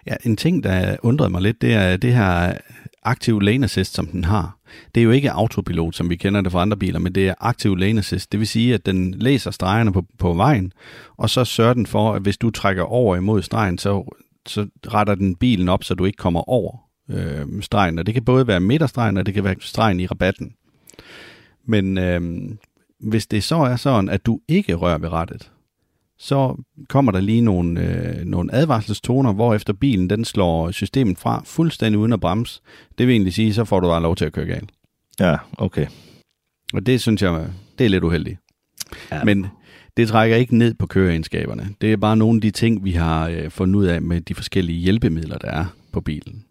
Ja, 0.07 0.15
en 0.25 0.37
ting, 0.37 0.63
der 0.65 0.97
undrede 1.03 1.31
mig 1.31 1.43
lidt, 1.43 1.63
det 1.63 1.75
er 1.75 1.97
det 1.97 2.15
her 2.15 2.55
aktiv 3.03 3.41
lane 3.41 3.65
assist, 3.65 3.95
som 3.95 4.07
den 4.07 4.25
har. 4.25 4.59
Det 4.95 5.01
er 5.01 5.05
jo 5.05 5.11
ikke 5.11 5.33
autopilot, 5.33 5.95
som 5.95 6.11
vi 6.11 6.17
kender 6.17 6.41
det 6.41 6.53
fra 6.53 6.63
andre 6.63 6.77
biler, 6.77 6.99
men 6.99 7.15
det 7.15 7.29
er 7.29 7.35
aktiv 7.41 7.77
lane 7.77 7.99
assist. 7.99 8.33
Det 8.33 8.41
vil 8.41 8.49
sige, 8.49 8.75
at 8.75 8.87
den 8.87 9.15
læser 9.15 9.51
stregerne 9.51 9.93
på, 9.93 10.05
på 10.19 10.33
vejen, 10.33 10.73
og 11.17 11.31
så 11.31 11.45
sørger 11.45 11.75
den 11.75 11.87
for, 11.87 12.15
at 12.15 12.23
hvis 12.23 12.39
du 12.39 12.51
trækker 12.51 12.83
over 12.83 13.17
imod 13.17 13.43
stregen, 13.43 13.79
så, 13.79 14.17
så 14.47 14.67
retter 14.87 15.15
den 15.15 15.37
bilen 15.37 15.69
op, 15.69 15.85
så 15.85 15.95
du 15.95 16.05
ikke 16.05 16.17
kommer 16.17 16.49
over 16.49 16.77
øh, 17.11 17.47
stregen. 17.61 17.99
Og 17.99 18.07
det 18.07 18.15
kan 18.15 18.25
både 18.25 18.47
være 18.47 18.61
midterstregen, 18.61 19.17
og 19.17 19.27
det 19.27 19.35
kan 19.35 19.45
være 19.45 19.57
stregen 19.61 20.01
i 20.01 20.07
rabatten. 20.07 20.55
Men 21.67 21.99
øh, 21.99 22.51
hvis 23.01 23.27
det 23.27 23.45
så 23.45 23.57
er 23.57 23.77
sådan, 23.77 24.09
at 24.09 24.27
du 24.27 24.41
ikke 24.49 24.75
rører 24.75 24.99
ved 24.99 25.09
rettet, 25.09 25.51
så 26.23 26.57
kommer 26.89 27.13
der 27.13 27.21
lige 27.21 27.41
nogle, 27.41 27.81
øh, 27.81 28.25
nogle 28.25 28.55
advarselstoner, 28.55 29.33
hvor 29.33 29.55
efter 29.55 29.73
bilen 29.73 30.11
den 30.11 30.25
slår 30.25 30.71
systemet 30.71 31.19
fra 31.19 31.43
fuldstændig 31.45 31.99
uden 31.99 32.13
at 32.13 32.21
bremse. 32.21 32.61
Det 32.99 33.07
vil 33.07 33.13
egentlig 33.13 33.35
sige, 33.35 33.55
så 33.55 33.65
får 33.65 33.81
du 33.81 33.89
bare 33.89 34.03
lov 34.03 34.17
til 34.17 34.25
at 34.25 34.33
køre 34.33 34.47
galt. 34.47 34.71
ja, 35.21 35.37
okay. 35.59 35.87
Og 36.75 36.87
det 36.87 37.01
synes 37.01 37.23
jeg, 37.23 37.47
det 37.79 37.85
er 37.85 37.89
lidt 37.91 38.05
uheldigt. 38.05 38.39
Ja. 39.13 39.25
Men 39.25 39.47
det 39.97 40.09
trækker 40.09 40.37
ikke 40.37 40.57
ned 40.57 40.75
på 40.75 40.87
køreegenskaberne. 40.87 41.69
Det 41.81 41.93
er 41.93 41.97
bare 41.97 42.17
nogle 42.17 42.37
af 42.37 42.41
de 42.41 42.51
ting, 42.51 42.85
vi 42.85 42.91
har 42.93 43.29
øh, 43.29 43.51
fundet 43.51 43.75
ud 43.77 43.85
af 43.87 44.03
med 44.03 44.21
de 44.21 44.35
forskellige 44.35 44.79
hjælpemidler, 44.79 45.39
der 45.39 45.49
er 45.51 45.65
på 45.93 46.01
bilen. 46.01 46.45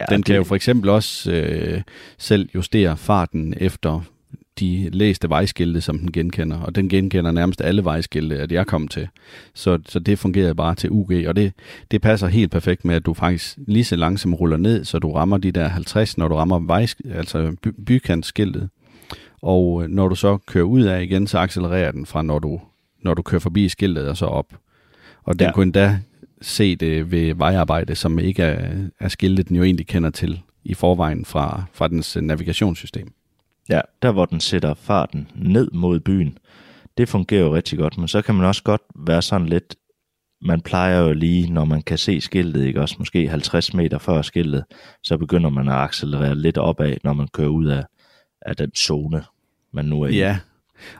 ja, 0.00 0.04
Den 0.10 0.22
kan 0.22 0.32
det- 0.32 0.38
jo 0.38 0.44
for 0.44 0.54
eksempel 0.56 0.90
også 0.90 1.32
øh, 1.32 1.82
selv 2.18 2.48
justere 2.54 2.96
farten 2.96 3.54
efter 3.56 4.00
de 4.60 4.90
læste 4.92 5.28
vejskilte, 5.28 5.80
som 5.80 5.98
den 5.98 6.12
genkender. 6.12 6.60
Og 6.60 6.74
den 6.74 6.88
genkender 6.88 7.30
nærmest 7.30 7.60
alle 7.60 7.84
vejskilte, 7.84 8.38
at 8.38 8.52
jeg 8.52 8.66
kom 8.66 8.88
til. 8.88 9.08
Så, 9.54 9.78
så 9.88 9.98
det 9.98 10.18
fungerer 10.18 10.52
bare 10.54 10.74
til 10.74 10.90
UG. 10.90 11.12
Og 11.26 11.36
det, 11.36 11.52
det 11.90 12.02
passer 12.02 12.26
helt 12.26 12.50
perfekt 12.50 12.84
med, 12.84 12.94
at 12.94 13.06
du 13.06 13.14
faktisk 13.14 13.58
lige 13.66 13.84
så 13.84 13.96
langsomt 13.96 14.40
ruller 14.40 14.56
ned, 14.56 14.84
så 14.84 14.98
du 14.98 15.12
rammer 15.12 15.36
de 15.38 15.52
der 15.52 15.68
50, 15.68 16.18
når 16.18 16.28
du 16.28 16.34
rammer 16.34 16.58
vej, 16.58 16.86
altså 17.10 17.56
by, 17.62 17.68
bykantskiltet. 17.86 18.68
Og 19.42 19.82
øh, 19.82 19.88
når 19.90 20.08
du 20.08 20.14
så 20.14 20.38
kører 20.46 20.64
ud 20.64 20.82
af 20.82 21.02
igen, 21.02 21.26
så 21.26 21.38
accelererer 21.38 21.92
den 21.92 22.06
fra, 22.06 22.22
når 22.22 22.38
du, 22.38 22.60
når 23.02 23.14
du 23.14 23.22
kører 23.22 23.40
forbi 23.40 23.68
skiltet 23.68 24.08
og 24.08 24.16
så 24.16 24.26
op. 24.26 24.46
Og 25.24 25.38
den 25.38 25.46
Ja. 25.46 25.52
kunne 25.52 25.62
endda 25.62 25.98
se 26.42 26.76
det 26.76 27.10
ved 27.10 27.34
vejarbejde, 27.34 27.94
som 27.94 28.18
ikke 28.18 28.42
er, 28.42 28.72
er 29.00 29.08
skiltet, 29.08 29.48
den 29.48 29.56
jo 29.56 29.62
egentlig 29.62 29.86
kender 29.86 30.10
til 30.10 30.40
i 30.64 30.74
forvejen 30.74 31.24
fra, 31.24 31.64
fra 31.72 31.88
dens 31.88 32.16
navigationssystem. 32.20 33.12
Ja, 33.68 33.80
der 34.02 34.12
hvor 34.12 34.24
den 34.24 34.40
sætter 34.40 34.74
farten 34.74 35.28
ned 35.34 35.70
mod 35.70 36.00
byen, 36.00 36.38
det 36.98 37.08
fungerer 37.08 37.40
jo 37.40 37.54
rigtig 37.54 37.78
godt, 37.78 37.98
men 37.98 38.08
så 38.08 38.22
kan 38.22 38.34
man 38.34 38.44
også 38.44 38.62
godt 38.62 38.82
være 39.06 39.22
sådan 39.22 39.46
lidt, 39.46 39.76
man 40.42 40.60
plejer 40.60 41.00
jo 41.00 41.12
lige, 41.12 41.52
når 41.52 41.64
man 41.64 41.82
kan 41.82 41.98
se 41.98 42.20
skiltet, 42.20 42.64
ikke 42.64 42.80
også 42.80 42.96
måske 42.98 43.28
50 43.28 43.74
meter 43.74 43.98
før 43.98 44.22
skiltet, 44.22 44.64
så 45.02 45.16
begynder 45.16 45.50
man 45.50 45.68
at 45.68 45.74
accelerere 45.74 46.34
lidt 46.34 46.58
opad, 46.58 46.96
når 47.04 47.12
man 47.12 47.28
kører 47.28 47.48
ud 47.48 47.66
af, 47.66 47.84
af 48.42 48.56
den 48.56 48.70
zone, 48.74 49.24
man 49.72 49.84
nu 49.84 50.02
er 50.02 50.08
i. 50.08 50.16
Ja, 50.16 50.38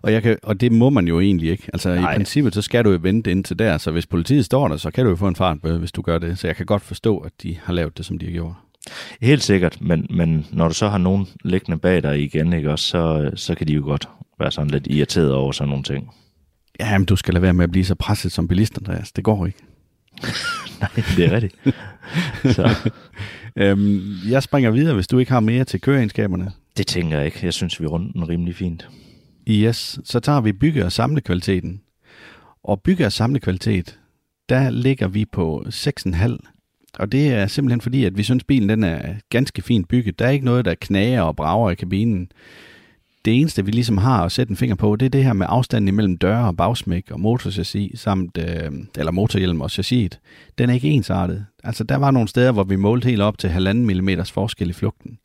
og, 0.02 0.12
jeg 0.12 0.22
kan, 0.22 0.38
og 0.42 0.61
det 0.61 0.72
må 0.72 0.90
man 0.90 1.09
jo 1.09 1.20
egentlig 1.20 1.50
ikke. 1.50 1.70
Altså 1.72 1.94
Nej. 1.94 2.12
i 2.12 2.16
princippet, 2.16 2.55
så 2.55 2.62
skal 2.62 2.85
du 2.85 2.90
jo 2.90 2.98
vente 3.02 3.31
indtil 3.31 3.59
der, 3.59 3.79
så 3.79 3.90
hvis 3.90 4.07
politiet 4.07 4.44
står 4.44 4.68
der, 4.68 4.76
så 4.76 4.90
kan 4.90 5.05
du 5.05 5.11
jo 5.11 5.16
få 5.16 5.29
en 5.29 5.37
fartbøde, 5.37 5.79
hvis 5.79 5.92
du 5.92 6.02
gør 6.02 6.18
det. 6.18 6.38
Så 6.38 6.46
jeg 6.46 6.57
kan 6.57 6.66
godt 6.66 6.83
forstå, 6.83 7.18
at 7.18 7.33
de 7.42 7.57
har 7.62 7.72
lavet 7.72 7.98
det, 7.98 8.07
som 8.07 8.18
de 8.18 8.26
har 8.26 8.33
gjort. 8.33 8.55
Helt 9.22 9.42
sikkert, 9.42 9.81
men, 9.81 10.07
men 10.11 10.46
når 10.53 10.68
du 10.68 10.75
så 10.75 10.88
har 10.88 10.99
nogen 10.99 11.27
liggende 11.44 11.79
bag 11.79 12.03
dig 12.03 12.22
igen, 12.22 12.53
ikke 12.53 12.70
også, 12.70 12.85
så, 12.85 13.31
så 13.35 13.55
kan 13.55 13.68
de 13.68 13.72
jo 13.72 13.83
godt 13.85 14.09
være 14.38 14.51
sådan 14.53 14.70
lidt 14.70 14.87
irriteret 14.90 15.33
over 15.33 15.53
sådan 15.53 15.68
nogle 15.68 15.85
ting. 15.85 16.11
Ja, 16.81 16.99
men 16.99 17.07
du 17.07 17.16
skal 17.16 17.35
lade 17.35 17.42
være 17.42 17.55
med 17.55 17.64
at 17.64 17.70
blive 17.70 17.85
så 17.85 17.94
presset 17.94 18.33
som 18.33 18.49
bilist, 18.49 18.79
Andreas. 18.79 19.12
Det 19.12 19.25
går 19.25 19.46
ikke. 19.46 19.59
Nej, 20.81 20.90
det 21.16 21.25
er 21.27 21.33
rigtigt. 21.33 21.57
Så 22.55 22.77
Øhm, 23.59 24.14
jeg 24.29 24.42
springer 24.42 24.70
videre, 24.70 24.94
hvis 24.94 25.07
du 25.07 25.18
ikke 25.18 25.33
har 25.33 25.40
mere 25.40 25.64
til 25.64 25.81
køreegenskaberne. 25.81 26.53
det 26.77 26.87
tænker 26.87 27.16
jeg 27.16 27.27
ikke. 27.27 27.38
Jeg 27.42 27.53
synes, 27.53 27.81
vi 27.81 27.87
runder 27.87 28.12
den 28.12 28.29
rimelig 28.29 28.57
fint. 28.57 28.88
Yes, 29.49 29.99
så 30.05 30.20
tager 30.20 30.40
vi 30.40 30.53
bygge- 30.53 30.85
og 30.85 30.92
samlekvaliteten. 30.92 31.81
Og 32.64 32.83
bygge- 32.83 33.07
og 33.07 33.12
samlekvalitet, 33.12 33.99
der 34.49 34.70
ligger 34.70 35.09
vi 35.09 35.25
på 35.25 35.64
6,5. 35.68 36.55
Og 36.98 37.12
det 37.12 37.28
er 37.28 37.46
simpelthen 37.46 37.80
fordi, 37.80 38.04
at 38.04 38.16
vi 38.16 38.22
synes, 38.22 38.44
bilen 38.44 38.68
den 38.68 38.85
er 38.85 39.14
ganske 39.30 39.62
fint 39.62 39.88
bygget. 39.88 40.18
Der 40.18 40.26
er 40.26 40.30
ikke 40.30 40.44
noget, 40.44 40.64
der 40.64 40.74
knager 40.74 41.22
og 41.22 41.37
brager 41.37 41.70
i 41.70 41.74
kabinen. 41.74 42.28
Det 43.24 43.40
eneste, 43.40 43.64
vi 43.64 43.70
ligesom 43.70 43.98
har 43.98 44.24
at 44.24 44.32
sætte 44.32 44.50
en 44.50 44.56
finger 44.56 44.76
på, 44.76 44.96
det 44.96 45.06
er 45.06 45.11
det 45.11 45.24
her 45.24 45.32
med 45.32 45.46
afstanden 45.48 45.88
imellem 45.88 46.18
døre 46.18 46.46
og 46.46 46.56
bagsmæk 46.56 47.11
og 47.11 47.20
motorchassis, 47.20 48.00
samt, 48.00 48.38
øh, 48.38 48.72
eller 48.98 49.12
motorhjelm 49.12 49.61
og 49.61 49.70
chassiset. 49.70 50.18
Den 50.59 50.70
er 50.70 50.74
ikke 50.74 50.88
ensartet. 50.88 51.46
Altså, 51.64 51.85
der 51.85 51.96
var 51.96 52.11
nogle 52.11 52.28
steder, 52.28 52.52
hvor 52.52 52.64
vi 52.64 52.76
målte 52.76 53.09
helt 53.09 53.22
op 53.22 53.38
til 53.38 53.48
1,5 53.48 53.72
mm 53.72 54.11
forskel 54.24 54.70
i 54.70 54.72
flugten. 54.72 55.18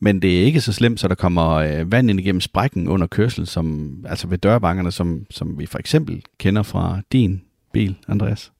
Men 0.00 0.22
det 0.22 0.40
er 0.40 0.44
ikke 0.44 0.60
så 0.60 0.72
slemt, 0.72 1.00
så 1.00 1.08
der 1.08 1.14
kommer 1.14 1.48
øh, 1.50 1.92
vand 1.92 2.10
ind 2.10 2.20
igennem 2.20 2.40
sprækken 2.40 2.88
under 2.88 3.06
kørsel, 3.06 3.46
som, 3.46 3.96
altså 4.08 4.28
ved 4.28 4.38
dørbankerne, 4.38 4.92
som, 4.92 5.26
som 5.30 5.58
vi 5.58 5.66
for 5.66 5.78
eksempel 5.78 6.22
kender 6.38 6.62
fra 6.62 7.00
din 7.12 7.42
bil, 7.72 7.96
Andreas. 8.08 8.52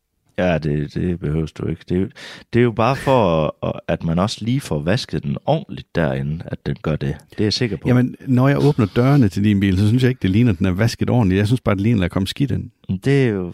Ja, 0.46 0.58
det, 0.58 0.94
det 0.94 1.20
behøves 1.20 1.52
du 1.52 1.66
ikke. 1.66 1.82
Det 1.88 1.96
er, 1.96 2.00
jo, 2.00 2.08
det 2.52 2.58
er 2.60 2.64
jo 2.64 2.70
bare 2.72 2.96
for, 2.96 3.56
at- 3.88 4.04
man 4.04 4.18
også 4.18 4.44
lige 4.44 4.60
får 4.60 4.78
vasket 4.78 5.22
den 5.22 5.36
ordentligt 5.46 5.94
derinde, 5.94 6.42
at 6.46 6.66
den 6.66 6.76
gør 6.82 6.96
det. 6.96 7.16
Det 7.30 7.40
er 7.40 7.44
jeg 7.44 7.52
sikker 7.52 7.76
på. 7.76 7.88
Jamen, 7.88 8.14
når 8.26 8.48
jeg 8.48 8.58
åbner 8.64 8.86
dørene 8.96 9.28
til 9.28 9.44
din 9.44 9.60
bil, 9.60 9.78
så 9.78 9.88
synes 9.88 10.02
jeg 10.02 10.08
ikke, 10.08 10.22
det 10.22 10.30
ligner, 10.30 10.52
at 10.52 10.58
den 10.58 10.66
er 10.66 10.70
vasket 10.72 11.10
ordentligt. 11.10 11.38
Jeg 11.38 11.46
synes 11.46 11.60
bare, 11.60 11.74
det 11.74 11.82
ligner, 11.82 11.96
at 11.98 12.00
der 12.00 12.04
er 12.04 12.08
kommet 12.08 12.28
skidt 12.28 12.50
ind. 12.50 12.70
Det 13.00 13.24
er 13.24 13.28
jo... 13.28 13.52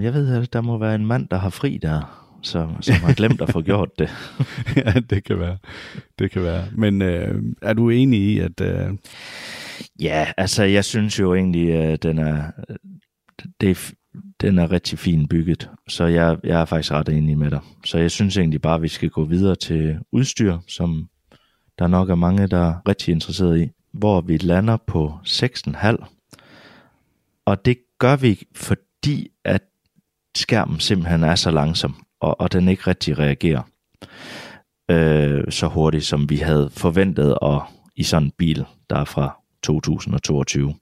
Jeg 0.00 0.14
ved, 0.14 0.36
at 0.36 0.52
der 0.52 0.60
må 0.60 0.78
være 0.78 0.94
en 0.94 1.06
mand, 1.06 1.28
der 1.28 1.38
har 1.38 1.50
fri 1.50 1.78
der, 1.82 2.28
som, 2.42 2.82
som 2.82 2.94
har 2.94 3.12
glemt 3.14 3.40
at 3.40 3.50
få 3.50 3.62
gjort 3.70 3.88
det. 3.98 4.10
ja, 4.76 4.92
det 5.10 5.24
kan 5.24 5.38
være. 5.38 5.56
Det 6.18 6.30
kan 6.30 6.42
være. 6.42 6.64
Men 6.76 7.02
øh, 7.02 7.42
er 7.62 7.72
du 7.72 7.90
enig 7.90 8.20
i, 8.20 8.38
at... 8.38 8.60
Øh, 8.60 8.90
Ja, 10.00 10.26
altså 10.36 10.64
jeg 10.64 10.84
synes 10.84 11.18
jo 11.20 11.34
egentlig, 11.34 11.72
at 11.74 12.02
den 12.02 12.18
er, 12.18 12.42
det 13.60 13.70
er, 13.70 13.92
den 14.40 14.58
er 14.58 14.72
rigtig 14.72 14.98
fint 14.98 15.30
bygget, 15.30 15.70
så 15.88 16.04
jeg, 16.04 16.38
jeg 16.44 16.60
er 16.60 16.64
faktisk 16.64 16.92
ret 16.92 17.08
enig 17.08 17.38
med 17.38 17.50
dig. 17.50 17.60
Så 17.84 17.98
jeg 17.98 18.10
synes 18.10 18.36
egentlig 18.36 18.62
bare, 18.62 18.74
at 18.74 18.82
vi 18.82 18.88
skal 18.88 19.10
gå 19.10 19.24
videre 19.24 19.54
til 19.54 19.98
udstyr, 20.12 20.58
som 20.68 21.08
der 21.78 21.86
nok 21.86 22.10
er 22.10 22.14
mange, 22.14 22.46
der 22.46 22.58
er 22.58 22.88
rigtig 22.88 23.12
interesseret 23.12 23.60
i, 23.60 23.70
hvor 23.92 24.20
vi 24.20 24.36
lander 24.36 24.76
på 24.86 25.14
6,5. 25.26 26.04
Og 27.44 27.64
det 27.64 27.78
gør 27.98 28.16
vi, 28.16 28.42
fordi 28.54 29.28
at 29.44 29.62
skærmen 30.36 30.80
simpelthen 30.80 31.24
er 31.24 31.34
så 31.34 31.50
langsom, 31.50 31.94
og, 32.20 32.40
og 32.40 32.52
den 32.52 32.68
ikke 32.68 32.82
rigtig 32.86 33.18
reagerer 33.18 33.62
øh, 34.90 35.44
så 35.50 35.66
hurtigt, 35.66 36.04
som 36.04 36.30
vi 36.30 36.36
havde 36.36 36.70
forventet 36.70 37.38
og 37.38 37.62
i 37.96 38.02
sådan 38.02 38.26
en 38.26 38.32
bil, 38.38 38.64
der 38.90 38.96
er 38.96 39.04
fra 39.04 39.40
2022. 39.62 40.74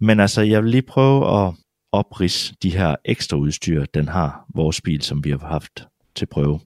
Men 0.00 0.20
altså, 0.20 0.42
jeg 0.42 0.62
vil 0.62 0.70
lige 0.70 0.82
prøve 0.82 1.46
at 1.46 1.54
oprids 1.94 2.52
de 2.62 2.76
her 2.76 2.96
ekstra 3.04 3.36
udstyr, 3.36 3.84
den 3.84 4.08
har, 4.08 4.46
vores 4.54 4.80
bil, 4.80 5.02
som 5.02 5.24
vi 5.24 5.30
har 5.30 5.38
haft 5.38 5.86
til 6.14 6.26
prøve. 6.26 6.60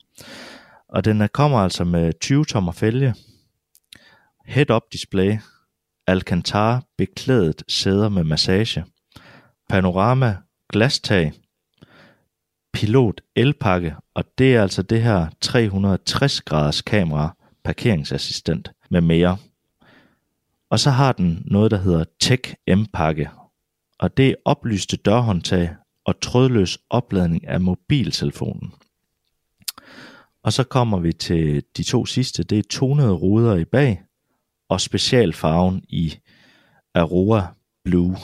Og 0.89 1.05
den 1.05 1.29
kommer 1.33 1.59
altså 1.59 1.85
med 1.85 2.13
20 2.21 2.45
tommer 2.45 2.73
fælge, 2.73 3.15
head-up 4.47 4.83
display, 4.93 5.37
Alcantara 6.07 6.81
beklædet 6.99 7.63
sæder 7.69 8.09
med 8.09 8.25
massage, 8.25 8.85
panorama 9.69 10.37
glastag, 10.73 11.33
pilot 12.73 13.21
elpakke, 13.37 13.97
og 14.15 14.25
det 14.39 14.57
er 14.57 14.63
altså 14.63 14.83
det 14.83 15.03
her 15.03 15.27
360 15.41 16.41
graders 16.41 16.83
kamera, 16.83 17.37
parkeringsassistent 17.65 18.71
med 18.91 19.01
mere. 19.01 19.37
Og 20.71 20.81
så 20.81 20.91
har 20.91 21.13
den 21.13 21.43
noget, 21.47 21.71
der 21.71 21.79
hedder 21.79 22.05
Tech 22.21 22.55
M-pakke, 22.69 23.31
og 24.01 24.17
det 24.17 24.29
er 24.29 24.35
oplyste 24.45 24.97
dørhåndtag 24.97 25.77
og 26.05 26.21
trådløs 26.21 26.79
opladning 26.91 27.49
af 27.49 27.61
mobiltelefonen. 27.61 28.73
Og 30.43 30.53
så 30.53 30.65
kommer 30.65 30.99
vi 30.99 31.13
til 31.13 31.63
de 31.77 31.83
to 31.83 32.07
sidste, 32.07 32.43
det 32.43 32.59
er 32.59 32.63
tonede 32.71 33.13
ruder 33.13 33.57
i 33.57 33.65
bag, 33.65 34.03
og 34.69 34.81
specialfarven 34.81 35.85
i 35.89 36.19
Aurora 36.95 37.55
Blue. 37.85 38.17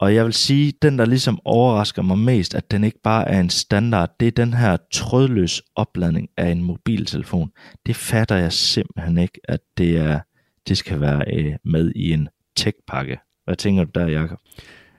Og 0.00 0.14
jeg 0.14 0.24
vil 0.24 0.32
sige, 0.32 0.72
den 0.82 0.98
der 0.98 1.04
ligesom 1.04 1.40
overrasker 1.44 2.02
mig 2.02 2.18
mest, 2.18 2.54
at 2.54 2.70
den 2.70 2.84
ikke 2.84 3.00
bare 3.02 3.28
er 3.28 3.40
en 3.40 3.50
standard, 3.50 4.10
det 4.20 4.28
er 4.28 4.32
den 4.32 4.54
her 4.54 4.76
trådløs 4.92 5.62
opladning 5.76 6.28
af 6.36 6.50
en 6.50 6.62
mobiltelefon. 6.62 7.52
Det 7.86 7.96
fatter 7.96 8.36
jeg 8.36 8.52
simpelthen 8.52 9.18
ikke, 9.18 9.40
at 9.44 9.60
det 9.78 9.96
er 9.96 10.20
det 10.68 10.78
skal 10.78 11.00
være 11.00 11.24
øh, 11.34 11.56
med 11.64 11.92
i 11.96 12.12
en 12.12 12.28
tech-pakke. 12.56 13.27
Hvad 13.48 13.56
tænker 13.56 13.84
du 13.84 13.90
der, 13.94 14.06
Jacob? 14.06 14.38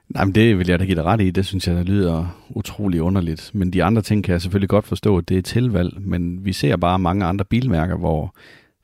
Nej, 0.10 0.26
men 0.26 0.36
det 0.36 0.58
vil 0.58 0.68
jeg 0.68 0.80
da 0.80 0.86
give 0.86 0.96
dig 0.96 1.04
ret 1.04 1.22
i. 1.22 1.32
Det 1.32 1.46
synes 1.46 1.68
jeg, 1.68 1.76
der 1.76 1.84
lyder 1.84 2.42
utrolig 2.50 3.02
underligt. 3.02 3.52
Men 3.54 3.74
de 3.74 3.84
andre 3.84 4.02
ting 4.02 4.24
kan 4.24 4.32
jeg 4.32 4.42
selvfølgelig 4.42 4.70
godt 4.70 4.86
forstå, 4.88 5.18
at 5.18 5.30
det 5.30 5.38
er 5.38 5.42
tilvalg. 5.42 6.02
Men 6.02 6.46
vi 6.46 6.54
ser 6.54 6.76
bare 6.76 7.00
mange 7.00 7.26
andre 7.26 7.46
bilmærker, 7.46 7.98
hvor 7.98 8.36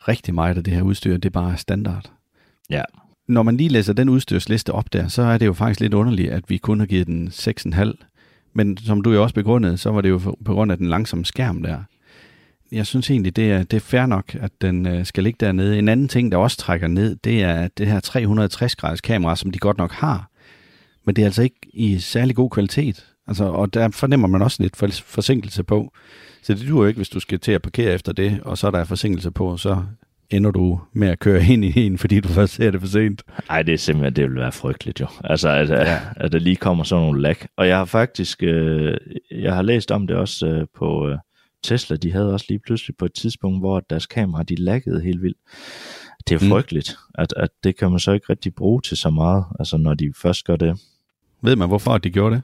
rigtig 0.08 0.34
meget 0.34 0.58
af 0.58 0.64
det 0.64 0.74
her 0.74 0.82
udstyr, 0.82 1.18
det 1.18 1.32
bare 1.32 1.52
er 1.52 1.56
standard. 1.56 2.12
Ja. 2.70 2.84
Når 3.28 3.44
man 3.44 3.58
lige 3.58 3.70
læser 3.70 3.94
den 3.94 4.10
udstyrsliste 4.10 4.72
op 4.72 4.94
der, 4.94 5.08
så 5.08 5.22
er 5.22 5.38
det 5.38 5.46
jo 5.46 5.54
faktisk 5.54 5.80
lidt 5.80 5.94
underligt, 5.94 6.32
at 6.32 6.44
vi 6.48 6.58
kun 6.58 6.80
har 6.80 6.88
givet 6.88 7.08
den 7.08 7.28
6,5. 7.28 7.92
Men 8.54 8.78
som 8.78 9.02
du 9.02 9.14
jo 9.14 9.24
også 9.24 9.36
begrundede, 9.36 9.78
så 9.78 9.92
var 9.92 10.02
det 10.02 10.10
jo 10.10 10.18
på 10.46 10.54
grund 10.54 10.72
af 10.72 10.78
den 10.78 10.88
langsomme 10.88 11.26
skærm 11.26 11.64
der. 11.64 11.78
Jeg 12.76 12.86
synes 12.86 13.10
egentlig, 13.10 13.36
det 13.36 13.52
er, 13.52 13.64
det 13.64 13.78
er 13.78 13.82
fair 13.82 14.06
nok, 14.06 14.36
at 14.36 14.52
den 14.62 14.88
øh, 14.88 15.06
skal 15.06 15.24
ligge 15.24 15.38
dernede. 15.46 15.80
En 15.80 15.90
anden 15.90 16.08
ting, 16.08 16.32
der 16.32 16.38
også 16.38 16.58
trækker 16.58 16.88
ned, 16.88 17.16
det 17.16 17.44
er 17.44 17.68
det 17.78 17.88
her 17.88 18.00
360-graders 18.00 19.02
kamera, 19.02 19.36
som 19.36 19.52
de 19.52 19.60
godt 19.60 19.78
nok 19.78 19.92
har. 19.92 20.30
Men 21.06 21.16
det 21.16 21.22
er 21.22 21.26
altså 21.26 21.44
ikke 21.44 21.56
i 21.74 22.00
særlig 22.00 22.36
god 22.36 22.50
kvalitet. 22.50 23.06
Altså, 23.28 23.46
og 23.46 23.74
der 23.74 23.90
fornemmer 23.90 24.28
man 24.28 24.42
også 24.42 24.64
lidt 24.64 24.76
for, 24.76 24.88
forsinkelse 25.06 25.64
på. 25.64 25.94
Så 26.44 26.54
det 26.54 26.68
duer 26.68 26.82
jo 26.82 26.88
ikke, 26.88 26.98
hvis 26.98 27.10
du 27.10 27.20
skal 27.20 27.40
til 27.40 27.52
at 27.52 27.62
parkere 27.62 27.94
efter 27.94 28.14
det, 28.14 28.40
og 28.42 28.58
så 28.58 28.68
er 28.68 28.72
der 28.72 28.84
forsinkelse 28.84 29.32
på, 29.32 29.58
så 29.58 29.84
ender 30.30 30.52
du 30.52 30.80
med 30.94 31.08
at 31.08 31.20
køre 31.20 31.46
ind 31.46 31.66
i 31.66 31.86
en, 31.86 31.98
fordi 31.98 32.20
du 32.20 32.28
først 32.40 32.54
ser 32.54 32.72
det 32.72 32.82
for 32.82 32.88
sent. 32.88 33.24
Ej, 33.50 33.62
det 33.62 33.74
er 33.74 33.78
simpelthen, 33.78 34.16
det 34.16 34.30
vil 34.30 34.36
være 34.36 34.52
frygteligt 34.52 35.02
jo. 35.02 35.08
Altså, 35.24 35.50
at, 35.50 35.70
ja. 35.70 36.00
at 36.16 36.32
der 36.32 36.40
lige 36.40 36.56
kommer 36.56 36.84
sådan 36.84 37.06
nogle 37.06 37.22
lag. 37.22 37.36
Og 37.58 37.68
jeg 37.68 37.78
har 37.78 37.86
faktisk, 37.86 38.44
øh, 38.44 38.98
jeg 39.32 39.54
har 39.54 39.62
læst 39.62 39.92
om 39.92 40.08
det 40.08 40.16
også 40.16 40.48
øh, 40.48 40.68
på 40.78 41.10
øh, 41.10 41.18
Tesla. 41.64 41.96
De 41.96 42.12
havde 42.12 42.34
også 42.34 42.46
lige 42.50 42.60
pludselig 42.60 42.98
på 42.98 43.06
et 43.06 43.14
tidspunkt, 43.14 43.60
hvor 43.60 43.80
deres 43.80 44.06
kamera, 44.06 44.44
de 44.44 44.56
laggede 44.56 45.02
helt 45.02 45.22
vildt. 45.22 45.38
Det 46.28 46.36
er 46.42 46.46
Mm. 46.46 46.50
frygteligt, 46.52 46.98
at, 47.16 47.34
at 47.38 47.50
det 47.64 47.78
kan 47.78 47.92
man 47.92 48.00
så 48.00 48.12
ikke 48.12 48.26
rigtig 48.30 48.56
bruge 48.56 48.82
til 48.82 48.98
så 48.98 49.10
meget, 49.10 49.46
altså 49.60 49.78
når 49.78 49.94
de 49.94 50.14
først 50.22 50.46
gør 50.46 50.56
det. 50.56 50.80
Ved 51.42 51.56
man, 51.56 51.68
hvorfor 51.68 51.98
de 51.98 52.10
gjorde 52.10 52.36
det? 52.36 52.44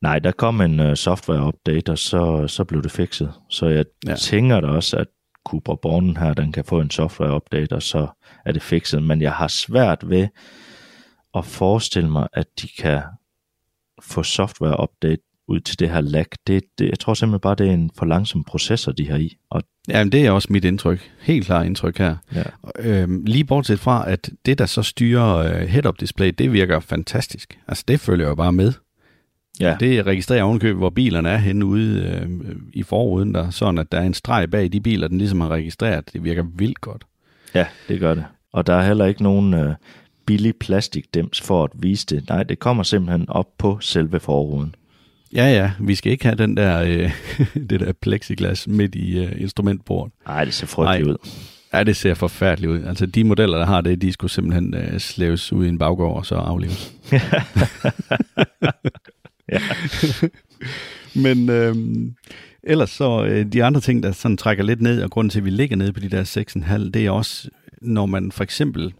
Nej, 0.00 0.18
der 0.18 0.30
kom 0.32 0.60
en 0.60 0.80
uh, 0.80 0.94
software-update, 0.94 1.90
og 1.90 1.98
så, 1.98 2.48
så 2.48 2.64
blev 2.64 2.82
det 2.82 2.90
fikset. 2.92 3.32
Så 3.48 3.66
jeg 3.66 3.84
Ja. 4.06 4.14
tænker 4.14 4.60
da 4.60 4.66
også, 4.66 4.96
at 4.96 5.06
Cupra 5.44 5.74
Born 5.82 6.16
her, 6.16 6.34
den 6.34 6.52
kan 6.52 6.64
få 6.64 6.80
en 6.80 6.90
software-update, 6.90 7.72
og 7.74 7.82
så 7.82 8.08
er 8.44 8.52
det 8.52 8.62
fikset. 8.62 9.02
Men 9.02 9.22
jeg 9.22 9.32
har 9.32 9.48
svært 9.48 10.10
ved 10.10 10.28
at 11.34 11.44
forestille 11.44 12.10
mig, 12.10 12.28
at 12.32 12.46
de 12.62 12.68
kan 12.78 13.02
få 14.02 14.22
software-update 14.22 15.22
ud 15.52 15.60
til 15.60 15.78
det 15.78 15.90
her 15.90 16.00
lag. 16.00 16.26
Det, 16.46 16.62
det, 16.78 16.88
jeg 16.88 16.98
tror 16.98 17.14
simpelthen 17.14 17.40
bare, 17.40 17.54
det 17.54 17.68
er 17.68 17.72
en 17.72 17.90
for 17.98 18.06
langsom 18.06 18.44
processor, 18.44 18.92
de 18.92 19.08
har 19.10 19.16
i. 19.16 19.36
Og 19.50 19.62
Jamen, 19.88 20.12
det 20.12 20.26
er 20.26 20.30
også 20.30 20.48
mit 20.50 20.64
indtryk. 20.64 21.10
Helt 21.20 21.46
klart 21.46 21.66
indtryk 21.66 21.98
her. 21.98 22.16
Ja. 22.34 22.42
Øhm, 22.78 23.24
lige 23.24 23.44
bortset 23.44 23.80
fra, 23.80 24.10
at 24.10 24.30
det, 24.46 24.58
der 24.58 24.66
så 24.66 24.82
styrer 24.82 25.36
øh, 25.36 25.68
head-up 25.68 26.00
display, 26.00 26.32
det 26.38 26.52
virker 26.52 26.80
fantastisk. 26.80 27.58
Altså, 27.68 27.84
det 27.88 28.00
følger 28.00 28.28
jo 28.28 28.34
bare 28.34 28.52
med. 28.52 28.72
ja, 29.60 29.76
Det 29.80 30.06
registrerer 30.06 30.42
ovenkøb, 30.42 30.76
hvor 30.76 30.90
bilerne 30.90 31.28
er 31.28 31.36
henne 31.36 31.64
ude 31.64 32.02
øh, 32.02 32.56
i 32.72 32.82
forruden, 32.82 33.34
der, 33.34 33.50
sådan 33.50 33.78
at 33.78 33.92
der 33.92 33.98
er 33.98 34.02
en 34.04 34.14
streg 34.14 34.50
bag 34.50 34.72
de 34.72 34.80
biler, 34.80 35.08
den 35.08 35.18
ligesom 35.18 35.40
har 35.40 35.48
registreret. 35.48 36.12
Det 36.12 36.24
virker 36.24 36.44
vildt 36.56 36.80
godt. 36.80 37.04
ja, 37.54 37.66
det 37.88 38.00
gør 38.00 38.14
det. 38.14 38.24
Og 38.52 38.66
der 38.66 38.74
er 38.74 38.86
heller 38.86 39.04
ikke 39.04 39.22
nogen 39.22 39.54
uh, 39.54 39.72
billig 40.26 40.56
plastikdims 40.56 41.40
for 41.40 41.64
at 41.64 41.70
vise 41.74 42.06
det. 42.06 42.28
Nej, 42.28 42.42
det 42.42 42.58
kommer 42.58 42.82
simpelthen 42.82 43.28
op 43.28 43.46
på 43.58 43.78
selve 43.80 44.20
forruden. 44.20 44.74
Ja, 45.34 45.46
ja, 45.46 45.70
vi 45.80 45.94
skal 45.94 46.12
ikke 46.12 46.24
have 46.24 46.36
den 46.36 46.56
der, 46.56 46.82
øh, 46.82 47.10
det 47.70 47.80
der 47.80 47.92
plexiglas 47.92 48.68
midt 48.68 48.94
i 48.94 49.18
øh, 49.18 49.32
instrumentbordet. 49.40 50.12
Nej, 50.26 50.44
det 50.44 50.54
ser 50.54 50.66
frygteligt 50.66 51.06
Nej. 51.06 51.12
ud. 51.12 51.28
Ja, 51.74 51.82
det 51.82 51.96
ser 51.96 52.14
forfærdeligt 52.14 52.72
ud. 52.72 52.82
Altså, 52.82 53.06
de 53.06 53.24
modeller, 53.24 53.58
der 53.58 53.66
har 53.66 53.80
det, 53.80 54.02
de 54.02 54.12
skulle 54.12 54.30
simpelthen 54.30 54.74
øh, 54.74 55.00
slæves 55.00 55.52
ud 55.52 55.66
i 55.66 55.68
en 55.68 55.78
baggård 55.78 56.16
og 56.16 56.26
så 56.26 56.34
afleves. 56.34 56.92
Ja. 59.52 59.60
Men 61.24 61.50
øh, 61.50 61.76
ellers 62.62 62.90
så, 62.90 63.24
øh, 63.24 63.46
de 63.52 63.64
andre 63.64 63.80
ting, 63.80 64.02
der 64.02 64.12
sådan 64.12 64.36
trækker 64.36 64.64
lidt 64.64 64.82
ned, 64.82 65.02
og 65.02 65.10
grunden 65.10 65.30
til, 65.30 65.38
at 65.38 65.44
vi 65.44 65.50
ligger 65.50 65.76
nede 65.76 65.92
på 65.92 66.00
de 66.00 66.08
der 66.08 66.44
6,5, 66.78 66.90
det 66.90 67.06
er 67.06 67.10
også, 67.10 67.48
når 67.82 68.06
man 68.06 68.32
for 68.32 68.44
eksempel 68.44 68.94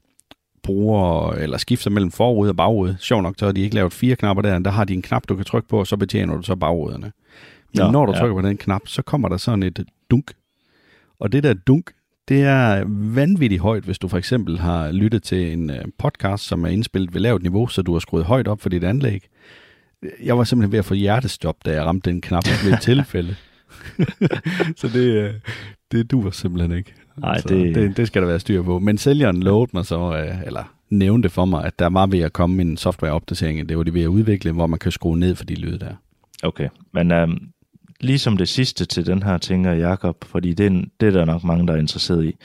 bruger, 0.62 1.32
eller 1.32 1.58
skifter 1.58 1.90
mellem 1.90 2.10
forrude 2.10 2.50
og 2.50 2.56
bagrude. 2.56 2.96
Sjov 3.00 3.22
nok, 3.22 3.34
så 3.38 3.44
har 3.44 3.52
de 3.52 3.60
ikke 3.60 3.74
lavet 3.74 3.92
fire 3.92 4.16
knapper 4.16 4.42
der. 4.42 4.58
Der 4.58 4.70
har 4.70 4.84
de 4.84 4.94
en 4.94 5.02
knap, 5.02 5.28
du 5.28 5.36
kan 5.36 5.44
trykke 5.44 5.68
på, 5.68 5.78
og 5.78 5.86
så 5.86 5.96
betjener 5.96 6.36
du 6.36 6.42
så 6.42 6.56
bagruderne. 6.56 7.12
Men 7.74 7.84
Nå, 7.84 7.90
når 7.90 8.06
du 8.06 8.12
ja. 8.12 8.18
trykker 8.18 8.40
på 8.40 8.48
den 8.48 8.56
knap, 8.56 8.82
så 8.86 9.02
kommer 9.02 9.28
der 9.28 9.36
sådan 9.36 9.62
et 9.62 9.84
dunk. 10.10 10.32
Og 11.20 11.32
det 11.32 11.42
der 11.42 11.54
dunk, 11.54 11.90
det 12.28 12.42
er 12.42 12.84
vanvittigt 13.14 13.62
højt, 13.62 13.84
hvis 13.84 13.98
du 13.98 14.08
for 14.08 14.18
eksempel 14.18 14.58
har 14.58 14.92
lyttet 14.92 15.22
til 15.22 15.52
en 15.52 15.70
øh, 15.70 15.84
podcast, 15.98 16.44
som 16.44 16.64
er 16.64 16.68
indspillet 16.68 17.14
ved 17.14 17.20
lavt 17.20 17.42
niveau, 17.42 17.66
så 17.66 17.82
du 17.82 17.92
har 17.92 18.00
skruet 18.00 18.24
højt 18.24 18.48
op 18.48 18.60
for 18.60 18.68
dit 18.68 18.84
anlæg. 18.84 19.28
Jeg 20.22 20.38
var 20.38 20.44
simpelthen 20.44 20.72
ved 20.72 20.78
at 20.78 20.84
få 20.84 20.94
hjertestop, 20.94 21.56
da 21.64 21.72
jeg 21.72 21.84
ramte 21.84 22.10
den 22.10 22.20
knap 22.20 22.44
ved 22.64 22.72
et 22.72 22.80
tilfælde. 22.90 23.36
så 24.80 24.88
det, 24.88 25.06
øh, 25.06 25.34
det 25.92 26.10
duer 26.10 26.30
simpelthen 26.30 26.78
ikke. 26.78 26.94
Nej, 27.16 27.32
Altså, 27.34 27.48
det- 27.48 27.74
det, 27.74 27.96
det 27.96 28.06
skal 28.06 28.22
der 28.22 28.28
være 28.28 28.40
styr 28.40 28.62
på. 28.62 28.78
Men 28.78 28.98
sælgeren 28.98 29.42
lovede 29.42 29.70
mig 29.74 29.86
så, 29.86 30.16
øh, 30.16 30.42
eller 30.46 30.74
nævnte 30.90 31.28
for 31.28 31.44
mig, 31.44 31.64
at 31.64 31.78
der 31.78 31.86
var 31.88 32.06
ved 32.06 32.18
at 32.20 32.32
komme 32.32 32.62
en 32.62 32.76
softwareopdatering. 32.76 33.68
Det 33.68 33.76
var 33.76 33.82
de 33.82 33.94
ved 33.94 34.02
at 34.02 34.06
udvikle, 34.06 34.52
hvor 34.52 34.66
man 34.66 34.78
kan 34.78 34.92
skrue 34.92 35.18
ned 35.18 35.34
for 35.34 35.44
de 35.44 35.54
lyde 35.54 35.78
der. 35.78 35.94
Okay, 36.42 36.68
men 36.92 37.10
øhm, 37.12 37.38
ligesom 38.00 38.36
det 38.36 38.48
sidste 38.48 38.84
til 38.84 39.06
den 39.06 39.22
her, 39.22 39.38
tænker 39.38 39.72
Jakob, 39.72 40.24
fordi 40.24 40.52
det, 40.54 40.66
er 40.66 40.70
det 41.00 41.06
er 41.08 41.10
der 41.10 41.24
nok 41.24 41.44
mange, 41.44 41.66
der 41.66 41.72
er 41.72 41.78
interesseret 41.78 42.24
i. 42.24 42.36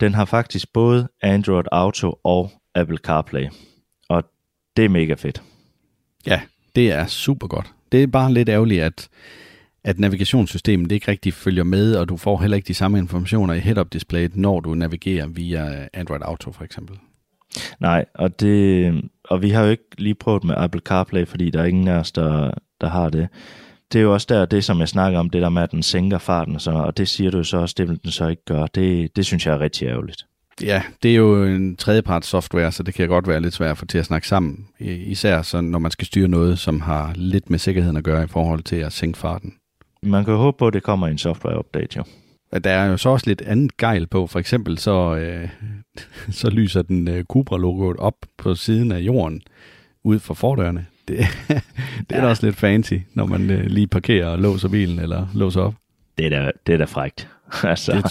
Den 0.00 0.14
har 0.14 0.24
faktisk 0.24 0.72
både 0.72 1.08
Android 1.22 1.64
Auto 1.72 2.14
og 2.24 2.50
Apple 2.74 2.96
CarPlay, 2.98 3.46
og 4.08 4.24
det 4.76 4.84
er 4.84 4.88
mega 4.88 5.14
fedt. 5.14 5.42
Ja, 6.26 6.40
det 6.76 6.90
er 6.92 7.06
super 7.06 7.46
godt. 7.46 7.72
Det 7.92 8.02
er 8.02 8.06
bare 8.06 8.32
lidt 8.32 8.48
ærgerligt, 8.48 8.82
at, 8.82 9.08
at 9.84 9.98
navigationssystemet 9.98 10.92
ikke 10.92 11.10
rigtig 11.10 11.34
følger 11.34 11.64
med, 11.64 11.96
og 11.96 12.08
du 12.08 12.16
får 12.16 12.40
heller 12.40 12.56
ikke 12.56 12.68
de 12.68 12.74
samme 12.74 12.98
informationer 12.98 13.54
i 13.54 13.58
head-up 13.58 13.92
displayet, 13.92 14.36
når 14.36 14.60
du 14.60 14.74
navigerer 14.74 15.26
via 15.26 15.88
Android 15.92 16.20
Auto 16.24 16.52
for 16.52 16.64
eksempel. 16.64 16.96
Nej, 17.80 18.04
og, 18.14 18.40
det, 18.40 18.94
og 19.24 19.42
vi 19.42 19.50
har 19.50 19.64
jo 19.64 19.70
ikke 19.70 19.84
lige 19.98 20.14
prøvet 20.14 20.44
med 20.44 20.54
Apple 20.58 20.80
CarPlay, 20.80 21.26
fordi 21.26 21.50
der 21.50 21.60
er 21.60 21.64
ingen 21.64 21.88
af 21.88 21.98
os, 21.98 22.12
der, 22.12 22.50
der 22.80 22.88
har 22.88 23.08
det. 23.08 23.28
Det 23.92 23.98
er 23.98 24.02
jo 24.02 24.12
også 24.12 24.26
der, 24.30 24.46
det 24.46 24.64
som 24.64 24.80
jeg 24.80 24.88
snakker 24.88 25.18
om, 25.18 25.30
det 25.30 25.42
der 25.42 25.48
med, 25.48 25.62
at 25.62 25.70
den 25.70 25.82
sænker 25.82 26.18
farten 26.18 26.54
og 26.54 26.60
sådan 26.60 26.74
noget, 26.74 26.86
og 26.86 26.96
det 26.96 27.08
siger 27.08 27.30
du 27.30 27.44
så 27.44 27.56
også, 27.56 27.74
det 27.78 27.88
vil 27.88 28.02
den 28.02 28.10
så 28.10 28.28
ikke 28.28 28.44
gøre. 28.44 28.68
Det, 28.74 29.16
det 29.16 29.26
synes 29.26 29.46
jeg 29.46 29.54
er 29.54 29.60
rigtig 29.60 29.88
ærgerligt. 29.88 30.26
Ja, 30.62 30.82
det 31.02 31.10
er 31.10 31.14
jo 31.14 31.44
en 31.44 31.76
tredjeparts 31.76 32.28
software, 32.28 32.72
så 32.72 32.82
det 32.82 32.94
kan 32.94 33.08
godt 33.08 33.28
være 33.28 33.40
lidt 33.40 33.54
svært 33.54 33.70
at 33.70 33.78
få 33.78 33.86
til 33.86 33.98
at 33.98 34.06
snakke 34.06 34.28
sammen. 34.28 34.66
Især 34.80 35.42
så, 35.42 35.60
når 35.60 35.78
man 35.78 35.90
skal 35.90 36.06
styre 36.06 36.28
noget, 36.28 36.58
som 36.58 36.80
har 36.80 37.12
lidt 37.14 37.50
med 37.50 37.58
sikkerheden 37.58 37.96
at 37.96 38.04
gøre 38.04 38.24
i 38.24 38.26
forhold 38.26 38.62
til 38.62 38.76
at 38.76 38.92
sænke 38.92 39.18
farten. 39.18 39.54
Man 40.02 40.24
kan 40.24 40.34
jo 40.34 40.40
håbe 40.40 40.58
på, 40.58 40.66
at 40.66 40.72
det 40.72 40.82
kommer 40.82 41.06
i 41.06 41.10
en 41.10 41.18
software-update, 41.18 41.96
jo. 41.96 42.04
Der 42.64 42.70
er 42.70 42.86
jo 42.86 42.96
så 42.96 43.08
også 43.08 43.26
lidt 43.26 43.42
andet 43.42 43.76
gejl 43.76 44.06
på. 44.06 44.26
For 44.26 44.38
eksempel 44.38 44.78
så, 44.78 45.16
øh, 45.16 45.48
så 46.40 46.50
lyser 46.50 46.82
den 46.82 47.08
øh, 47.08 47.24
Cupra-logoet 47.24 47.96
op 47.96 48.16
på 48.38 48.54
siden 48.54 48.92
af 48.92 48.98
jorden 48.98 49.42
ud 50.04 50.18
for 50.18 50.34
fordørene. 50.34 50.86
Det, 51.08 51.18
det 52.10 52.16
er 52.16 52.20
da 52.20 52.26
også 52.26 52.46
lidt 52.46 52.56
fancy, 52.56 52.94
når 53.14 53.26
man 53.26 53.50
øh, 53.50 53.66
lige 53.66 53.86
parkerer 53.86 54.26
og 54.26 54.38
låser 54.38 54.68
bilen 54.68 54.98
eller 54.98 55.26
låser 55.34 55.60
op. 55.60 55.74
Det 56.18 56.26
er 56.26 56.30
da, 56.30 56.50
det 56.66 56.72
er 56.72 56.78
da 56.78 56.84
frægt. 56.84 57.28
altså, 57.62 57.92
Det 57.92 58.04
er 58.04 58.08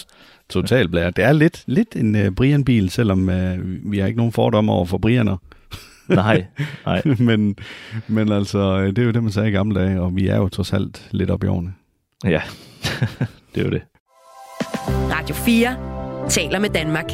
totalt 0.50 0.92
blære. 0.92 1.12
Det 1.12 1.24
er 1.24 1.34
lidt, 1.34 1.64
lidt 1.66 1.96
en 1.96 2.16
øh, 2.16 2.32
Brian-bil, 2.32 2.90
selvom 2.90 3.30
øh, 3.30 3.92
vi 3.92 4.00
har 4.00 4.08
ikke 4.08 4.18
nogen 4.18 4.32
fordomme 4.32 4.72
over 4.72 4.86
for 4.86 4.98
Brianer. 4.98 5.38
nej, 6.08 6.46
nej. 6.86 7.02
men, 7.20 7.56
men 8.08 8.32
altså, 8.32 8.80
øh, 8.80 8.88
det 8.88 8.98
er 8.98 9.04
jo 9.04 9.12
det, 9.12 9.24
man 9.24 9.32
sagde 9.32 9.50
i 9.50 9.52
gamle 9.52 9.80
dage, 9.80 10.02
og 10.02 10.16
vi 10.16 10.28
er 10.28 10.38
jo 10.38 10.50
trods 10.50 10.74
alt 10.74 11.08
lidt 11.12 11.30
op 11.30 11.44
i 11.44 11.48
årene. 11.48 11.74
Ja, 12.26 12.42
det 13.56 13.62
er 13.62 13.66
jo 13.66 13.70
det. 13.72 13.82
Radio 15.12 15.36
4 15.36 16.30
taler 16.30 16.60
med 16.60 16.70
Danmark. 16.70 17.12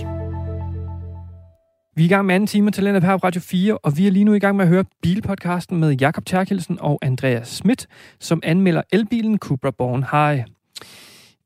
Vi 1.96 2.04
er 2.04 2.06
i 2.06 2.08
gang 2.08 2.26
med 2.26 2.36
anden 2.36 2.48
time 2.48 2.68
af 2.68 2.74
Talentet 2.74 3.04
her 3.04 3.18
på 3.18 3.26
Radio 3.28 3.42
4, 3.42 3.78
og 3.78 3.98
vi 3.98 4.08
er 4.08 4.12
lige 4.12 4.26
nu 4.26 4.34
i 4.34 4.40
gang 4.40 4.58
med 4.58 4.66
at 4.66 4.70
høre 4.70 4.84
bilpodcasten 5.02 5.78
med 5.80 5.92
Jakob 5.92 6.26
Terkelsen 6.26 6.78
og 6.80 7.00
Andreas 7.02 7.48
Schmidt, 7.48 7.88
som 8.20 8.40
anmelder 8.44 8.82
elbilen 8.92 9.38
Cupra 9.38 9.72
Born 9.72 10.04
High. 10.12 10.46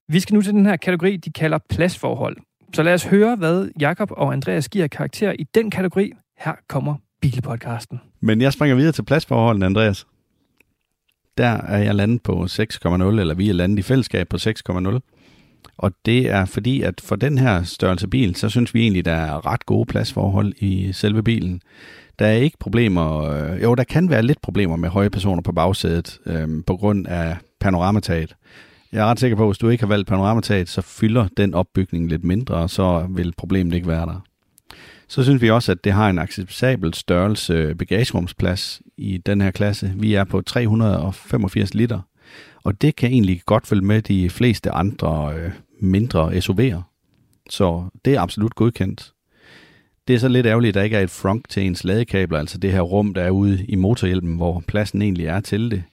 Vi 0.08 0.20
skal 0.20 0.34
nu 0.34 0.42
til 0.42 0.54
den 0.54 0.66
her 0.66 0.76
kategori, 0.76 1.18
de 1.18 1.32
kalder 1.32 1.58
pladsforhold. 1.70 2.38
Så 2.74 2.84
lad 2.84 2.94
os 2.94 3.04
høre, 3.04 3.36
hvad 3.36 3.70
Jakob 3.80 4.12
og 4.12 4.34
Andreas 4.34 4.70
giver 4.70 4.88
karakter 4.88 5.34
i 5.40 5.44
den 5.56 5.72
kategori. 5.72 6.12
Her 6.40 6.54
kommer 6.70 6.96
bilpodcasten. 7.22 8.02
Men 8.22 8.42
jeg 8.42 8.54
springer 8.54 8.76
videre 8.76 8.92
til 8.92 9.04
pladsforholdene, 9.04 9.66
Andreas. 9.66 10.06
Der 11.38 11.62
er 11.62 11.78
jeg 11.78 11.96
landet 11.96 12.24
på 12.24 12.44
6,0, 12.44 12.92
eller 13.20 13.34
vi 13.34 13.50
er 13.50 13.54
landet 13.54 13.80
i 13.80 13.82
fællesskab 13.82 14.28
på 14.30 14.38
6,0. 14.38 15.00
Og 15.78 15.92
det 16.06 16.30
er 16.30 16.46
fordi, 16.46 16.82
at 16.82 17.02
for 17.04 17.16
den 17.16 17.38
her 17.38 17.64
størrelse 17.64 18.08
bil, 18.08 18.36
så 18.36 18.50
synes 18.50 18.74
vi 18.74 18.82
egentlig, 18.82 19.06
der 19.06 19.14
er 19.14 19.46
ret 19.46 19.66
gode 19.66 19.86
pladsforhold 19.86 20.54
i 20.58 20.94
selve 20.94 21.24
bilen. 21.24 21.62
Der 22.20 22.28
er 22.28 22.34
ikke 22.34 22.58
problemer, 22.60 23.24
øh, 23.24 23.64
jo 23.64 23.76
der 23.76 23.84
kan 23.84 24.10
være 24.10 24.22
lidt 24.22 24.42
problemer 24.42 24.76
med 24.76 24.90
høje 24.90 25.10
personer 25.10 25.42
på 25.42 25.52
bagsædet, 25.52 26.20
øh, 26.26 26.48
på 26.68 26.78
grund 26.78 27.08
af 27.08 27.38
panoramataget. 27.60 28.36
Jeg 28.92 29.02
er 29.02 29.06
ret 29.06 29.20
sikker 29.20 29.38
på, 29.38 29.44
at 29.44 29.50
hvis 29.50 29.58
du 29.58 29.70
ikke 29.70 29.84
har 29.84 29.88
valgt 29.88 30.08
panoramataget, 30.08 30.70
så 30.70 30.82
fylder 30.82 31.28
den 31.38 31.54
opbygning 31.54 32.10
lidt 32.10 32.24
mindre, 32.24 32.56
og 32.56 32.70
så 32.70 33.08
vil 33.10 33.34
problemet 33.38 33.74
ikke 33.74 33.88
være 33.88 34.06
der. 34.06 34.24
Så 35.12 35.24
synes 35.24 35.42
vi 35.42 35.50
også, 35.50 35.72
at 35.72 35.84
det 35.84 35.92
har 35.92 36.10
en 36.10 36.20
acceptabel 36.20 36.94
størrelse 36.94 37.76
bagagerumsplads 37.76 38.82
i 38.98 39.18
den 39.18 39.42
her 39.42 39.52
klasse. 39.52 39.94
Vi 39.96 40.14
er 40.14 40.24
på 40.24 40.42
385 40.42 41.74
liter, 41.74 42.00
og 42.64 42.82
det 42.82 42.96
kan 42.96 43.12
egentlig 43.12 43.42
godt 43.46 43.68
følge 43.68 43.86
med 43.86 44.02
de 44.02 44.30
fleste 44.30 44.72
andre 44.72 45.34
øh, 45.36 45.52
mindre 45.80 46.28
SUV'er. 46.28 46.82
Så 47.50 47.84
det 48.06 48.14
er 48.16 48.22
absolut 48.22 48.56
godkendt. 48.56 49.14
Det 50.08 50.16
er 50.16 50.20
så 50.20 50.28
lidt 50.28 50.46
ærgerligt, 50.46 50.70
at 50.70 50.76
der 50.76 50.84
ikke 50.84 50.98
er 50.98 51.02
et 51.02 51.10
frunk 51.10 51.50
til 51.50 51.64
ens 51.64 51.84
ladekabler, 51.84 52.40
altså 52.40 52.58
det 52.58 52.72
her 52.72 52.82
rum, 52.82 53.14
der 53.14 53.22
er 53.22 53.30
ude 53.30 53.66
i 53.66 53.76
motorhjelmen, 53.76 54.36
hvor 54.36 54.64
pladsen 54.68 55.02
egentlig 55.02 55.26
er 55.26 55.40
til 55.40 55.72
det. 55.72 55.84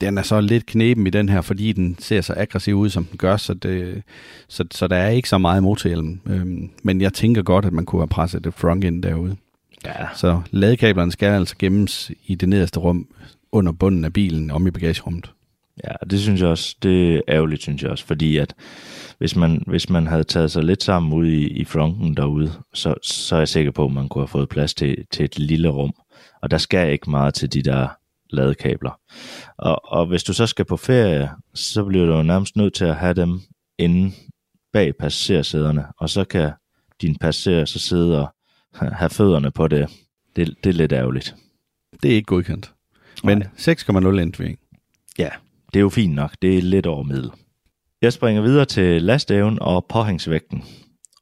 Den 0.00 0.18
er 0.18 0.22
så 0.22 0.40
lidt 0.40 0.66
knepen 0.66 1.06
i 1.06 1.10
den 1.10 1.28
her, 1.28 1.40
fordi 1.40 1.72
den 1.72 1.96
ser 1.98 2.20
så 2.20 2.34
aggressiv 2.36 2.74
ud, 2.74 2.90
som 2.90 3.04
den 3.04 3.18
gør, 3.18 3.36
så, 3.36 3.54
det, 3.54 4.02
så, 4.48 4.64
så 4.70 4.88
der 4.88 4.96
er 4.96 5.08
ikke 5.08 5.28
så 5.28 5.38
meget 5.38 5.62
motorhjelm. 5.62 6.20
Øhm, 6.26 6.70
men 6.82 7.00
jeg 7.00 7.12
tænker 7.12 7.42
godt, 7.42 7.64
at 7.64 7.72
man 7.72 7.86
kunne 7.86 8.00
have 8.00 8.08
presset 8.08 8.46
et 8.46 8.54
frunk 8.54 8.84
ind 8.84 9.02
derude. 9.02 9.36
Ja, 9.84 10.06
Så 10.14 10.40
ladekablerne 10.50 11.12
skal 11.12 11.26
altså 11.26 11.54
gemmes 11.58 12.10
i 12.26 12.34
det 12.34 12.48
nederste 12.48 12.80
rum 12.80 13.08
under 13.52 13.72
bunden 13.72 14.04
af 14.04 14.12
bilen 14.12 14.50
om 14.50 14.66
i 14.66 14.70
bagagerummet. 14.70 15.32
ja, 15.84 15.92
det 16.10 16.20
synes 16.20 16.40
jeg 16.40 16.48
også, 16.48 16.76
det 16.82 17.14
er 17.14 17.20
ærgerligt, 17.28 17.62
synes 17.62 17.82
jeg 17.82 17.90
også, 17.90 18.06
fordi 18.06 18.36
at 18.36 18.54
hvis 19.18 19.36
man, 19.36 19.62
hvis 19.66 19.90
man 19.90 20.06
havde 20.06 20.24
taget 20.24 20.50
sig 20.50 20.64
lidt 20.64 20.82
sammen 20.82 21.12
ude 21.12 21.34
i, 21.36 21.46
i 21.46 21.64
fronten 21.64 22.16
derude, 22.16 22.52
så, 22.74 22.94
så 23.02 23.34
er 23.34 23.40
jeg 23.40 23.48
sikker 23.48 23.70
på, 23.70 23.84
at 23.84 23.92
man 23.92 24.08
kunne 24.08 24.22
have 24.22 24.28
fået 24.28 24.48
plads 24.48 24.74
til, 24.74 24.96
til 25.10 25.24
et 25.24 25.38
lille 25.38 25.68
rum. 25.68 25.94
Og 26.42 26.50
der 26.50 26.58
skal 26.58 26.92
ikke 26.92 27.10
meget 27.10 27.34
til 27.34 27.52
de 27.52 27.62
der 27.62 27.88
ladekabler. 28.30 29.00
Og, 29.56 29.92
og 29.92 30.06
hvis 30.06 30.24
du 30.24 30.32
så 30.32 30.46
skal 30.46 30.64
på 30.64 30.76
ferie, 30.76 31.30
så 31.54 31.84
bliver 31.84 32.06
du 32.06 32.16
jo 32.16 32.22
nærmest 32.22 32.56
nødt 32.56 32.74
til 32.74 32.84
at 32.84 32.96
have 32.96 33.14
dem 33.14 33.40
inde 33.78 34.12
bag 34.72 34.96
passagersæderne, 34.96 35.84
og 35.98 36.10
så 36.10 36.24
kan 36.24 36.52
din 37.02 37.16
passager 37.16 37.64
så 37.64 37.78
sidde 37.78 38.20
og 38.20 38.32
have 38.72 39.10
fødderne 39.10 39.50
på 39.50 39.68
det. 39.68 39.90
Det, 40.36 40.54
det 40.64 40.70
er 40.70 40.74
lidt 40.74 40.92
ærgerligt. 40.92 41.34
Det 42.02 42.10
er 42.10 42.14
ikke 42.14 42.26
godkendt. 42.26 42.72
Men 43.24 43.38
Nej. 43.38 43.48
6,0 43.56 44.20
endte 44.20 44.44
vi. 44.44 44.56
Ja, 45.18 45.28
det 45.72 45.78
er 45.78 45.80
jo 45.80 45.88
fint 45.88 46.14
nok. 46.14 46.36
Det 46.42 46.58
er 46.58 46.62
lidt 46.62 46.86
over 46.86 47.02
middel. 47.02 47.30
Jeg 48.02 48.12
springer 48.12 48.42
videre 48.42 48.64
til 48.64 49.02
lastæven 49.02 49.58
og 49.60 49.86
påhængsvægten. 49.88 50.64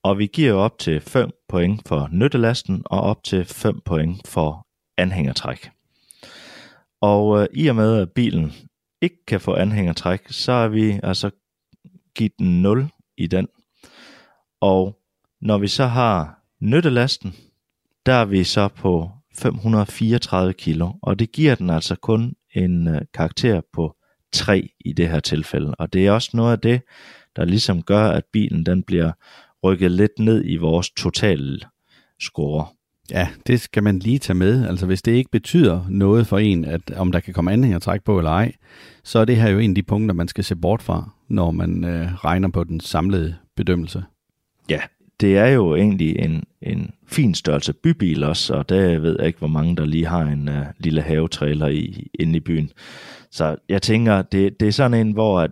Og 0.03 0.19
vi 0.19 0.27
giver 0.27 0.53
op 0.53 0.79
til 0.79 1.01
5 1.01 1.31
point 1.49 1.89
for 1.89 2.09
nyttelasten 2.13 2.83
og 2.87 3.01
op 3.01 3.25
til 3.25 3.45
5 3.45 3.81
point 3.85 4.29
for 4.29 4.67
anhængertræk. 4.99 5.71
Og 7.11 7.43
øh, 7.43 7.49
i 7.53 7.67
og 7.67 7.77
med, 7.77 8.01
at 8.01 8.13
bilen 8.13 8.53
ikke 9.03 9.25
kan 9.27 9.41
få 9.41 9.55
anhængertræk, 9.55 10.21
så 10.31 10.53
er 10.53 10.69
vi 10.69 11.01
altså 11.03 11.31
givet 12.15 12.39
den 12.39 12.63
0 12.63 12.89
i 13.17 13.27
den. 13.27 13.49
Og 14.61 14.99
når 15.41 15.59
vi 15.59 15.69
så 15.69 15.87
har 15.87 16.43
nyttelasten, 16.61 17.35
der 18.07 18.13
er 18.13 18.25
vi 18.25 18.45
så 18.45 18.69
på 18.69 19.11
534 19.35 20.53
kilo, 20.53 20.93
og 21.03 21.19
det 21.19 21.33
giver 21.33 21.55
den 21.55 21.71
altså 21.71 21.97
kun 21.97 22.35
en 22.55 22.89
øh, 22.89 23.01
karakter 23.15 23.61
på 23.73 23.97
3 24.33 24.69
i 24.85 24.93
det 24.93 25.09
her 25.09 25.21
tilfælde. 25.21 25.75
Og 25.79 25.93
det 25.93 26.07
er 26.07 26.13
også 26.13 26.31
noget 26.35 26.53
af 26.53 26.61
det, 26.61 26.83
der 27.37 27.45
ligesom 27.45 27.83
gør, 27.83 28.09
at 28.09 28.25
bilen 28.33 28.67
den 28.67 28.83
bliver 28.83 29.13
rykket 29.65 29.91
lidt 29.91 30.19
ned 30.19 30.45
i 30.45 30.57
vores 30.57 30.91
total 30.91 31.65
score. 32.21 32.67
Ja, 33.11 33.29
det 33.47 33.61
skal 33.61 33.83
man 33.83 33.99
lige 33.99 34.19
tage 34.19 34.37
med. 34.37 34.67
Altså 34.67 34.87
hvis 34.87 35.03
det 35.03 35.13
ikke 35.13 35.31
betyder 35.31 35.87
noget 35.89 36.27
for 36.27 36.39
en, 36.39 36.65
at 36.65 36.91
om 36.97 37.13
der 37.13 37.21
kan 37.21 37.35
komme 37.35 37.53
anhængertræk 37.53 38.05
på 38.05 38.19
eller 38.19 38.31
ej, 38.31 38.53
så 39.05 39.19
er 39.19 39.25
det 39.25 39.37
her 39.37 39.49
jo 39.49 39.59
en 39.59 39.71
af 39.71 39.75
de 39.75 39.83
punkter, 39.83 40.15
man 40.15 40.29
skal 40.29 40.45
se 40.45 40.57
bort 40.57 40.83
fra, 40.83 41.11
når 41.29 41.51
man 41.51 41.85
øh, 41.85 42.15
regner 42.15 42.49
på 42.49 42.65
den 42.65 42.81
samlede 42.81 43.35
bedømmelse. 43.57 44.05
Ja, 44.71 44.81
det 45.21 45.39
er 45.39 45.47
jo 45.47 45.77
egentlig 45.77 46.19
en, 46.19 46.45
en 46.63 46.91
fin 47.07 47.35
størrelse 47.35 47.73
bybil 47.73 48.25
også, 48.25 48.55
og 48.55 48.69
der 48.69 48.99
ved 48.99 49.17
jeg 49.19 49.27
ikke, 49.27 49.39
hvor 49.39 49.49
mange 49.49 49.77
der 49.77 49.85
lige 49.85 50.07
har 50.07 50.23
en 50.23 50.49
øh, 50.49 50.67
lille 50.79 51.03
havetrailer 51.03 51.67
i, 51.67 52.11
inde 52.15 52.37
i 52.37 52.41
byen. 52.41 52.71
Så 53.31 53.57
jeg 53.69 53.83
tænker, 53.83 54.23
det, 54.23 54.61
det 54.61 54.69
er 54.69 54.73
sådan 54.73 55.07
en, 55.07 55.13
hvor 55.13 55.41
at 55.41 55.51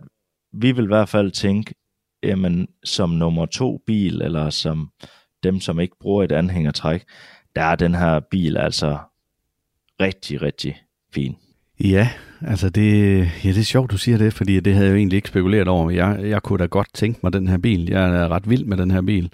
vi 0.53 0.72
vil 0.72 0.84
i 0.84 0.86
hvert 0.86 1.09
fald 1.09 1.30
tænke, 1.30 1.74
jamen 2.22 2.68
som 2.84 3.11
nummer 3.11 3.46
to 3.46 3.82
bil, 3.86 4.22
eller 4.22 4.50
som 4.50 4.90
dem, 5.42 5.61
som 5.61 5.80
ikke 5.80 5.96
bruger 6.00 6.24
et 6.24 6.32
anhængertræk, 6.32 7.05
der 7.57 7.62
er 7.62 7.76
den 7.76 7.94
her 7.94 8.20
bil 8.20 8.57
altså 8.57 8.98
rigtig, 10.00 10.42
rigtig 10.42 10.82
fin. 11.14 11.36
Ja, 11.80 12.09
altså 12.40 12.70
det, 12.70 13.18
ja, 13.44 13.48
det 13.48 13.59
er 13.59 13.62
sjovt, 13.62 13.90
du 13.90 13.98
siger 13.98 14.18
det, 14.18 14.32
fordi 14.32 14.61
det 14.61 14.74
havde 14.74 14.86
jeg 14.86 14.92
jo 14.92 14.96
egentlig 14.96 15.16
ikke 15.16 15.28
spekuleret 15.28 15.68
over. 15.68 15.90
Jeg, 15.90 16.20
jeg 16.22 16.42
kunne 16.42 16.59
da 16.59 16.66
godt 16.66 16.88
tænke 16.94 17.20
mig 17.22 17.32
den 17.32 17.48
her 17.48 17.59
bil. 17.59 17.88
Jeg 17.90 18.16
er 18.16 18.28
ret 18.28 18.50
vild 18.50 18.64
med 18.64 18.76
den 18.76 18.90
her 18.90 19.03
bil. 19.03 19.30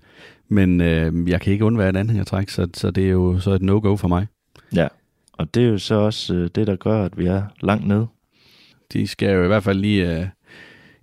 Men 0.48 0.80
øh, 0.80 1.30
jeg 1.30 1.40
kan 1.40 1.52
ikke 1.52 1.64
undvære 1.64 1.88
et 1.88 1.96
andet 1.96 2.26
træk, 2.26 2.48
så, 2.48 2.68
så 2.74 2.90
det 2.90 3.04
er 3.04 3.10
jo 3.10 3.40
så 3.40 3.50
et 3.50 3.62
no-go 3.62 3.96
for 3.96 4.08
mig. 4.08 4.26
Ja, 4.74 4.88
og 5.32 5.54
det 5.54 5.62
er 5.62 5.68
jo 5.68 5.78
så 5.78 5.94
også 5.94 6.34
øh, 6.34 6.50
det, 6.54 6.66
der 6.66 6.76
gør, 6.76 7.04
at 7.04 7.18
vi 7.18 7.26
er 7.26 7.42
langt 7.60 7.86
nede. 7.86 8.06
De 8.92 9.06
skal 9.06 9.34
jo 9.34 9.44
i 9.44 9.46
hvert 9.46 9.64
fald 9.64 9.78
lige, 9.78 10.18
øh, 10.18 10.26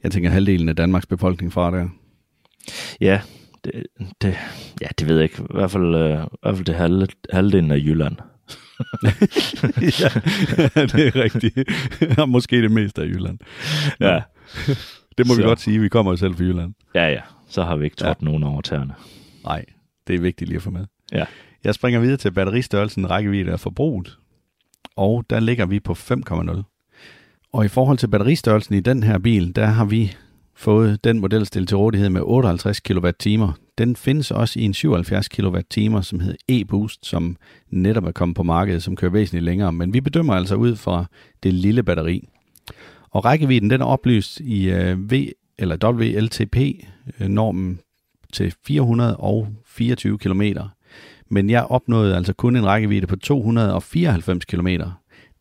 jeg 0.03 0.11
tænker 0.11 0.29
halvdelen 0.29 0.69
af 0.69 0.75
Danmarks 0.75 1.05
befolkning 1.05 1.53
fra 1.53 1.71
der. 1.71 1.87
Ja, 3.01 3.21
det, 3.65 3.83
det, 4.21 4.37
ja, 4.81 4.87
det 4.99 5.09
ved 5.09 5.15
jeg 5.15 5.23
ikke. 5.23 5.41
I 5.41 5.45
hvert 5.53 5.71
fald, 5.71 5.95
øh, 5.95 6.23
i 6.23 6.37
hvert 6.41 6.55
fald 6.55 6.65
det 6.65 6.75
halv, 6.75 7.07
halvdelen 7.31 7.71
af 7.71 7.77
Jylland. 7.77 8.15
ja, 10.01 10.09
det 10.95 11.07
er 11.07 11.15
rigtigt. 11.15 11.59
Og 12.19 12.29
måske 12.29 12.61
det 12.61 12.71
meste 12.71 13.01
af 13.01 13.05
Jylland. 13.05 13.39
Ja. 13.99 14.21
Det 15.17 15.27
må 15.27 15.33
Så. 15.33 15.41
vi 15.41 15.43
godt 15.43 15.59
sige, 15.59 15.79
vi 15.79 15.89
kommer 15.89 16.11
jo 16.11 16.17
selv 16.17 16.35
fra 16.35 16.43
Jylland. 16.43 16.73
Ja, 16.95 17.07
ja. 17.07 17.21
Så 17.47 17.63
har 17.63 17.75
vi 17.75 17.85
ikke 17.85 17.97
trådt 17.97 18.17
ja. 18.21 18.25
nogen 18.25 18.43
over 18.43 18.61
tæerne. 18.61 18.93
Nej, 19.43 19.65
det 20.07 20.15
er 20.15 20.19
vigtigt 20.19 20.49
lige 20.49 20.57
at 20.57 20.63
få 20.63 20.69
med. 20.69 20.85
Ja. 21.11 21.25
Jeg 21.63 21.75
springer 21.75 21.99
videre 21.99 22.17
til 22.17 22.31
batteristørrelsen, 22.31 23.09
rækkevidde 23.09 23.53
og 23.53 23.59
forbruget. 23.59 24.17
Og 24.95 25.25
der 25.29 25.39
ligger 25.39 25.65
vi 25.65 25.79
på 25.79 25.93
5,0. 25.93 26.61
Og 27.53 27.65
i 27.65 27.67
forhold 27.67 27.97
til 27.97 28.07
batteristørrelsen 28.07 28.75
i 28.75 28.79
den 28.79 29.03
her 29.03 29.17
bil, 29.17 29.55
der 29.55 29.65
har 29.65 29.85
vi 29.85 30.15
fået 30.55 31.03
den 31.03 31.19
model 31.19 31.45
stillet 31.45 31.69
til 31.69 31.77
rådighed 31.77 32.09
med 32.09 32.21
58 32.23 32.79
kWh. 32.79 33.49
Den 33.77 33.95
findes 33.95 34.31
også 34.31 34.59
i 34.59 34.63
en 34.63 34.73
77 34.73 35.27
kWh, 35.27 36.01
som 36.01 36.19
hedder 36.19 36.35
e-boost, 36.49 37.05
som 37.05 37.37
netop 37.69 38.05
er 38.05 38.11
kommet 38.11 38.35
på 38.35 38.43
markedet, 38.43 38.83
som 38.83 38.95
kører 38.95 39.11
væsentligt 39.11 39.45
længere. 39.45 39.73
Men 39.73 39.93
vi 39.93 40.01
bedømmer 40.01 40.33
altså 40.33 40.55
ud 40.55 40.75
fra 40.75 41.05
det 41.43 41.53
lille 41.53 41.83
batteri. 41.83 42.27
Og 43.11 43.25
rækkevidden 43.25 43.69
den 43.69 43.81
er 43.81 43.85
oplyst 43.85 44.39
i 44.39 44.69
øh, 44.69 45.11
V 45.11 45.13
eller 45.57 45.77
WLTP-normen 45.83 47.71
øh, 47.71 47.77
til 48.33 48.53
424 48.67 50.17
km. 50.17 50.41
Men 51.29 51.49
jeg 51.49 51.65
opnåede 51.65 52.15
altså 52.15 52.33
kun 52.33 52.55
en 52.55 52.65
rækkevidde 52.65 53.07
på 53.07 53.15
294 53.15 54.45
km. 54.45 54.67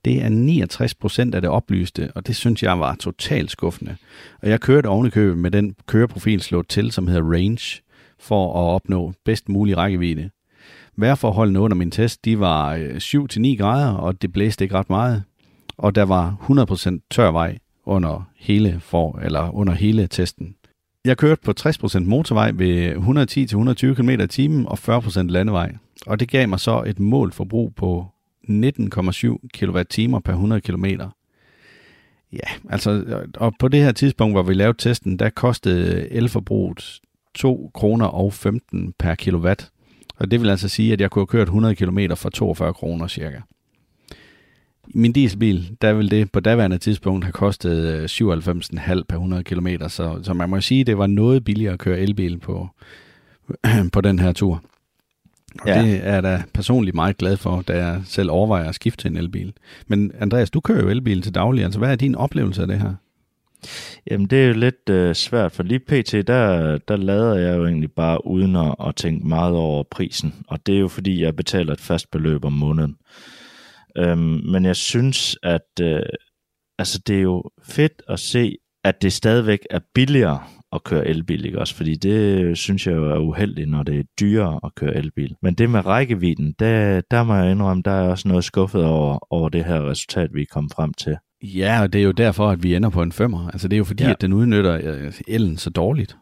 Det 0.04 0.22
er 0.22 0.28
69 0.28 0.94
procent 0.94 1.34
af 1.34 1.40
det 1.42 1.50
oplyste, 1.50 2.12
og 2.14 2.26
det 2.26 2.36
synes 2.36 2.62
jeg 2.62 2.80
var 2.80 2.94
totalt 2.94 3.50
skuffende. 3.50 3.96
Og 4.42 4.48
jeg 4.48 4.60
kørte 4.60 4.86
ovenikøbet 4.86 5.38
med 5.38 5.50
den 5.50 5.74
køreprofil 5.86 6.40
slået 6.40 6.68
til, 6.68 6.92
som 6.92 7.06
hedder 7.06 7.32
Range, 7.32 7.82
for 8.18 8.46
at 8.46 8.74
opnå 8.74 9.12
bedst 9.24 9.48
mulig 9.48 9.76
rækkevidde. 9.76 10.30
Vejrforholdene 10.96 11.60
under 11.60 11.76
min 11.76 11.90
test, 11.90 12.24
de 12.24 12.40
var 12.40 12.74
øh, 12.74 12.96
7-9 12.96 13.56
grader, 13.56 13.92
og 13.92 14.22
det 14.22 14.32
blæste 14.32 14.64
ikke 14.64 14.74
ret 14.74 14.90
meget. 14.90 15.22
Og 15.78 15.94
der 15.94 16.02
var 16.02 16.36
100% 17.00 17.08
tør 17.10 17.30
vej 17.30 17.58
under 17.86 18.28
hele, 18.36 18.80
for, 18.80 19.18
eller 19.22 19.50
under 19.54 19.72
hele 19.72 20.06
testen. 20.06 20.54
Jeg 21.04 21.16
kørte 21.16 21.40
på 21.44 21.52
60% 21.60 22.00
motorvej 22.00 22.50
ved 22.50 22.96
110-120 22.96 23.94
km 23.94 24.10
i 24.10 24.26
timen 24.26 24.66
og 24.66 24.78
40% 24.78 25.22
landevej. 25.22 25.74
Og 26.06 26.20
det 26.20 26.28
gav 26.28 26.48
mig 26.48 26.60
så 26.60 26.82
et 26.86 26.98
målt 26.98 27.34
forbrug 27.34 27.74
på 27.74 28.06
19,7 28.48 29.48
kWh 29.54 30.20
per 30.20 30.32
100 30.32 30.60
km. 30.60 30.84
Ja, 32.32 32.70
altså, 32.70 33.04
og 33.36 33.54
på 33.58 33.68
det 33.68 33.80
her 33.80 33.92
tidspunkt, 33.92 34.34
hvor 34.34 34.42
vi 34.42 34.54
lavede 34.54 34.78
testen, 34.78 35.18
der 35.18 35.30
kostede 35.30 36.10
elforbruget 36.10 37.00
2 37.34 37.70
kroner 37.74 38.06
og 38.06 38.32
15 38.32 38.94
per 38.98 39.14
kilowatt. 39.14 39.70
Og 40.16 40.30
det 40.30 40.40
vil 40.40 40.50
altså 40.50 40.68
sige, 40.68 40.92
at 40.92 41.00
jeg 41.00 41.10
kunne 41.10 41.20
have 41.20 41.26
kørt 41.26 41.48
100 41.48 41.74
km 41.74 41.98
for 42.16 42.28
42 42.28 42.74
kroner 42.74 43.06
cirka. 43.06 43.40
I 44.88 44.98
min 44.98 45.12
dieselbil, 45.12 45.76
der 45.82 45.92
vil 45.92 46.10
det 46.10 46.32
på 46.32 46.40
daværende 46.40 46.78
tidspunkt 46.78 47.24
have 47.24 47.32
kostet 47.32 47.78
øh, 47.86 48.04
97,5 48.04 49.02
per 49.08 49.16
100 49.16 49.44
km, 49.44 49.68
så, 49.88 50.20
så 50.22 50.34
man 50.34 50.50
må 50.50 50.60
sige, 50.60 50.80
at 50.80 50.86
det 50.86 50.98
var 50.98 51.06
noget 51.06 51.44
billigere 51.44 51.72
at 51.72 51.78
køre 51.78 51.98
elbil 51.98 52.38
på, 52.38 52.68
på 53.92 54.00
den 54.00 54.18
her 54.18 54.32
tur. 54.32 54.62
Og 55.60 55.68
ja. 55.68 55.82
Det 55.82 56.00
er 56.06 56.14
jeg 56.14 56.22
da 56.22 56.42
personligt 56.54 56.94
meget 56.94 57.18
glad 57.18 57.36
for, 57.36 57.62
da 57.62 57.86
jeg 57.86 58.02
selv 58.04 58.30
overvejer 58.30 58.68
at 58.68 58.74
skifte 58.74 59.02
til 59.02 59.10
en 59.10 59.16
elbil. 59.16 59.52
Men 59.86 60.12
Andreas, 60.18 60.50
du 60.50 60.60
kører 60.60 60.82
jo 60.82 60.88
elbil 60.88 61.22
til 61.22 61.34
daglig, 61.34 61.64
altså 61.64 61.78
hvad 61.78 61.90
er 61.92 61.96
din 61.96 62.14
oplevelse 62.14 62.62
af 62.62 62.68
det 62.68 62.80
her? 62.80 62.94
Jamen, 64.10 64.26
det 64.26 64.42
er 64.42 64.46
jo 64.46 64.52
lidt 64.52 64.90
øh, 64.90 65.14
svært, 65.14 65.52
for 65.52 65.62
lige 65.62 65.78
pt, 65.78 66.12
der, 66.12 66.78
der 66.78 66.96
lader 66.96 67.34
jeg 67.34 67.56
jo 67.56 67.66
egentlig 67.66 67.92
bare 67.92 68.26
uden 68.26 68.56
at, 68.56 68.74
at 68.86 68.96
tænke 68.96 69.28
meget 69.28 69.54
over 69.54 69.82
prisen. 69.90 70.34
Og 70.48 70.66
det 70.66 70.74
er 70.74 70.80
jo 70.80 70.88
fordi, 70.88 71.22
jeg 71.22 71.36
betaler 71.36 71.72
et 71.72 71.80
fast 71.80 72.10
beløb 72.10 72.44
om 72.44 72.52
måneden. 72.52 72.96
Øhm, 73.98 74.40
men 74.44 74.64
jeg 74.64 74.76
synes, 74.76 75.38
at 75.42 75.80
øh, 75.80 76.02
altså, 76.78 77.00
det 77.06 77.16
er 77.16 77.22
jo 77.22 77.50
fedt 77.62 78.02
at 78.08 78.20
se, 78.20 78.56
at 78.84 79.02
det 79.02 79.12
stadigvæk 79.12 79.66
er 79.70 79.80
billigere 79.94 80.42
at 80.74 80.84
køre 80.84 81.08
elbil, 81.08 81.44
ikke 81.44 81.58
også? 81.58 81.74
Fordi 81.74 81.94
det 81.94 82.58
synes 82.58 82.86
jeg 82.86 82.94
jo 82.94 83.10
er 83.10 83.18
uheldigt, 83.18 83.70
når 83.70 83.82
det 83.82 83.98
er 83.98 84.02
dyrere 84.20 84.60
at 84.64 84.74
køre 84.74 84.96
elbil. 84.96 85.36
Men 85.42 85.54
det 85.54 85.70
med 85.70 85.86
rækkevidden, 85.86 86.54
der, 86.58 87.00
der 87.10 87.24
må 87.24 87.34
jeg 87.34 87.50
indrømme, 87.50 87.82
der 87.82 87.90
er 87.90 88.08
også 88.08 88.28
noget 88.28 88.44
skuffet 88.44 88.84
over, 88.84 89.32
over 89.32 89.48
det 89.48 89.64
her 89.64 89.90
resultat, 89.90 90.34
vi 90.34 90.42
er 90.42 90.46
kommet 90.50 90.72
frem 90.72 90.94
til. 90.94 91.16
Ja, 91.42 91.82
og 91.82 91.92
det 91.92 91.98
er 91.98 92.04
jo 92.04 92.12
derfor, 92.12 92.50
at 92.50 92.62
vi 92.62 92.74
ender 92.74 92.90
på 92.90 93.02
en 93.02 93.12
femmer. 93.12 93.48
Altså 93.48 93.68
det 93.68 93.76
er 93.76 93.78
jo 93.78 93.84
fordi, 93.84 94.04
ja. 94.04 94.10
At 94.10 94.20
den 94.20 94.32
udnytter 94.32 94.80
øh, 94.82 95.12
elen 95.28 95.56
så 95.56 95.70
dårligt. 95.70 96.16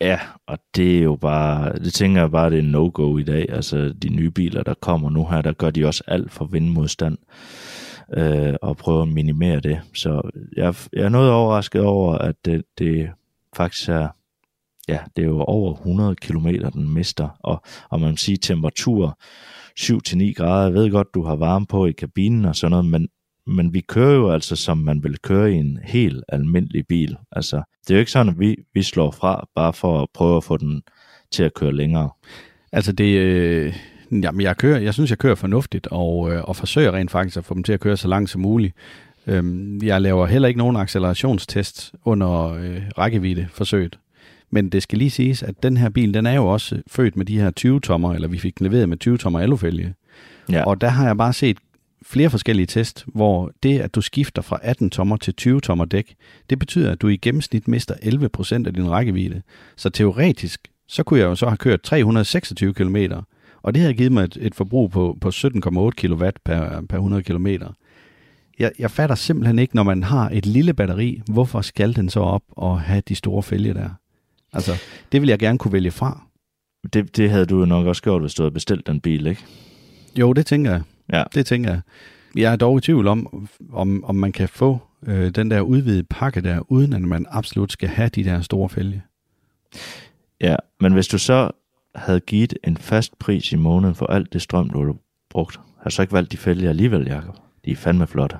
Ja, 0.00 0.18
og 0.46 0.58
det 0.76 0.98
er 0.98 1.02
jo 1.02 1.16
bare, 1.16 1.72
det 1.72 1.92
tænker 1.92 2.20
jeg 2.20 2.30
bare, 2.30 2.50
det 2.50 2.58
er 2.58 2.62
no-go 2.62 3.18
i 3.18 3.22
dag. 3.22 3.46
Altså 3.48 3.94
de 4.02 4.08
nye 4.08 4.30
biler, 4.30 4.62
der 4.62 4.74
kommer 4.74 5.10
nu 5.10 5.26
her, 5.26 5.42
der 5.42 5.52
gør 5.52 5.70
de 5.70 5.86
også 5.86 6.04
alt 6.06 6.32
for 6.32 6.44
vindmodstand 6.44 7.18
øh, 8.16 8.54
og 8.62 8.76
prøver 8.76 9.02
at 9.02 9.08
minimere 9.08 9.60
det. 9.60 9.80
Så 9.94 10.30
jeg, 10.56 10.74
jeg 10.92 11.04
er 11.04 11.08
noget 11.08 11.30
overrasket 11.30 11.82
over, 11.82 12.18
at 12.18 12.34
det, 12.44 12.62
det 12.78 13.10
faktisk 13.56 13.88
er, 13.88 14.08
ja, 14.88 14.98
det 15.16 15.22
er 15.22 15.28
jo 15.28 15.40
over 15.40 15.74
100 15.74 16.14
km, 16.16 16.48
den 16.72 16.94
mister. 16.94 17.28
Og, 17.40 17.62
og 17.90 18.00
man 18.00 18.16
siger 18.16 18.38
temperatur 18.42 19.18
7-9 19.80 20.32
grader. 20.32 20.64
Jeg 20.64 20.74
ved 20.74 20.90
godt, 20.90 21.14
du 21.14 21.22
har 21.22 21.36
varme 21.36 21.66
på 21.66 21.86
i 21.86 21.92
kabinen 21.92 22.44
og 22.44 22.56
sådan 22.56 22.70
noget, 22.70 22.84
men 22.84 23.08
men 23.46 23.74
vi 23.74 23.80
kører 23.80 24.14
jo 24.14 24.30
altså, 24.30 24.56
som 24.56 24.78
man 24.78 25.02
vil 25.02 25.18
køre 25.18 25.52
i 25.52 25.54
en 25.54 25.78
helt 25.84 26.24
almindelig 26.28 26.86
bil. 26.86 27.16
Altså, 27.32 27.62
det 27.82 27.90
er 27.90 27.94
jo 27.94 28.00
ikke 28.00 28.10
sådan, 28.12 28.32
at 28.32 28.38
vi, 28.38 28.56
vi 28.74 28.82
slår 28.82 29.10
fra, 29.10 29.48
bare 29.54 29.72
for 29.72 30.02
at 30.02 30.08
prøve 30.14 30.36
at 30.36 30.44
få 30.44 30.56
den 30.56 30.82
til 31.30 31.42
at 31.42 31.54
køre 31.54 31.72
længere. 31.72 32.10
Altså 32.72 32.92
det, 32.92 33.18
øh, 33.18 33.74
jamen 34.10 34.40
jeg, 34.40 34.56
kører, 34.56 34.78
jeg 34.78 34.94
synes, 34.94 35.10
jeg 35.10 35.18
kører 35.18 35.34
fornuftigt, 35.34 35.86
og, 35.86 36.32
øh, 36.32 36.44
og 36.44 36.56
forsøger 36.56 36.92
rent 36.92 37.10
faktisk 37.10 37.36
at 37.36 37.44
få 37.44 37.54
dem 37.54 37.62
til 37.62 37.72
at 37.72 37.80
køre 37.80 37.96
så 37.96 38.08
langt 38.08 38.30
som 38.30 38.40
muligt. 38.40 38.76
Øhm, 39.26 39.80
jeg 39.82 40.00
laver 40.00 40.26
heller 40.26 40.48
ikke 40.48 40.58
nogen 40.58 40.76
accelerationstest 40.76 41.94
under 42.04 42.52
øh, 42.52 42.82
rækkevidde 42.98 43.46
forsøget. 43.52 43.98
Men 44.50 44.68
det 44.68 44.82
skal 44.82 44.98
lige 44.98 45.10
siges, 45.10 45.42
at 45.42 45.62
den 45.62 45.76
her 45.76 45.88
bil, 45.88 46.14
den 46.14 46.26
er 46.26 46.34
jo 46.34 46.46
også 46.46 46.82
født 46.86 47.16
med 47.16 47.26
de 47.26 47.40
her 47.40 47.50
20-tommer, 47.60 48.14
eller 48.14 48.28
vi 48.28 48.38
fik 48.38 48.58
den 48.58 48.66
leveret 48.66 48.88
med 48.88 49.06
20-tommer 49.06 49.40
alufælge. 49.40 49.94
Ja. 50.50 50.64
Og 50.64 50.80
der 50.80 50.88
har 50.88 51.06
jeg 51.06 51.16
bare 51.16 51.32
set 51.32 51.58
flere 52.02 52.30
forskellige 52.30 52.66
test, 52.66 53.04
hvor 53.06 53.52
det, 53.62 53.80
at 53.80 53.94
du 53.94 54.00
skifter 54.00 54.42
fra 54.42 54.58
18 54.62 54.90
tommer 54.90 55.16
til 55.16 55.34
20 55.34 55.60
tommer 55.60 55.84
dæk, 55.84 56.14
det 56.50 56.58
betyder, 56.58 56.92
at 56.92 57.02
du 57.02 57.08
i 57.08 57.16
gennemsnit 57.16 57.68
mister 57.68 57.94
11% 57.94 58.66
af 58.66 58.74
din 58.74 58.90
rækkevidde. 58.90 59.42
Så 59.76 59.90
teoretisk, 59.90 60.68
så 60.88 61.02
kunne 61.02 61.20
jeg 61.20 61.26
jo 61.26 61.34
så 61.34 61.46
have 61.46 61.56
kørt 61.56 61.82
326 61.82 62.74
km, 62.74 62.96
og 63.62 63.74
det 63.74 63.82
havde 63.82 63.94
givet 63.94 64.12
mig 64.12 64.24
et, 64.24 64.38
et 64.40 64.54
forbrug 64.54 64.90
på, 64.90 65.18
på 65.20 65.28
17,8 65.28 65.90
kW 65.90 66.24
per, 66.44 66.80
per 66.88 66.96
100 66.96 67.22
km. 67.22 67.46
Jeg, 68.58 68.72
jeg 68.78 68.90
fatter 68.90 69.14
simpelthen 69.14 69.58
ikke, 69.58 69.76
når 69.76 69.82
man 69.82 70.02
har 70.02 70.30
et 70.32 70.46
lille 70.46 70.74
batteri, 70.74 71.22
hvorfor 71.30 71.60
skal 71.60 71.96
den 71.96 72.08
så 72.08 72.20
op 72.20 72.42
og 72.48 72.80
have 72.80 73.02
de 73.08 73.14
store 73.14 73.42
fælge 73.42 73.74
der? 73.74 73.88
Altså, 74.52 74.72
det 75.12 75.20
vil 75.20 75.28
jeg 75.28 75.38
gerne 75.38 75.58
kunne 75.58 75.72
vælge 75.72 75.90
fra. 75.90 76.26
Det, 76.92 77.16
det 77.16 77.30
havde 77.30 77.46
du 77.46 77.58
jo 77.58 77.64
nok 77.64 77.86
også 77.86 78.02
gjort, 78.02 78.22
hvis 78.22 78.34
du 78.34 78.42
havde 78.42 78.54
bestilt 78.54 78.86
den 78.86 79.00
bil, 79.00 79.26
ikke? 79.26 79.44
Jo, 80.18 80.32
det 80.32 80.46
tænker 80.46 80.70
jeg. 80.70 80.82
Ja. 81.12 81.24
Det 81.34 81.46
tænker 81.46 81.70
jeg. 81.70 81.80
Jeg 82.36 82.52
er 82.52 82.56
dog 82.56 82.78
i 82.78 82.80
tvivl 82.80 83.06
om, 83.06 83.48
om, 83.72 84.04
om 84.04 84.14
man 84.14 84.32
kan 84.32 84.48
få 84.48 84.78
øh, 85.06 85.30
den 85.30 85.50
der 85.50 85.60
udvidede 85.60 86.04
pakke 86.04 86.40
der, 86.40 86.72
uden 86.72 86.92
at 86.92 87.02
man 87.02 87.26
absolut 87.30 87.72
skal 87.72 87.88
have 87.88 88.08
de 88.08 88.24
der 88.24 88.40
store 88.40 88.68
fælge. 88.68 89.02
Ja, 90.40 90.56
men 90.80 90.92
hvis 90.92 91.08
du 91.08 91.18
så 91.18 91.50
havde 91.94 92.20
givet 92.20 92.54
en 92.64 92.76
fast 92.76 93.18
pris 93.18 93.52
i 93.52 93.56
måneden 93.56 93.94
for 93.94 94.06
alt 94.06 94.32
det 94.32 94.42
strøm, 94.42 94.70
du 94.70 94.86
har 94.86 94.96
brugt, 95.30 95.56
har 95.56 95.90
du 95.90 95.94
så 95.94 96.02
ikke 96.02 96.12
valgt 96.12 96.32
de 96.32 96.36
fælge 96.36 96.68
alligevel, 96.68 97.06
Jacob? 97.06 97.43
De 97.64 97.70
er 97.70 97.76
fandme 97.76 98.06
flotte. 98.06 98.36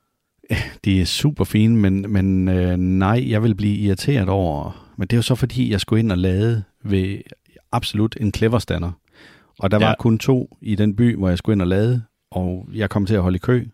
De 0.84 1.00
er 1.00 1.04
super 1.04 1.44
fine, 1.44 1.76
men, 1.76 2.12
men 2.12 2.48
øh, 2.48 2.76
nej, 2.76 3.24
jeg 3.30 3.42
vil 3.42 3.54
blive 3.54 3.76
irriteret 3.76 4.28
over. 4.28 4.86
Men 4.96 5.08
det 5.08 5.12
er 5.12 5.18
jo 5.18 5.22
så 5.22 5.34
fordi, 5.34 5.70
jeg 5.70 5.80
skulle 5.80 6.00
ind 6.00 6.12
og 6.12 6.18
lade 6.18 6.62
ved 6.84 7.18
absolut 7.72 8.16
en 8.20 8.34
cleverstander. 8.34 8.92
Og 9.58 9.70
der 9.70 9.78
var 9.78 9.88
Ja. 9.88 9.94
kun 9.98 10.18
to 10.18 10.56
i 10.62 10.74
den 10.74 10.96
by, 10.96 11.16
hvor 11.16 11.28
jeg 11.28 11.38
skulle 11.38 11.54
ind 11.54 11.62
og 11.62 11.68
lade, 11.68 12.02
og 12.30 12.68
jeg 12.74 12.90
kom 12.90 13.06
til 13.06 13.14
at 13.14 13.22
holde 13.22 13.36
i 13.36 13.38
kø. 13.38 13.64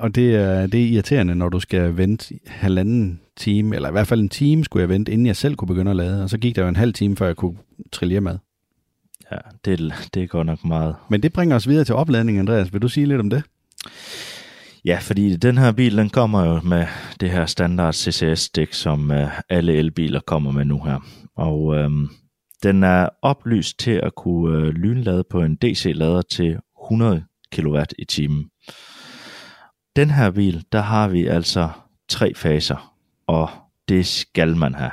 Og 0.00 0.14
det 0.14 0.34
er, 0.34 0.66
det 0.66 0.82
er 0.82 0.86
irriterende, 0.88 1.34
når 1.34 1.48
du 1.48 1.60
skal 1.60 1.96
vente 1.96 2.34
halvanden 2.46 3.20
time, 3.36 3.76
eller 3.76 3.88
i 3.88 3.92
hvert 3.92 4.06
fald 4.06 4.20
en 4.20 4.28
time 4.28 4.64
skulle 4.64 4.80
jeg 4.80 4.88
vente, 4.88 5.12
inden 5.12 5.26
jeg 5.26 5.36
selv 5.36 5.54
kunne 5.56 5.68
begynde 5.68 5.90
at 5.90 5.96
lade. 5.96 6.22
Og 6.22 6.30
så 6.30 6.38
gik 6.38 6.56
der 6.56 6.62
jo 6.62 6.68
en 6.68 6.76
halv 6.76 6.92
time, 6.92 7.16
før 7.16 7.26
jeg 7.26 7.36
kunne 7.36 7.56
trille 7.92 8.12
hjemad. 8.12 8.38
Ja, 9.32 9.36
det, 9.64 9.92
det 10.14 10.22
er 10.22 10.26
godt 10.26 10.46
nok 10.46 10.64
meget. 10.64 10.94
Men 11.10 11.22
det 11.22 11.32
bringer 11.32 11.56
os 11.56 11.68
videre 11.68 11.84
til 11.84 11.94
opladning, 11.94 12.38
Andreas. 12.38 12.72
Vil 12.72 12.82
du 12.82 12.88
sige 12.88 13.06
lidt 13.06 13.20
om 13.20 13.30
det? 13.30 13.42
Ja, 14.84 14.98
fordi 15.02 15.36
den 15.36 15.58
her 15.58 15.72
bil, 15.72 15.96
den 15.96 16.10
kommer 16.10 16.44
jo 16.44 16.60
med 16.60 16.86
det 17.20 17.30
her 17.30 17.46
standard 17.46 17.94
CCS-dæk, 17.94 18.72
som 18.72 19.10
øh, 19.10 19.30
alle 19.48 19.72
elbiler 19.72 20.20
kommer 20.20 20.50
med 20.50 20.64
nu 20.64 20.82
her. 20.82 21.00
Og 21.36 21.76
øh, 21.76 21.90
den 22.62 22.82
er 22.82 23.08
oplyst 23.22 23.78
til 23.78 24.00
at 24.02 24.14
kunne 24.14 24.58
øh, 24.58 24.68
lynlade 24.68 25.24
på 25.30 25.42
en 25.42 25.56
DC-lader 25.56 26.22
til 26.22 26.58
100 26.84 27.24
kW 27.52 27.78
i 27.98 28.04
timen. 28.04 28.50
Den 29.96 30.10
her 30.10 30.30
bil, 30.30 30.64
der 30.72 30.80
har 30.80 31.08
vi 31.08 31.26
altså 31.26 31.68
tre 32.08 32.34
faser, 32.34 32.94
og 33.26 33.50
det 33.88 34.06
skal 34.06 34.56
man 34.56 34.74
have. 34.74 34.92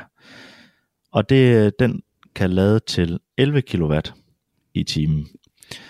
Og 1.12 1.30
det, 1.30 1.66
øh, 1.66 1.72
den 1.80 2.02
kan 2.36 2.50
lade 2.50 2.80
til 2.80 3.20
11 3.38 3.62
kW 3.62 3.94
i 4.74 4.84
timen. 4.84 5.28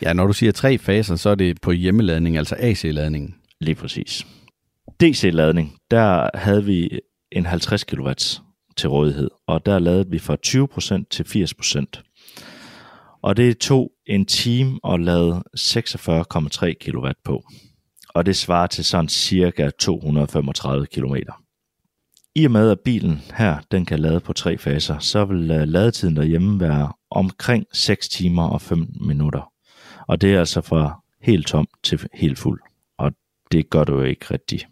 Ja, 0.02 0.14
når 0.14 0.28
du 0.28 0.34
siger 0.34 0.52
tre 0.52 0.78
faser, 0.78 1.16
så 1.16 1.30
er 1.30 1.36
det 1.36 1.62
på 1.62 1.72
hjemmeladning, 1.72 2.38
altså 2.38 2.56
AC-ladning. 2.60 3.36
Lige 3.62 3.76
præcis. 3.76 4.26
DC-ladning, 5.02 5.78
der 5.92 6.30
havde 6.34 6.66
vi 6.66 7.00
en 7.32 7.46
50 7.46 7.84
kW 7.84 8.10
til 8.78 8.90
rådighed, 8.90 9.30
og 9.48 9.66
der 9.66 9.80
lavede 9.80 10.10
vi 10.10 10.20
fra 10.20 10.38
20% 10.48 11.04
til 11.12 11.24
80%. 11.24 13.20
Og 13.24 13.38
det 13.38 13.58
tog 13.58 13.92
en 14.06 14.26
time 14.26 14.80
at 14.90 15.00
lade 15.00 15.44
46,3 15.58 16.74
kW 16.74 17.08
på. 17.24 17.44
Og 18.10 18.26
det 18.26 18.36
svarer 18.36 18.68
til 18.68 18.86
sådan 18.86 19.10
cirka 19.10 19.70
235 19.80 20.86
km. 20.86 21.16
I 22.36 22.46
og 22.46 22.52
med 22.52 22.72
at 22.72 22.80
bilen 22.80 23.22
her, 23.34 23.58
den 23.72 23.86
kan 23.86 24.00
lade 24.00 24.20
på 24.20 24.34
tre 24.34 24.58
faser, 24.58 25.00
så 25.00 25.26
vil 25.26 25.52
øh, 25.52 25.68
ladetiden 25.68 26.16
derhjemme 26.16 26.60
være 26.60 26.94
omkring 27.12 27.66
6 27.74 28.10
timer 28.10 28.48
og 28.48 28.62
5 28.62 28.88
minutter. 29.08 29.53
Og 30.14 30.22
det 30.22 30.34
er 30.34 30.40
altså 30.40 30.62
fra 30.62 31.02
helt 31.22 31.48
tom 31.48 31.68
til 31.84 32.00
helt 32.14 32.40
fuld. 32.40 32.62
Og 32.98 33.12
det 33.52 33.70
gør 33.70 33.84
du 33.84 33.94
jo 33.94 34.04
ikke 34.04 34.26
rigtigt. 34.32 34.68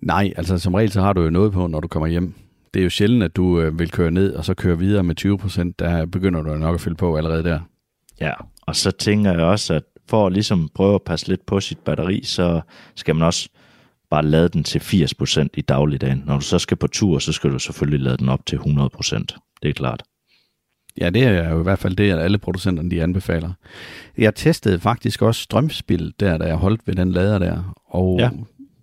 Nej, 0.00 0.32
altså 0.36 0.58
som 0.58 0.74
regel 0.74 0.90
så 0.92 1.00
har 1.00 1.12
du 1.12 1.22
jo 1.22 1.30
noget 1.30 1.52
på, 1.52 1.66
når 1.66 1.80
du 1.80 1.88
kommer 1.88 2.06
hjem. 2.06 2.34
Det 2.74 2.80
er 2.80 2.84
jo 2.84 2.90
sjældent, 2.90 3.22
at 3.22 3.36
du 3.36 3.60
øh, 3.60 3.78
vil 3.78 3.90
køre 3.90 4.10
ned 4.10 4.34
og 4.34 4.44
så 4.44 4.54
køre 4.54 4.78
videre 4.78 5.02
med 5.02 5.14
20 5.14 5.38
procent. 5.38 5.78
Der 5.78 6.06
begynder 6.06 6.42
du 6.42 6.54
nok 6.54 6.74
at 6.74 6.80
fylde 6.80 6.96
på 6.96 7.16
allerede 7.16 7.44
der. 7.44 7.60
Ja, 8.20 8.32
og 8.62 8.76
så 8.76 8.90
tænker 8.90 9.32
jeg 9.32 9.40
også, 9.40 9.74
at 9.74 9.82
for 10.08 10.26
at 10.26 10.32
ligesom 10.32 10.68
prøve 10.74 10.94
at 10.94 11.02
passe 11.02 11.28
lidt 11.28 11.46
på 11.46 11.60
sit 11.60 11.78
batteri, 11.78 12.24
så 12.24 12.60
skal 12.94 13.14
man 13.14 13.26
også 13.26 13.48
bare 14.10 14.24
lade 14.24 14.48
den 14.48 14.64
til 14.64 14.78
80% 14.78 15.46
i 15.54 15.60
dagligdagen. 15.60 16.22
Når 16.26 16.34
du 16.34 16.40
så 16.44 16.58
skal 16.58 16.76
på 16.76 16.86
tur, 16.86 17.18
så 17.18 17.32
skal 17.32 17.50
du 17.50 17.58
selvfølgelig 17.58 18.00
lade 18.00 18.16
den 18.16 18.28
op 18.28 18.46
til 18.46 18.56
100%. 18.56 19.58
Det 19.62 19.68
er 19.68 19.72
klart. 19.72 20.02
Ja, 21.00 21.10
det 21.10 21.22
er 21.22 21.50
jo 21.50 21.60
i 21.60 21.62
hvert 21.62 21.78
fald 21.78 21.96
det, 21.96 22.10
at 22.10 22.18
alle 22.18 22.38
producenterne 22.38 22.90
de 22.90 23.02
anbefaler. 23.02 23.52
Jeg 24.18 24.34
testede 24.34 24.80
faktisk 24.80 25.22
også 25.22 25.42
strømspil 25.42 26.14
der, 26.20 26.38
da 26.38 26.44
jeg 26.44 26.56
holdt 26.56 26.80
ved 26.86 26.94
den 26.94 27.12
lader 27.12 27.38
der. 27.38 27.74
Og 27.86 28.18
ja. 28.20 28.30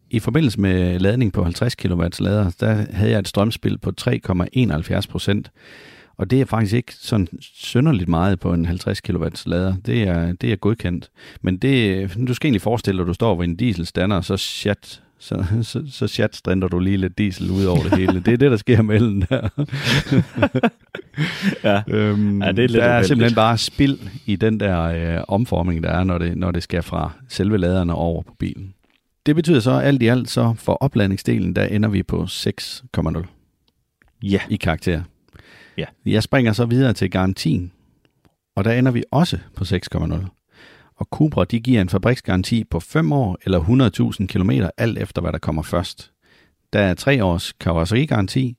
i 0.10 0.20
forbindelse 0.20 0.60
med 0.60 1.00
ladning 1.00 1.34
på 1.34 1.44
50 1.44 1.76
kW 1.76 2.04
lader, 2.20 2.52
der 2.60 2.86
havde 2.92 3.12
jeg 3.12 3.20
et 3.20 3.28
strømspil 3.28 3.78
på 3.78 3.92
3,71 4.02 5.02
procent. 5.10 5.52
Og 6.18 6.32
det 6.32 6.42
er 6.42 6.46
faktisk 6.46 6.74
ikke 6.74 6.94
sådan 6.96 7.28
synderligt 7.42 8.10
meget 8.10 8.40
på 8.40 8.54
en 8.54 8.66
50 8.66 9.02
kW 9.02 9.26
lader. 9.46 9.76
Det 9.86 10.04
er, 10.04 10.34
det 10.34 10.52
er 10.52 10.56
godkendt. 10.56 11.10
Men 11.42 11.58
det, 11.58 12.10
du 12.28 12.34
skal 12.34 12.48
egentlig 12.48 12.62
forestille 12.62 12.98
dig, 12.98 13.04
at 13.04 13.08
du 13.08 13.14
står 13.14 13.36
ved 13.36 13.46
en 13.46 13.56
dieselstander, 13.56 14.18
og 14.18 14.26
så 14.26 14.38
chat, 14.38 15.03
så, 15.24 15.46
så, 15.62 15.84
så 15.88 16.08
chat 16.08 16.42
du 16.72 16.80
lige 16.80 16.98
lidt 16.98 17.18
diesel 17.18 17.52
ud 17.52 17.66
over 17.66 17.84
det 17.84 17.98
hele. 17.98 18.20
Det 18.20 18.34
er 18.34 18.38
det, 18.38 18.52
der 18.52 18.58
sker 18.58 18.82
mellem 18.82 19.22
der. 19.22 19.50
ja. 21.70 21.84
Øhm, 21.88 22.42
ja, 22.42 22.52
det 22.52 22.64
er 22.64 22.68
lidt 22.68 22.74
der 22.74 22.84
er 22.84 23.04
simpelthen 23.04 23.36
bare 23.36 23.58
spild 23.58 24.00
i 24.26 24.36
den 24.36 24.60
der 24.60 24.82
øh, 24.82 25.24
omformning, 25.28 25.84
der 25.84 25.90
er, 25.90 26.04
når 26.04 26.18
det, 26.18 26.38
når 26.38 26.52
det 26.52 26.64
skal 26.64 26.84
fra 26.84 27.12
selve 27.30 27.58
laderne 27.58 27.94
over 27.94 28.22
på 28.22 28.36
bilen. 28.40 28.74
Det 29.26 29.36
betyder 29.36 29.60
så 29.60 29.72
alt 29.72 30.04
i 30.04 30.08
alt, 30.08 30.30
så 30.30 30.54
for 30.58 30.74
opladningsdelen, 30.74 31.56
der 31.56 31.66
ender 31.66 31.90
vi 31.90 32.04
på 32.04 32.24
6,0 32.24 33.26
ja. 34.24 34.40
i 34.50 34.56
karakter. 34.56 35.04
Ja. 35.78 35.86
Jeg 36.06 36.24
springer 36.24 36.54
så 36.54 36.66
videre 36.66 36.94
til 36.94 37.12
garantien, 37.12 37.72
og 38.56 38.64
der 38.64 38.72
ender 38.72 38.92
vi 38.92 39.04
også 39.12 39.38
på 39.56 39.64
6,0. 39.64 40.43
Og 40.96 41.08
Cupra 41.12 41.46
de 41.46 41.60
giver 41.60 41.82
en 41.82 41.90
fabriksgaranti 41.90 42.64
på 42.64 42.80
5 42.80 43.12
år 43.12 43.38
eller 43.46 43.60
100.000 44.20 44.26
km, 44.26 44.52
alt 44.78 44.98
efter 44.98 45.22
hvad 45.22 45.32
der 45.32 45.40
kommer 45.40 45.62
først. 45.62 46.12
Der 46.74 46.80
er 46.80 46.94
3 46.94 47.24
års 47.24 47.54
karosserigaranti, 47.54 48.58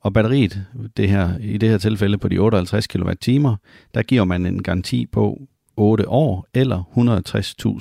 og 0.00 0.12
batteriet, 0.12 0.66
det 0.96 1.08
her, 1.08 1.38
i 1.38 1.58
det 1.58 1.68
her 1.68 1.78
tilfælde 1.78 2.18
på 2.18 2.28
de 2.28 2.38
58 2.38 2.86
kWh, 2.86 3.56
der 3.94 4.02
giver 4.02 4.24
man 4.24 4.46
en 4.46 4.62
garanti 4.62 5.06
på 5.06 5.40
8 5.76 6.08
år 6.08 6.46
eller 6.54 6.82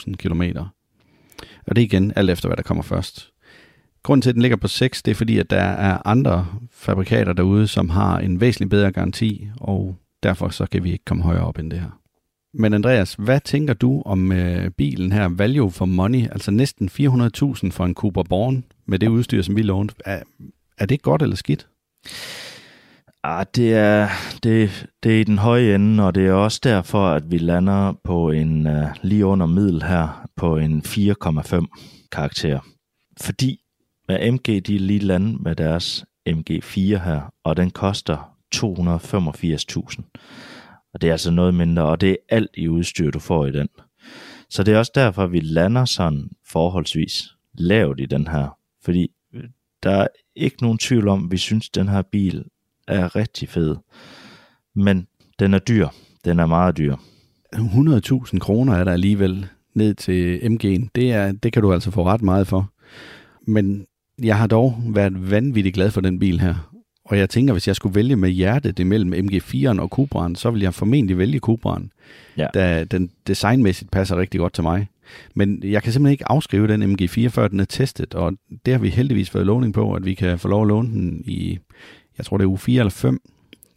160.000 0.08 0.16
km. 0.16 0.42
Og 1.68 1.76
det 1.76 1.82
er 1.82 1.86
igen 1.86 2.14
alt 2.16 2.30
efter, 2.30 2.50
hvad 2.50 2.58
der 2.58 2.64
kommer 2.64 2.84
først. 2.84 3.30
Grunden 4.04 4.22
til, 4.22 4.30
at 4.30 4.34
den 4.34 4.42
ligger 4.42 4.58
på 4.58 4.68
6, 4.68 5.04
det 5.04 5.12
er 5.12 5.16
fordi, 5.16 5.38
at 5.38 5.50
der 5.50 5.62
er 5.62 6.08
andre 6.08 6.48
fabrikater 6.72 7.34
derude, 7.34 7.68
som 7.68 7.90
har 7.90 8.20
en 8.20 8.42
væsentlig 8.42 8.70
bedre 8.70 8.92
garanti, 8.92 9.48
og 9.60 9.96
derfor 10.24 10.50
så 10.50 10.66
kan 10.66 10.84
vi 10.84 10.92
ikke 10.92 11.06
komme 11.06 11.24
højere 11.24 11.46
op 11.46 11.60
end 11.60 11.72
det 11.72 11.80
her. 11.80 12.03
Men 12.54 12.74
Andreas, 12.74 13.14
hvad 13.14 13.40
tænker 13.40 13.74
du 13.74 14.02
om 14.06 14.32
øh, 14.32 14.70
bilen 14.70 15.12
her, 15.12 15.28
value 15.28 15.72
for 15.72 15.86
money, 15.86 16.28
altså 16.32 16.52
næsten 16.52 16.90
400.000 16.90 17.72
for 17.72 17.86
en 17.86 17.94
Cooper 17.94 18.24
Born 18.24 18.64
med 18.86 19.00
det 19.00 19.08
udstyr, 19.08 19.42
som 19.42 19.56
vi 19.56 19.62
lånte. 19.62 19.96
Er, 20.06 20.24
er 20.78 20.86
det 20.86 21.02
godt 21.02 21.22
eller 21.22 21.36
skidt? 21.36 21.68
Ah, 23.24 23.46
det 23.56 23.74
er, 23.74 24.10
det, 24.44 24.86
det 25.04 25.16
er 25.16 25.20
i 25.20 25.24
den 25.24 25.38
høje 25.38 25.76
ende, 25.76 26.06
og 26.06 26.16
det 26.16 26.28
er 26.28 26.34
også 26.34 26.60
derfor, 26.64 27.08
at 27.08 27.32
vi 27.32 27.38
lander 27.38 27.94
på 28.04 28.32
en 28.32 28.68
uh, 28.68 28.84
lige 29.02 29.26
under 29.26 29.46
middel 29.46 29.84
her, 29.84 30.28
på 30.36 30.58
en 30.58 30.82
4,5 30.86 32.08
karakter. 32.12 32.60
Fordi 33.22 33.60
med 34.08 34.32
MG, 34.32 34.48
de 34.68 34.76
er 34.76 34.80
lige 34.80 35.00
lande 35.00 35.38
med 35.44 35.56
deres 35.56 36.06
MG4 36.30 36.80
her, 36.80 37.34
og 37.44 37.58
den 37.58 37.72
koster 37.72 38.36
285.000. 38.56 40.02
Og 40.94 41.02
det 41.02 41.08
er 41.08 41.12
altså 41.12 41.32
noget 41.32 41.54
mindre, 41.54 41.84
og 41.84 42.02
det 42.02 42.10
er 42.10 42.16
alt 42.30 42.50
i 42.58 42.68
udstyr, 42.68 43.12
du 43.12 43.20
får 43.20 43.46
i 43.46 43.52
den. 43.52 43.68
Så 44.50 44.64
det 44.64 44.74
er 44.74 44.78
også 44.78 44.92
derfor, 44.96 45.28
vi 45.28 45.40
lander 45.40 45.86
sådan 45.86 46.30
forholdsvis 46.46 47.24
lavt 47.54 48.00
i 48.00 48.06
den 48.06 48.28
her. 48.28 48.58
Fordi 48.84 49.12
øh, 49.34 49.44
der 49.84 49.92
er 49.92 50.08
ikke 50.36 50.62
nogen 50.62 50.78
tvivl 50.78 51.08
om, 51.08 51.26
at 51.26 51.32
vi 51.32 51.38
synes, 51.38 51.70
at 51.70 51.76
den 51.76 51.88
her 51.88 52.02
bil 52.02 52.46
er 52.88 53.16
rigtig 53.16 53.50
fed. 53.50 53.76
Men 54.76 55.08
den 55.40 55.54
er 55.54 55.60
dyr. 55.60 55.88
Den 56.26 56.40
er 56.40 56.46
meget 56.46 56.78
dyr. 56.78 56.96
100.000 57.56 58.40
kroner 58.40 58.74
er 58.74 58.84
der 58.84 58.92
alligevel 58.92 59.48
ned 59.74 59.94
til 59.94 60.38
MG'en. 60.38 60.90
Det, 60.96 61.12
er, 61.12 61.32
det 61.32 61.54
kan 61.54 61.62
du 61.62 61.74
altså 61.74 61.92
få 61.92 62.04
ret 62.04 62.22
meget 62.22 62.48
for. 62.48 62.72
Men 63.48 63.86
jeg 64.24 64.38
har 64.38 64.48
dog 64.48 64.84
været 64.86 65.32
vanvittigt 65.32 65.76
glad 65.76 65.92
for 65.92 66.02
den 66.02 66.20
bil 66.20 66.40
her. 66.40 66.73
Og 67.06 67.18
jeg 67.18 67.30
tænker, 67.30 67.54
hvis 67.54 67.68
jeg 67.68 67.76
skulle 67.76 67.96
vælge 67.96 68.16
med 68.16 68.30
hjertet 68.30 68.80
imellem 68.80 69.14
MG4'en 69.14 69.80
og 69.82 69.90
Cupra'en, 70.00 70.36
så 70.36 70.52
vil 70.52 70.62
jeg 70.62 70.74
formentlig 70.74 71.18
vælge 71.18 71.40
Cupra'en, 71.48 71.88
ja. 72.38 72.48
da 72.54 72.84
den 72.84 73.10
designmæssigt 73.28 73.92
passer 73.92 74.18
rigtig 74.18 74.40
godt 74.40 74.54
til 74.54 74.64
mig. 74.64 74.88
Men 75.36 75.64
jeg 75.64 75.84
kan 75.84 75.94
simpelthen 75.94 76.12
ikke 76.12 76.32
afskrive 76.32 76.68
den 76.68 76.84
MG4, 76.84 77.28
før 77.28 77.48
den 77.48 77.60
er 77.60 77.66
testet, 77.66 78.14
og 78.14 78.34
det 78.66 78.74
har 78.74 78.80
vi 78.80 78.90
heldigvis 78.90 79.30
fået 79.30 79.46
lovning 79.46 79.74
på, 79.74 79.94
at 79.94 80.06
vi 80.06 80.14
kan 80.14 80.40
få 80.40 80.48
lov 80.48 80.62
at 80.62 80.68
låne 80.68 80.90
den 80.90 81.24
i, 81.26 81.60
jeg 82.18 82.26
tror 82.26 82.38
det 82.38 82.44
er 82.44 82.50
uge 82.50 82.58
4 82.58 82.80
eller 82.80 82.92
5 82.92 83.22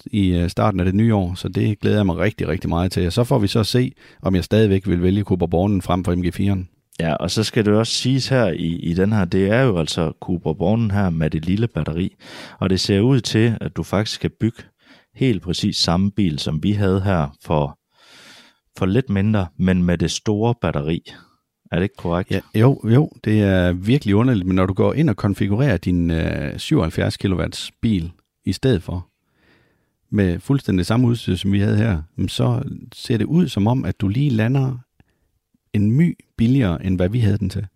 i 0.07 0.29
øh, 0.29 0.49
starten 0.49 0.81
af 0.81 0.87
det 0.87 0.95
nye 0.95 1.14
år, 1.14 1.35
så 1.35 1.49
det 1.49 1.81
glæder 1.81 1.97
jeg 1.97 2.07
mig 2.07 2.16
rigtig, 2.18 2.49
rigtig 2.49 2.70
meget 2.70 2.93
til. 2.93 3.07
Og 3.07 3.12
så 3.12 3.24
får 3.24 3.39
vi 3.39 3.47
så 3.47 3.64
se, 3.64 3.93
om 4.22 4.35
jeg 4.35 4.45
stadigvæk 4.45 4.89
vil 4.89 5.03
vælge 5.03 5.22
Cooper 5.22 5.47
Bornen 5.47 5.83
frem 5.83 6.05
for 6.05 6.14
MG4'en. 6.14 6.76
Ja, 7.01 7.14
og 7.14 7.30
så 7.30 7.44
skal 7.44 7.64
det 7.64 7.72
også 7.72 7.92
siges 7.92 8.28
her 8.28 8.47
i, 8.47 8.66
i 8.66 8.94
den 8.94 9.12
her, 9.12 9.24
det 9.24 9.51
er 9.51 9.62
jo 9.62 9.78
altså 9.78 10.12
Cobra 10.20 10.53
Bornen 10.53 10.90
her 10.90 11.11
med 11.11 11.30
det 11.30 11.44
lille 11.44 11.68
batteri, 11.68 12.14
og 12.59 12.70
det 12.70 12.80
ser 12.80 13.01
ud 13.01 13.20
til, 13.20 13.59
at 13.61 13.76
du 13.76 13.82
faktisk 13.82 14.20
kan 14.20 14.30
bygge 14.40 14.62
helt 15.14 15.42
præcis 15.42 15.76
samme 15.76 16.11
bil, 16.11 16.38
som 16.38 16.62
vi 16.62 16.72
havde 16.72 17.01
her 17.01 17.36
for, 17.44 17.78
for 18.78 18.86
lidt 18.86 19.11
mindre, 19.11 19.47
men 19.59 19.82
med 19.82 19.99
det 19.99 20.11
store 20.11 20.55
batteri. 20.61 21.03
Er 21.72 21.76
det 21.76 21.82
ikke 21.82 21.97
korrekt? 21.97 22.30
Ja, 22.30 22.40
jo, 22.55 22.80
jo, 22.84 23.11
det 23.24 23.42
er 23.42 23.72
virkelig 23.72 24.14
underligt, 24.14 24.47
men 24.47 24.57
når 24.57 24.66
du 24.66 24.72
går 24.72 24.94
ind 24.94 25.11
og 25.11 25.16
konfigurerer 25.16 25.76
din 25.76 26.11
øh, 26.11 26.59
77 26.59 27.16
kW 27.16 27.42
bil 27.82 28.12
i 28.44 28.53
stedet 28.53 28.82
for, 28.82 29.09
med 30.11 30.40
fuldstændig 30.40 30.86
samme 30.86 31.09
udstyr, 31.09 31.34
som 31.34 31.53
vi 31.53 31.61
havde 31.61 31.76
her, 31.76 32.03
så 32.28 32.62
ser 32.94 33.16
det 33.16 33.24
ud 33.24 33.49
som 33.49 33.66
om, 33.66 33.84
at 33.84 34.01
du 34.01 34.09
lige 34.09 34.30
lander 34.30 34.78
en 35.77 35.93
my 35.93 36.18
billigere, 36.37 36.87
end 36.87 36.97
hvad 36.97 37.09
vi 37.09 37.18
havde 37.18 37.39
den 37.39 37.51
til. 37.51 37.66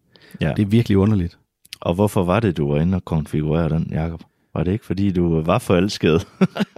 Ja. 0.41 0.53
Det 0.57 0.63
er 0.63 0.67
virkelig 0.67 0.99
underligt. 0.99 1.39
Og 1.81 1.95
hvorfor 1.95 2.25
var 2.25 2.41
det, 2.41 2.57
du 2.57 2.73
var 2.73 2.81
inde 2.81 2.97
og 2.97 3.05
konfigurere 3.05 3.69
den, 3.69 3.89
Jacob? 3.93 4.23
Var 4.55 4.65
det 4.65 4.73
ikke, 4.73 4.87
fordi 4.87 5.11
du 5.11 5.41
var 5.41 5.59
forelsket? 5.59 6.29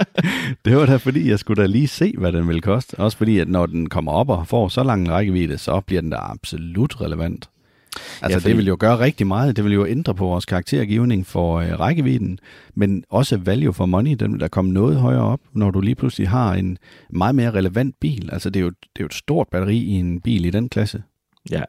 det 0.64 0.76
var 0.76 0.86
da, 0.86 0.96
fordi 0.96 1.30
jeg 1.30 1.38
skulle 1.38 1.62
da 1.62 1.66
lige 1.66 1.88
se, 1.88 2.14
hvad 2.18 2.32
den 2.32 2.48
ville 2.48 2.60
koste. 2.60 2.98
Også 2.98 3.16
fordi, 3.16 3.38
at 3.38 3.48
når 3.48 3.66
den 3.66 3.88
kommer 3.88 4.12
op 4.12 4.28
og 4.28 4.48
får 4.48 4.68
så 4.68 4.82
lang 4.82 5.02
en 5.02 5.10
rækkevidde, 5.10 5.58
så 5.58 5.80
bliver 5.80 6.00
den 6.00 6.10
da 6.10 6.16
absolut 6.20 7.00
relevant. 7.00 7.48
Altså, 7.96 8.28
ja, 8.28 8.36
fordi... 8.36 8.48
det 8.48 8.56
vil 8.56 8.66
jo 8.66 8.76
gøre 8.80 8.98
rigtig 8.98 9.26
meget. 9.26 9.56
Det 9.56 9.64
vil 9.64 9.72
jo 9.72 9.86
ændre 9.86 10.14
på 10.14 10.24
vores 10.24 10.46
karaktergivning 10.46 11.26
for 11.26 11.58
øh, 11.58 11.80
rækkevidden, 11.80 12.38
men 12.74 13.04
også 13.10 13.36
value 13.36 13.72
for 13.72 13.86
money, 13.86 14.14
den 14.14 14.32
vil 14.32 14.40
da 14.40 14.48
komme 14.48 14.72
noget 14.72 14.96
højere 14.96 15.22
op, 15.22 15.40
når 15.52 15.70
du 15.70 15.80
lige 15.80 15.94
pludselig 15.94 16.28
har 16.28 16.54
en 16.54 16.78
meget 17.10 17.34
mere 17.34 17.50
relevant 17.50 17.94
bil. 18.00 18.28
Altså, 18.32 18.50
det 18.50 18.60
er 18.60 18.64
jo, 18.64 18.70
det 18.70 19.00
er 19.00 19.00
jo 19.00 19.06
et 19.06 19.14
stort 19.14 19.48
batteri 19.48 19.78
i 19.78 19.92
en 19.92 20.20
bil 20.20 20.44
i 20.44 20.50
den 20.50 20.68
klasse. 20.68 21.02
Ja, 21.50 21.62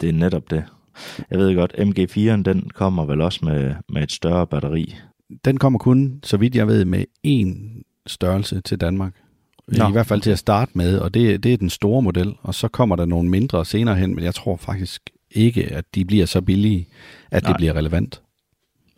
det 0.00 0.08
er 0.08 0.12
netop 0.12 0.50
det. 0.50 0.64
jeg 1.30 1.38
ved 1.38 1.54
godt, 1.54 1.72
MG4'en, 1.72 2.42
den 2.42 2.70
kommer 2.74 3.04
vel 3.04 3.20
også 3.20 3.40
med, 3.42 3.74
med 3.88 4.02
et 4.02 4.12
større 4.12 4.46
batteri. 4.46 4.96
Den 5.44 5.58
kommer 5.58 5.78
kun, 5.78 6.20
så 6.22 6.36
vidt 6.36 6.54
jeg 6.54 6.66
ved, 6.66 6.84
med 6.84 7.04
én 7.26 7.82
størrelse 8.06 8.60
til 8.60 8.80
Danmark. 8.80 9.12
Nå. 9.68 9.88
I 9.88 9.92
hvert 9.92 10.06
fald 10.06 10.20
til 10.20 10.30
at 10.30 10.38
starte 10.38 10.72
med, 10.74 10.98
og 10.98 11.14
det, 11.14 11.42
det 11.42 11.52
er 11.52 11.56
den 11.56 11.70
store 11.70 12.02
model, 12.02 12.34
og 12.42 12.54
så 12.54 12.68
kommer 12.68 12.96
der 12.96 13.04
nogle 13.04 13.28
mindre 13.28 13.64
senere 13.64 13.96
hen, 13.96 14.14
men 14.14 14.24
jeg 14.24 14.34
tror 14.34 14.56
faktisk 14.56 15.10
ikke, 15.30 15.72
at 15.72 15.84
de 15.94 16.04
bliver 16.04 16.26
så 16.26 16.40
billige, 16.40 16.88
at 17.30 17.42
Nej. 17.42 17.52
det 17.52 17.56
bliver 17.56 17.72
relevant. 17.72 18.22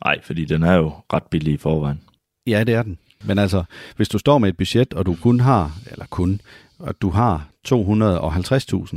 Nej, 0.05 0.23
fordi 0.23 0.45
den 0.45 0.63
er 0.63 0.75
jo 0.75 0.93
ret 1.13 1.23
billig 1.23 1.55
i 1.55 1.57
forvejen. 1.57 2.01
Ja, 2.47 2.65
det 2.65 2.75
er 2.75 2.83
den. 2.83 2.99
Men 3.25 3.39
altså, 3.39 3.65
hvis 3.97 4.09
du 4.09 4.19
står 4.19 4.39
med 4.39 4.49
et 4.49 4.57
budget, 4.57 4.95
og 4.95 5.07
du 5.07 5.17
kun 5.23 5.41
har, 5.41 5.79
eller 5.91 6.07
kun, 6.07 6.41
og 6.79 7.03
du 7.03 7.11
har 7.11 7.49
250.000, 7.69 8.97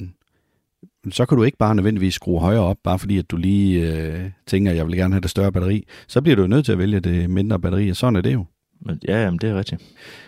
så 1.11 1.25
kan 1.25 1.37
du 1.37 1.43
ikke 1.43 1.57
bare 1.57 1.75
nødvendigvis 1.75 2.13
skrue 2.13 2.39
højere 2.39 2.61
op, 2.61 2.77
bare 2.83 2.99
fordi 2.99 3.17
at 3.17 3.31
du 3.31 3.37
lige 3.37 3.91
øh, 3.91 4.29
tænker, 4.47 4.71
at 4.71 4.77
jeg 4.77 4.87
vil 4.87 4.95
gerne 4.95 5.13
have 5.13 5.21
det 5.21 5.29
større 5.29 5.51
batteri. 5.51 5.87
Så 6.07 6.21
bliver 6.21 6.35
du 6.35 6.41
jo 6.41 6.47
nødt 6.47 6.65
til 6.65 6.71
at 6.71 6.77
vælge 6.77 6.99
det 6.99 7.29
mindre 7.29 7.59
batteri, 7.59 7.89
og 7.89 7.95
sådan 7.95 8.15
er 8.15 8.21
det 8.21 8.33
jo. 8.33 8.45
Men 8.81 8.99
ja, 9.07 9.23
jamen, 9.23 9.39
det 9.39 9.49
er 9.49 9.55
rigtigt. 9.55 9.81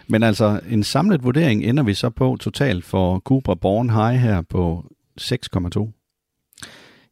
Men 0.07 0.23
altså, 0.23 0.59
en 0.69 0.83
samlet 0.83 1.23
vurdering 1.23 1.63
ender 1.63 1.83
vi 1.83 1.93
så 1.93 2.09
på 2.09 2.37
totalt 2.39 2.85
for 2.85 3.19
Cupra 3.19 3.55
Born 3.55 3.89
High 3.89 4.19
her 4.19 4.41
på 4.41 4.85
6,2. 5.21 5.91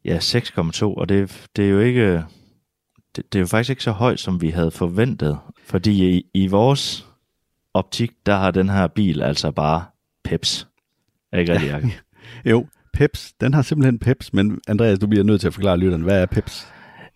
Ja, 0.04 0.18
6,2, 0.18 0.84
og 0.84 1.08
det, 1.08 1.46
det 1.56 1.64
er 1.64 1.68
jo 1.68 1.80
ikke... 1.80 2.24
Det, 3.16 3.32
det 3.32 3.38
er 3.38 3.40
jo 3.40 3.46
faktisk 3.46 3.70
ikke 3.70 3.82
så 3.82 3.92
højt, 3.92 4.20
som 4.20 4.40
vi 4.40 4.50
havde 4.50 4.70
forventet. 4.70 5.38
Fordi 5.64 6.16
i, 6.16 6.26
i 6.34 6.46
vores 6.46 7.08
optik, 7.74 8.10
der 8.26 8.36
har 8.36 8.50
den 8.50 8.68
her 8.68 8.86
bil 8.86 9.22
altså 9.22 9.50
bare 9.50 9.84
peps. 10.24 10.68
Er 11.32 11.38
Ikke 11.38 11.52
rigtig, 11.52 11.68
Jacob? 11.68 11.90
Jo, 12.50 12.66
Peps, 12.98 13.32
den 13.40 13.54
har 13.54 13.62
simpelthen 13.62 13.98
Peps, 13.98 14.32
men 14.32 14.60
Andreas, 14.68 14.98
du 14.98 15.06
bliver 15.06 15.24
nødt 15.24 15.40
til 15.40 15.46
at 15.46 15.54
forklare 15.54 15.78
lytteren, 15.78 16.02
hvad 16.02 16.22
er 16.22 16.26
Peps? 16.26 16.68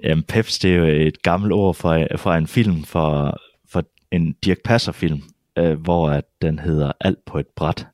Jamen, 0.02 0.24
peps, 0.24 0.58
det 0.58 0.72
er 0.72 0.76
jo 0.76 0.84
et 0.84 1.22
gammelt 1.22 1.52
ord 1.52 1.74
fra, 1.74 2.16
fra 2.16 2.38
en 2.38 2.46
film, 2.46 2.84
for, 2.84 3.40
for 3.68 3.84
en 4.10 4.32
Dirk 4.32 4.58
Passer-film, 4.64 5.22
øh, 5.58 5.80
hvor 5.80 6.10
at 6.10 6.24
den 6.42 6.58
hedder 6.58 6.92
Alt 7.00 7.18
på 7.26 7.38
et 7.38 7.46
bræt. 7.56 7.86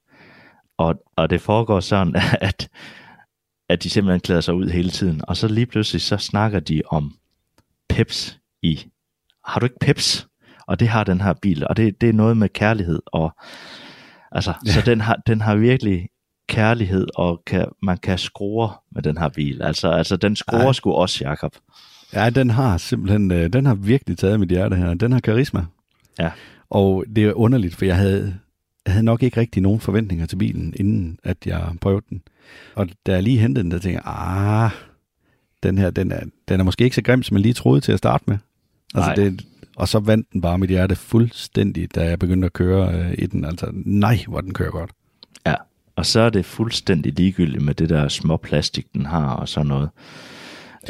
Og, 0.79 0.95
og 1.17 1.31
det 1.31 1.41
foregår 1.41 1.81
sådan, 1.81 2.17
at, 2.49 2.69
at 3.69 3.83
de 3.83 3.91
simpelthen 3.91 4.21
klæder 4.21 4.41
sig 4.41 4.55
ud 4.55 4.69
hele 4.69 4.91
tiden. 4.91 5.21
Og 5.29 5.37
så 5.37 5.49
lige 5.49 5.67
pludselig, 5.67 6.03
så 6.03 6.17
snakker 6.17 6.61
de 6.61 6.83
om 6.87 7.15
peps 7.89 8.39
i. 8.63 8.87
Har 9.45 9.61
du 9.61 9.67
ikke 9.67 9.79
peps? 9.81 10.29
Og 10.67 10.81
det 10.81 10.89
har 10.89 11.05
den 11.05 11.21
her 11.21 11.35
bil, 11.43 11.67
og 11.67 11.77
det, 11.77 12.01
det 12.01 12.09
er 12.09 12.13
noget 12.13 12.37
med 12.37 12.49
kærlighed. 12.49 13.03
Og, 13.07 13.37
altså, 14.33 14.55
ja. 14.67 14.73
Så 14.73 14.81
den 14.81 15.01
har, 15.01 15.17
den 15.27 15.41
har 15.41 15.57
virkelig 15.57 16.09
kærlighed, 16.49 17.07
og 17.15 17.43
kan, 17.47 17.67
man 17.83 17.99
kan 17.99 18.19
skrue 18.19 18.69
med 18.93 19.03
den 19.03 19.19
her 19.19 19.29
bil. 19.29 19.63
Altså, 19.63 19.91
altså 19.91 20.17
den 20.17 20.37
Ej. 20.49 20.73
sgu 20.73 20.93
også, 20.93 21.25
Jakob. 21.25 21.53
Ja, 22.15 22.31
den 22.31 22.51
har 22.51 22.77
simpelthen, 22.77 23.31
øh, 23.31 23.53
den 23.53 23.67
har 23.67 23.75
virkelig 23.75 24.19
taget 24.19 24.41
mit 24.41 24.49
hjerte 24.49 24.77
her. 24.77 24.95
Den 24.95 25.13
har 25.13 25.21
karisma. 25.21 25.65
Ja. 26.19 26.31
Og 26.71 27.05
det 27.17 27.25
er 27.25 27.33
underligt, 27.33 27.75
for 27.75 27.85
jeg 27.85 27.97
havde, 27.97 28.39
jeg 28.87 28.93
havde 28.93 29.05
nok 29.05 29.23
ikke 29.23 29.41
rigtig 29.41 29.63
nogen 29.63 29.81
forventninger 29.81 30.27
til 30.27 30.37
bilen, 30.37 30.75
inden 30.77 31.19
at 31.25 31.37
jeg 31.47 31.73
prøvede 31.81 32.05
den. 32.11 32.23
Og 32.75 32.89
da 33.07 33.13
jeg 33.13 33.23
lige 33.23 33.39
hentede 33.39 33.63
den, 33.63 33.71
der 33.71 33.79
tænkte 33.79 34.03
jeg, 34.05 34.15
ah, 34.15 34.71
den 35.63 35.79
her, 35.79 35.91
den 35.91 36.13
er, 36.13 36.21
den 36.49 36.61
er 36.61 36.65
måske 36.65 36.85
ikke 36.85 36.97
så 36.97 37.03
grim, 37.03 37.23
som 37.23 37.37
jeg 37.37 37.43
lige 37.43 37.55
troede 37.55 37.81
til 37.81 37.93
at 37.93 37.99
starte 37.99 38.25
med. 38.27 38.39
Altså 38.95 39.09
Nej. 39.09 39.15
det, 39.15 39.47
og 39.77 39.89
så 39.89 39.99
vandt 39.99 40.33
den 40.33 40.41
bare 40.41 40.59
mit 40.59 40.71
hjerte 40.71 40.97
fuldstændig, 40.97 41.95
da 41.95 42.05
jeg 42.05 42.19
begyndte 42.19 42.47
at 42.47 42.53
køre 42.53 42.95
øh, 42.95 43.15
i 43.19 43.27
den. 43.27 43.45
Altså, 43.45 43.71
nej, 43.73 44.19
hvor 44.29 44.41
den 44.41 44.55
kører 44.55 44.71
godt. 44.71 44.91
Og 45.99 46.07
så 46.07 46.21
er 46.21 46.31
det 46.31 46.45
fuldstændig 46.45 47.13
ligegyldigt 47.13 47.65
med 47.65 47.75
det 47.75 47.89
der 47.89 48.09
små 48.09 48.37
plastik, 48.37 48.87
den 48.95 49.07
har 49.07 49.35
og 49.35 49.49
sådan 49.49 49.67
noget. 49.67 49.89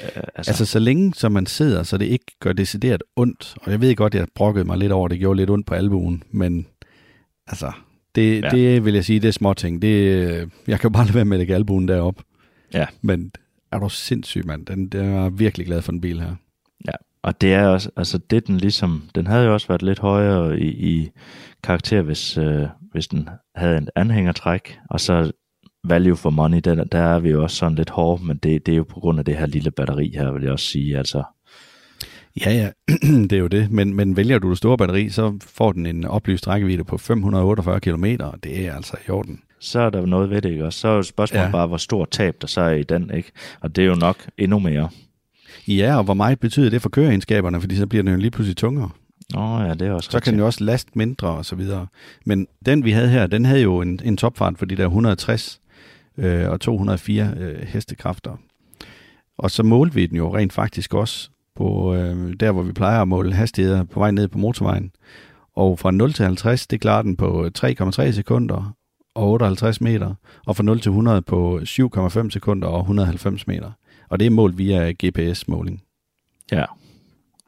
Øh, 0.03 0.23
altså, 0.35 0.51
Altså, 0.51 0.65
så 0.67 0.79
længe 0.79 1.15
som 1.15 1.33
man 1.33 1.47
sidder, 1.47 1.83
så 1.83 1.99
det 1.99 2.07
ikke 2.07 2.25
gør 2.41 2.53
decideret 2.53 3.03
ondt. 3.17 3.55
Og 3.63 3.71
jeg 3.71 3.81
ved 3.81 3.97
godt, 3.97 4.15
jeg 4.15 4.27
brokkede 4.35 4.65
mig 4.65 4.79
lidt 4.79 4.93
over, 4.93 5.09
det 5.09 5.19
gjorde 5.19 5.37
lidt 5.37 5.51
ondt 5.51 5.67
på 5.67 5.75
albuen, 5.75 6.23
men 6.31 6.67
altså, 7.47 7.73
det, 8.15 8.41
Ja. 8.43 8.47
ja. 8.47 8.51
det 8.57 8.85
vil 8.85 8.95
jeg 8.95 9.05
sige, 9.05 9.21
det 9.21 9.29
er 9.29 9.33
småting. 9.33 9.83
Det, 9.83 9.89
øh, 9.89 10.49
jeg 10.67 10.81
kan 10.81 10.91
jo 10.91 10.93
bare 10.93 11.05
lade 11.05 11.15
være 11.15 11.25
med 11.25 11.37
at 11.37 11.39
lægge 11.39 11.55
albuen 11.55 11.89
derop. 11.89 12.23
Ja. 12.75 12.87
Men 13.03 13.33
er 13.73 13.79
du 13.79 13.89
sindssyg, 13.89 14.47
mand. 14.47 14.67
Den, 14.67 14.89
den 14.89 15.05
er 15.05 15.31
virkelig 15.31 15.67
glad 15.67 15.83
for 15.83 15.93
den 15.93 16.01
bil 16.01 16.21
her. 16.21 16.35
ja, 16.87 16.93
og 17.23 17.41
det 17.41 17.55
er 17.55 17.67
også, 17.67 17.91
altså 17.97 18.19
det 18.19 18.47
den 18.47 18.57
ligesom, 18.59 19.03
den 19.15 19.27
havde 19.27 19.45
jo 19.45 19.53
også 19.53 19.69
været 19.69 19.83
lidt 19.83 19.99
højere 19.99 20.61
i, 20.61 20.69
i 20.69 21.11
karakter, 21.65 22.03
hvis, 22.03 22.39
øh, 22.39 22.67
hvis 22.93 23.09
den 23.09 23.29
havde 23.55 23.79
en 23.79 23.89
anhængertræk, 23.95 24.79
og 24.91 25.01
så 25.01 25.33
value 25.85 26.17
for 26.17 26.31
money, 26.31 26.61
der, 26.65 26.85
der 26.85 26.99
er 26.99 27.19
vi 27.19 27.31
jo 27.31 27.43
også 27.43 27.57
sådan 27.57 27.75
lidt 27.75 27.91
hårde, 27.91 28.25
men 28.25 28.37
det, 28.37 28.67
det 28.67 28.73
er 28.73 28.77
jo 28.77 28.85
på 28.85 29.01
grund 29.01 29.19
af 29.19 29.25
det 29.25 29.37
her 29.37 29.47
lille 29.47 29.71
batteri 29.71 30.13
her, 30.15 30.33
vil 30.33 30.43
jeg 30.43 30.53
også 30.53 30.67
sige, 30.67 30.99
altså. 30.99 31.23
Ja, 32.47 32.53
ja, 32.53 32.71
det 33.31 33.33
er 33.33 33.39
jo 33.39 33.47
det. 33.47 33.71
Men, 33.71 33.95
men 33.95 34.17
vælger 34.17 34.39
du 34.39 34.51
det 34.51 34.59
store 34.59 34.77
batteri, 34.77 35.09
så 35.09 35.39
får 35.43 35.73
den 35.73 35.87
en 35.87 36.05
oplyst 36.05 36.49
rækkevidde 36.49 36.85
på 36.85 36.99
548 36.99 37.81
km, 37.81 38.05
og 38.21 38.35
det 38.45 38.67
er 38.67 38.75
altså 38.75 38.97
i 39.09 39.11
orden. 39.11 39.41
Så 39.61 39.81
er 39.81 39.91
der 39.91 40.07
noget 40.07 40.31
ved 40.31 40.43
det, 40.43 40.51
ikke? 40.51 40.67
Og 40.67 40.73
så 40.73 40.89
er 40.89 40.97
jo 40.97 41.03
spørgsmålet 41.03 41.47
ja. 41.47 41.51
Bare, 41.51 41.67
hvor 41.67 41.77
stort 41.77 42.11
tab 42.11 42.37
der 42.41 42.47
så 42.47 42.61
er 42.61 42.73
i 42.73 42.83
den, 42.83 43.11
ikke? 43.15 43.33
Og 43.61 43.77
det 43.77 43.85
er 43.85 43.89
jo 43.89 43.95
nok 43.95 44.17
endnu 44.39 44.59
mere. 44.59 44.89
Ja, 45.69 45.99
og 45.99 46.05
hvor 46.05 46.15
meget 46.15 46.41
betyder 46.41 46.71
det 46.71 46.83
for 46.83 46.89
køreegenskaberne, 46.89 47.61
fordi 47.61 47.77
så 47.77 47.87
bliver 47.87 48.03
den 48.03 48.13
jo 48.13 48.19
lige 48.19 48.31
pludselig 48.31 48.57
tungere. 48.57 48.91
Åh 49.37 49.63
ja, 49.69 49.75
det 49.75 49.89
er 49.89 49.93
også 49.93 50.11
Så 50.11 50.21
kan 50.21 50.33
den 50.33 50.41
jo 50.41 50.47
også 50.47 50.65
laste 50.65 50.91
mindre 50.95 51.29
og 51.29 51.45
så 51.45 51.57
videre. 51.57 51.87
Men 52.27 52.47
den 52.67 52.85
vi 52.85 52.91
havde 52.91 53.09
her, 53.09 53.27
den 53.27 53.45
havde 53.45 53.63
jo 53.63 53.81
en, 53.81 54.01
en 54.05 54.17
topfart 54.17 54.59
for 54.59 54.67
de 54.67 54.77
der 54.77 54.85
160 54.85 55.61
øh, 56.19 56.51
og 56.51 56.61
204 56.61 57.35
øh, 57.37 57.67
hestekræfter. 57.67 58.37
Og 59.39 59.51
så 59.51 59.63
målte 59.63 59.95
vi 59.95 60.07
den 60.07 60.17
jo 60.17 60.37
rent 60.37 60.53
faktisk 60.53 60.95
også 60.95 61.31
på 61.57 61.95
øh, 61.95 62.35
der, 62.41 62.53
hvor 62.53 62.63
vi 62.63 62.73
plejer 62.73 63.03
at 63.03 63.09
måle 63.09 63.35
hastigheder 63.35 63.85
på 63.85 64.01
vej 64.01 64.11
ned 64.11 64.29
på 64.29 64.39
motorvejen. 64.39 64.93
Og 65.57 65.79
fra 65.79 65.91
0 65.91 66.13
til 66.13 66.25
50, 66.25 66.67
det 66.67 66.81
klarer 66.81 67.03
den 67.03 67.17
på 67.17 67.51
3,3 67.59 68.11
sekunder 68.11 68.75
og 69.15 69.31
58 69.31 69.81
meter. 69.81 70.15
Og 70.47 70.57
fra 70.57 70.63
0 70.63 70.81
til 70.81 70.91
100 70.91 71.23
på 71.23 71.61
7,5 71.65 72.31
sekunder 72.31 72.69
og 72.69 72.81
190 72.81 73.47
meter. 73.47 73.73
Og 74.09 74.21
det 74.21 74.27
er 74.27 74.31
målt 74.31 74.59
via 74.59 74.93
GPS-måling. 75.05 75.83
Ja. 76.53 76.65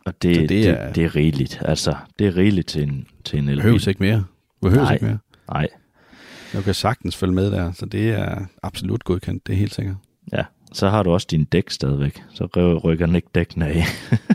Og 0.07 0.22
det, 0.22 0.34
Så 0.36 0.40
det, 0.40 0.48
det 0.48 0.68
er- 0.68 0.92
det, 0.92 1.05
er 1.05 1.16
rigeligt. 1.16 1.59
Altså, 1.64 1.94
det 2.18 2.26
er 2.26 2.36
rigeligt 2.36 2.68
til 2.68 2.82
en, 2.82 3.07
til 3.24 3.38
en 3.38 3.48
elbil. 3.48 3.62
Behøves 3.62 3.86
ikke 3.86 4.03
mere. 4.03 4.24
Behøves 4.62 4.82
Nej. 4.84 4.92
ikke 4.94 5.05
mere. 5.07 5.18
Nej, 5.53 5.68
Jeg 6.55 6.64
kan 6.64 6.74
sagtens 6.74 7.16
følge 7.16 7.32
med 7.34 7.51
der, 7.51 7.72
så 7.72 7.86
det 7.86 8.11
er 8.11 8.38
absolut 8.62 9.05
godkendt, 9.05 9.46
det 9.46 9.53
er 9.53 9.57
helt 9.57 9.74
sikkert. 9.74 9.96
ja. 10.32 10.44
Så 10.72 10.88
har 10.88 11.03
du 11.03 11.11
også 11.11 11.26
din 11.30 11.44
dæk 11.44 11.70
stadigvæk. 11.70 12.22
Så 12.34 12.44
ry- 12.44 12.84
rykker 12.84 13.07
den 13.07 13.14
ikke 13.16 13.28
dækkene 13.34 13.66
af. 13.66 13.84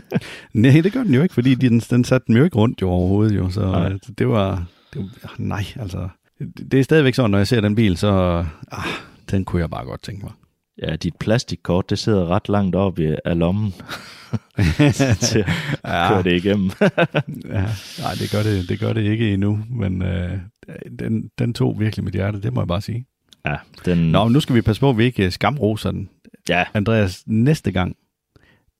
Nej, 0.52 0.80
det 0.80 0.92
gør 0.92 1.02
den 1.02 1.14
jo 1.14 1.22
ikke, 1.22 1.34
fordi 1.34 1.54
den, 1.54 1.80
den 1.80 2.04
satte 2.04 2.26
den 2.26 2.36
jo 2.36 2.44
ikke 2.44 2.56
rundt 2.56 2.82
jo 2.82 2.88
overhovedet 2.90 3.36
jo, 3.36 3.50
så 3.50 3.60
Nej. 3.60 3.88
nej. 3.88 3.98
det 4.18 4.28
var, 4.28 4.64
det 4.94 5.00
var, 5.22 5.34
nej, 5.38 5.64
altså, 5.80 6.08
det 6.38 6.72
det 6.72 6.80
er 6.80 6.84
stadigvæk 6.84 7.14
sådan, 7.14 7.30
når 7.30 7.38
jeg 7.38 7.46
ser 7.46 7.60
den 7.60 7.74
bil, 7.74 7.96
så, 7.96 8.08
ah, 8.72 8.84
den 9.30 9.44
kunne 9.44 9.60
jeg 9.62 9.70
bare 9.70 9.84
godt 9.84 10.02
tænke 10.02 10.22
mig. 10.22 10.32
Ja, 10.82 10.96
dit 10.96 11.16
plastikkort, 11.16 11.90
det 11.90 11.98
sidder 11.98 12.26
ret 12.26 12.48
langt 12.48 12.76
op 12.76 12.98
i 12.98 13.14
af 13.24 13.38
lommen 13.38 13.72
til 15.20 15.38
at 15.38 15.48
Ja. 15.84 16.08
køre 16.08 16.22
det 16.22 16.32
igennem. 16.44 16.70
ja, 17.54 17.66
nej, 18.02 18.12
det 18.20 18.30
gør 18.32 18.42
det, 18.42 18.68
det 18.68 18.80
gør 18.80 18.92
det 18.92 19.02
ikke 19.02 19.32
endnu, 19.34 19.60
men 19.70 20.02
øh, 20.02 20.38
den, 20.98 21.30
den 21.38 21.54
tog 21.54 21.80
virkelig 21.80 22.04
mit 22.04 22.14
hjerte, 22.14 22.42
det 22.42 22.52
må 22.52 22.60
jeg 22.60 22.68
bare 22.68 22.80
sige. 22.80 23.06
ja, 23.46 23.56
den, 23.84 23.98
Nå, 23.98 24.28
nu 24.28 24.40
skal 24.40 24.54
vi 24.56 24.60
passe 24.62 24.80
på, 24.80 24.90
at 24.90 24.98
vi 24.98 25.04
ikke 25.04 25.24
øh, 25.24 25.32
skamroser 25.32 25.90
den. 25.90 26.08
ja, 26.48 26.64
Andreas, 26.74 27.22
næste 27.26 27.72
gang, 27.72 27.96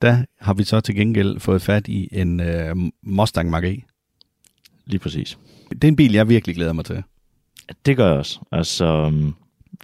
der 0.02 0.24
har 0.40 0.54
vi 0.54 0.64
så 0.64 0.80
til 0.80 0.94
gengæld 0.94 1.40
fået 1.40 1.62
fat 1.62 1.88
i 1.88 2.08
en 2.12 2.40
øh, 2.40 2.76
Mustang 3.02 3.50
Mach-E. 3.56 3.82
lige 4.86 4.98
præcis. 4.98 5.38
Det 5.70 5.84
er 5.84 5.88
en 5.88 5.96
bil, 5.96 6.12
jeg 6.12 6.28
virkelig 6.28 6.56
glæder 6.56 6.72
mig 6.72 6.84
til. 6.84 7.02
Det 7.86 7.96
gør 7.96 8.06
jeg 8.08 8.16
også. 8.18 8.40
Altså, 8.52 8.84
øhm, 8.84 9.34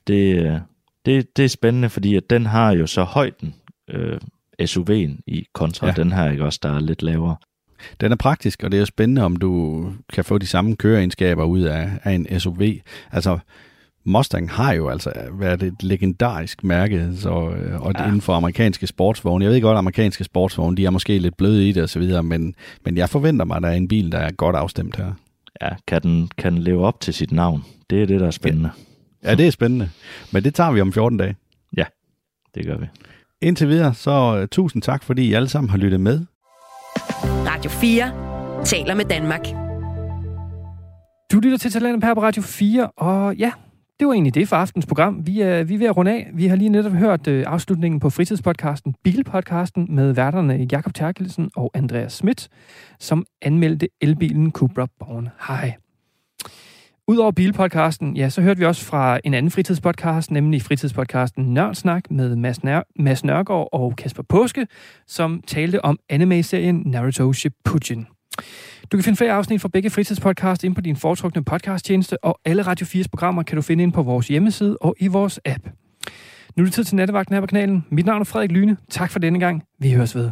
det, 0.06 0.62
det, 1.06 1.36
det 1.36 1.44
er 1.44 1.48
spændende, 1.48 1.88
fordi 1.88 2.16
at 2.16 2.30
den 2.30 2.46
har 2.46 2.72
jo 2.72 2.86
så 2.86 3.02
højden, 3.02 3.54
øh, 3.90 4.20
SUV'en 4.62 5.20
i 5.26 5.46
kontra 5.54 5.86
ja. 5.86 5.92
Den 5.92 6.12
her, 6.12 6.30
ikke 6.30 6.44
også, 6.44 6.58
der 6.62 6.76
er 6.76 6.80
lidt 6.80 7.02
lavere. 7.02 7.36
Den 8.00 8.12
er 8.12 8.16
praktisk, 8.16 8.62
og 8.62 8.70
det 8.70 8.76
er 8.76 8.80
jo 8.80 8.86
spændende, 8.86 9.22
om 9.22 9.36
du 9.36 9.84
kan 10.12 10.24
få 10.24 10.38
de 10.38 10.46
samme 10.46 10.76
køreegenskaber 10.76 11.44
ud 11.44 11.60
af, 11.60 11.90
af 12.04 12.12
en 12.12 12.40
SUV. 12.40 12.62
Altså, 13.12 13.38
Mustang 14.04 14.50
har 14.50 14.72
jo 14.72 14.88
altså 14.88 15.12
været 15.32 15.62
et 15.62 15.82
legendarisk 15.82 16.64
mærke, 16.64 17.10
så, 17.16 17.50
øh, 17.50 17.80
og 17.80 17.92
ja. 17.98 18.06
Inden 18.06 18.20
for 18.20 18.34
amerikanske 18.34 18.86
sportsvogne. 18.86 19.44
Jeg 19.44 19.52
ved 19.52 19.60
godt, 19.60 19.74
at 19.74 19.78
amerikanske 19.78 20.24
sportsvogne, 20.24 20.76
de 20.76 20.86
er 20.86 20.90
måske 20.90 21.18
lidt 21.18 21.36
bløde 21.36 21.68
i 21.68 21.72
det 21.72 21.82
og 21.82 21.88
så 21.88 21.98
videre, 21.98 22.22
men, 22.22 22.54
men 22.84 22.96
jeg 22.96 23.08
forventer 23.08 23.44
mig, 23.44 23.56
at 23.56 23.62
der 23.62 23.68
er 23.68 23.74
en 23.74 23.88
bil, 23.88 24.12
der 24.12 24.18
er 24.18 24.32
godt 24.32 24.56
afstemt 24.56 24.96
her. 24.96 25.12
Ja, 25.62 25.68
kan 25.86 26.02
den, 26.02 26.30
kan 26.38 26.52
den 26.52 26.62
leve 26.62 26.86
op 26.86 27.00
til 27.00 27.14
sit 27.14 27.32
navn? 27.32 27.64
Det 27.90 28.02
er 28.02 28.06
det, 28.06 28.20
der 28.20 28.26
er 28.26 28.30
spændende. 28.30 28.70
Ja, 28.76 28.91
det 29.22 29.46
er 29.46 29.50
spændende. 29.50 29.90
Men 30.32 30.44
det 30.44 30.54
tager 30.54 30.72
vi 30.72 30.80
om 30.80 30.92
14 30.92 31.18
dage. 31.18 31.36
Det 32.54 32.66
gør 32.66 32.76
vi. 32.76 32.86
Indtil 33.40 33.68
videre, 33.68 33.94
så 33.94 34.40
uh, 34.40 34.48
tusind 34.48 34.82
tak, 34.82 35.02
fordi 35.02 35.28
I 35.28 35.32
alle 35.32 35.48
sammen 35.48 35.70
har 35.70 35.78
lyttet 35.78 36.00
med. 36.00 36.20
Radio 37.24 37.70
4 37.70 38.64
taler 38.64 38.94
med 38.94 39.04
Danmark. 39.04 39.40
Du 41.32 41.40
lytter 41.40 41.58
til 41.58 41.70
Talentet 41.70 42.04
her 42.04 42.14
på 42.14 42.22
Radio 42.22 42.42
4, 42.42 42.90
og 42.96 43.36
ja, 43.36 43.52
det 44.00 44.06
var 44.06 44.12
egentlig 44.12 44.34
det 44.34 44.48
for 44.48 44.56
aftens 44.56 44.86
program. 44.86 45.26
Vi 45.26 45.40
er, 45.40 45.64
vi 45.64 45.74
er 45.74 45.78
ved 45.78 45.86
at 45.86 45.96
runde 45.96 46.12
af. 46.12 46.30
Vi 46.34 46.46
har 46.46 46.56
lige 46.56 46.68
netop 46.68 46.92
hørt 46.92 47.28
øh, 47.28 47.44
afslutningen 47.46 48.00
på 48.00 48.10
fritidspodcasten 48.10 48.94
Bilpodcasten 49.04 49.86
med 49.90 50.12
værterne 50.12 50.66
Jakob 50.72 50.94
Terkelsen 50.94 51.50
og 51.56 51.70
Andreas 51.74 52.12
Schmidt, 52.12 52.48
som 52.98 53.26
anmeldte 53.42 53.88
elbilen 54.00 54.52
Cupra 54.52 54.86
Born 54.98 55.28
High. 55.48 55.81
Udover 57.12 57.30
bilpodcasten, 57.30 58.16
ja, 58.16 58.28
så 58.28 58.42
hørte 58.42 58.58
vi 58.58 58.66
også 58.66 58.84
fra 58.84 59.20
en 59.24 59.34
anden 59.34 59.50
fritidspodcast, 59.50 60.30
nemlig 60.30 60.62
fritidspodcasten 60.62 61.54
Nørdsnak 61.54 62.10
med 62.10 62.36
Mads, 62.36 62.58
Nør- 62.64 62.92
Mads 62.96 63.24
Nørgaard 63.24 63.68
og 63.72 63.96
Kasper 63.96 64.22
Påske, 64.22 64.66
som 65.06 65.42
talte 65.46 65.84
om 65.84 65.98
anime-serien 66.08 66.82
Naruto 66.86 67.32
Shippuden. 67.32 68.06
Du 68.92 68.96
kan 68.96 69.04
finde 69.04 69.16
flere 69.16 69.32
afsnit 69.32 69.60
fra 69.60 69.68
begge 69.68 69.90
fritidspodcast 69.90 70.64
ind 70.64 70.74
på 70.74 70.80
din 70.80 70.96
foretrukne 70.96 71.44
podcasttjeneste, 71.44 72.24
og 72.24 72.38
alle 72.44 72.62
Radio 72.62 72.86
4's 72.86 73.08
programmer 73.12 73.42
kan 73.42 73.56
du 73.56 73.62
finde 73.62 73.82
ind 73.82 73.92
på 73.92 74.02
vores 74.02 74.28
hjemmeside 74.28 74.76
og 74.80 74.94
i 75.00 75.06
vores 75.06 75.40
app. 75.44 75.64
Nu 76.56 76.62
er 76.62 76.64
det 76.64 76.74
tid 76.74 76.84
til 76.84 76.96
nattevagten 76.96 77.34
her 77.34 77.40
på 77.40 77.46
kanalen. 77.46 77.84
Mit 77.90 78.06
navn 78.06 78.20
er 78.20 78.24
Frederik 78.24 78.52
Lyne. 78.52 78.76
Tak 78.90 79.10
for 79.10 79.18
denne 79.18 79.38
gang. 79.38 79.62
Vi 79.78 79.92
høres 79.92 80.16
ved. 80.16 80.30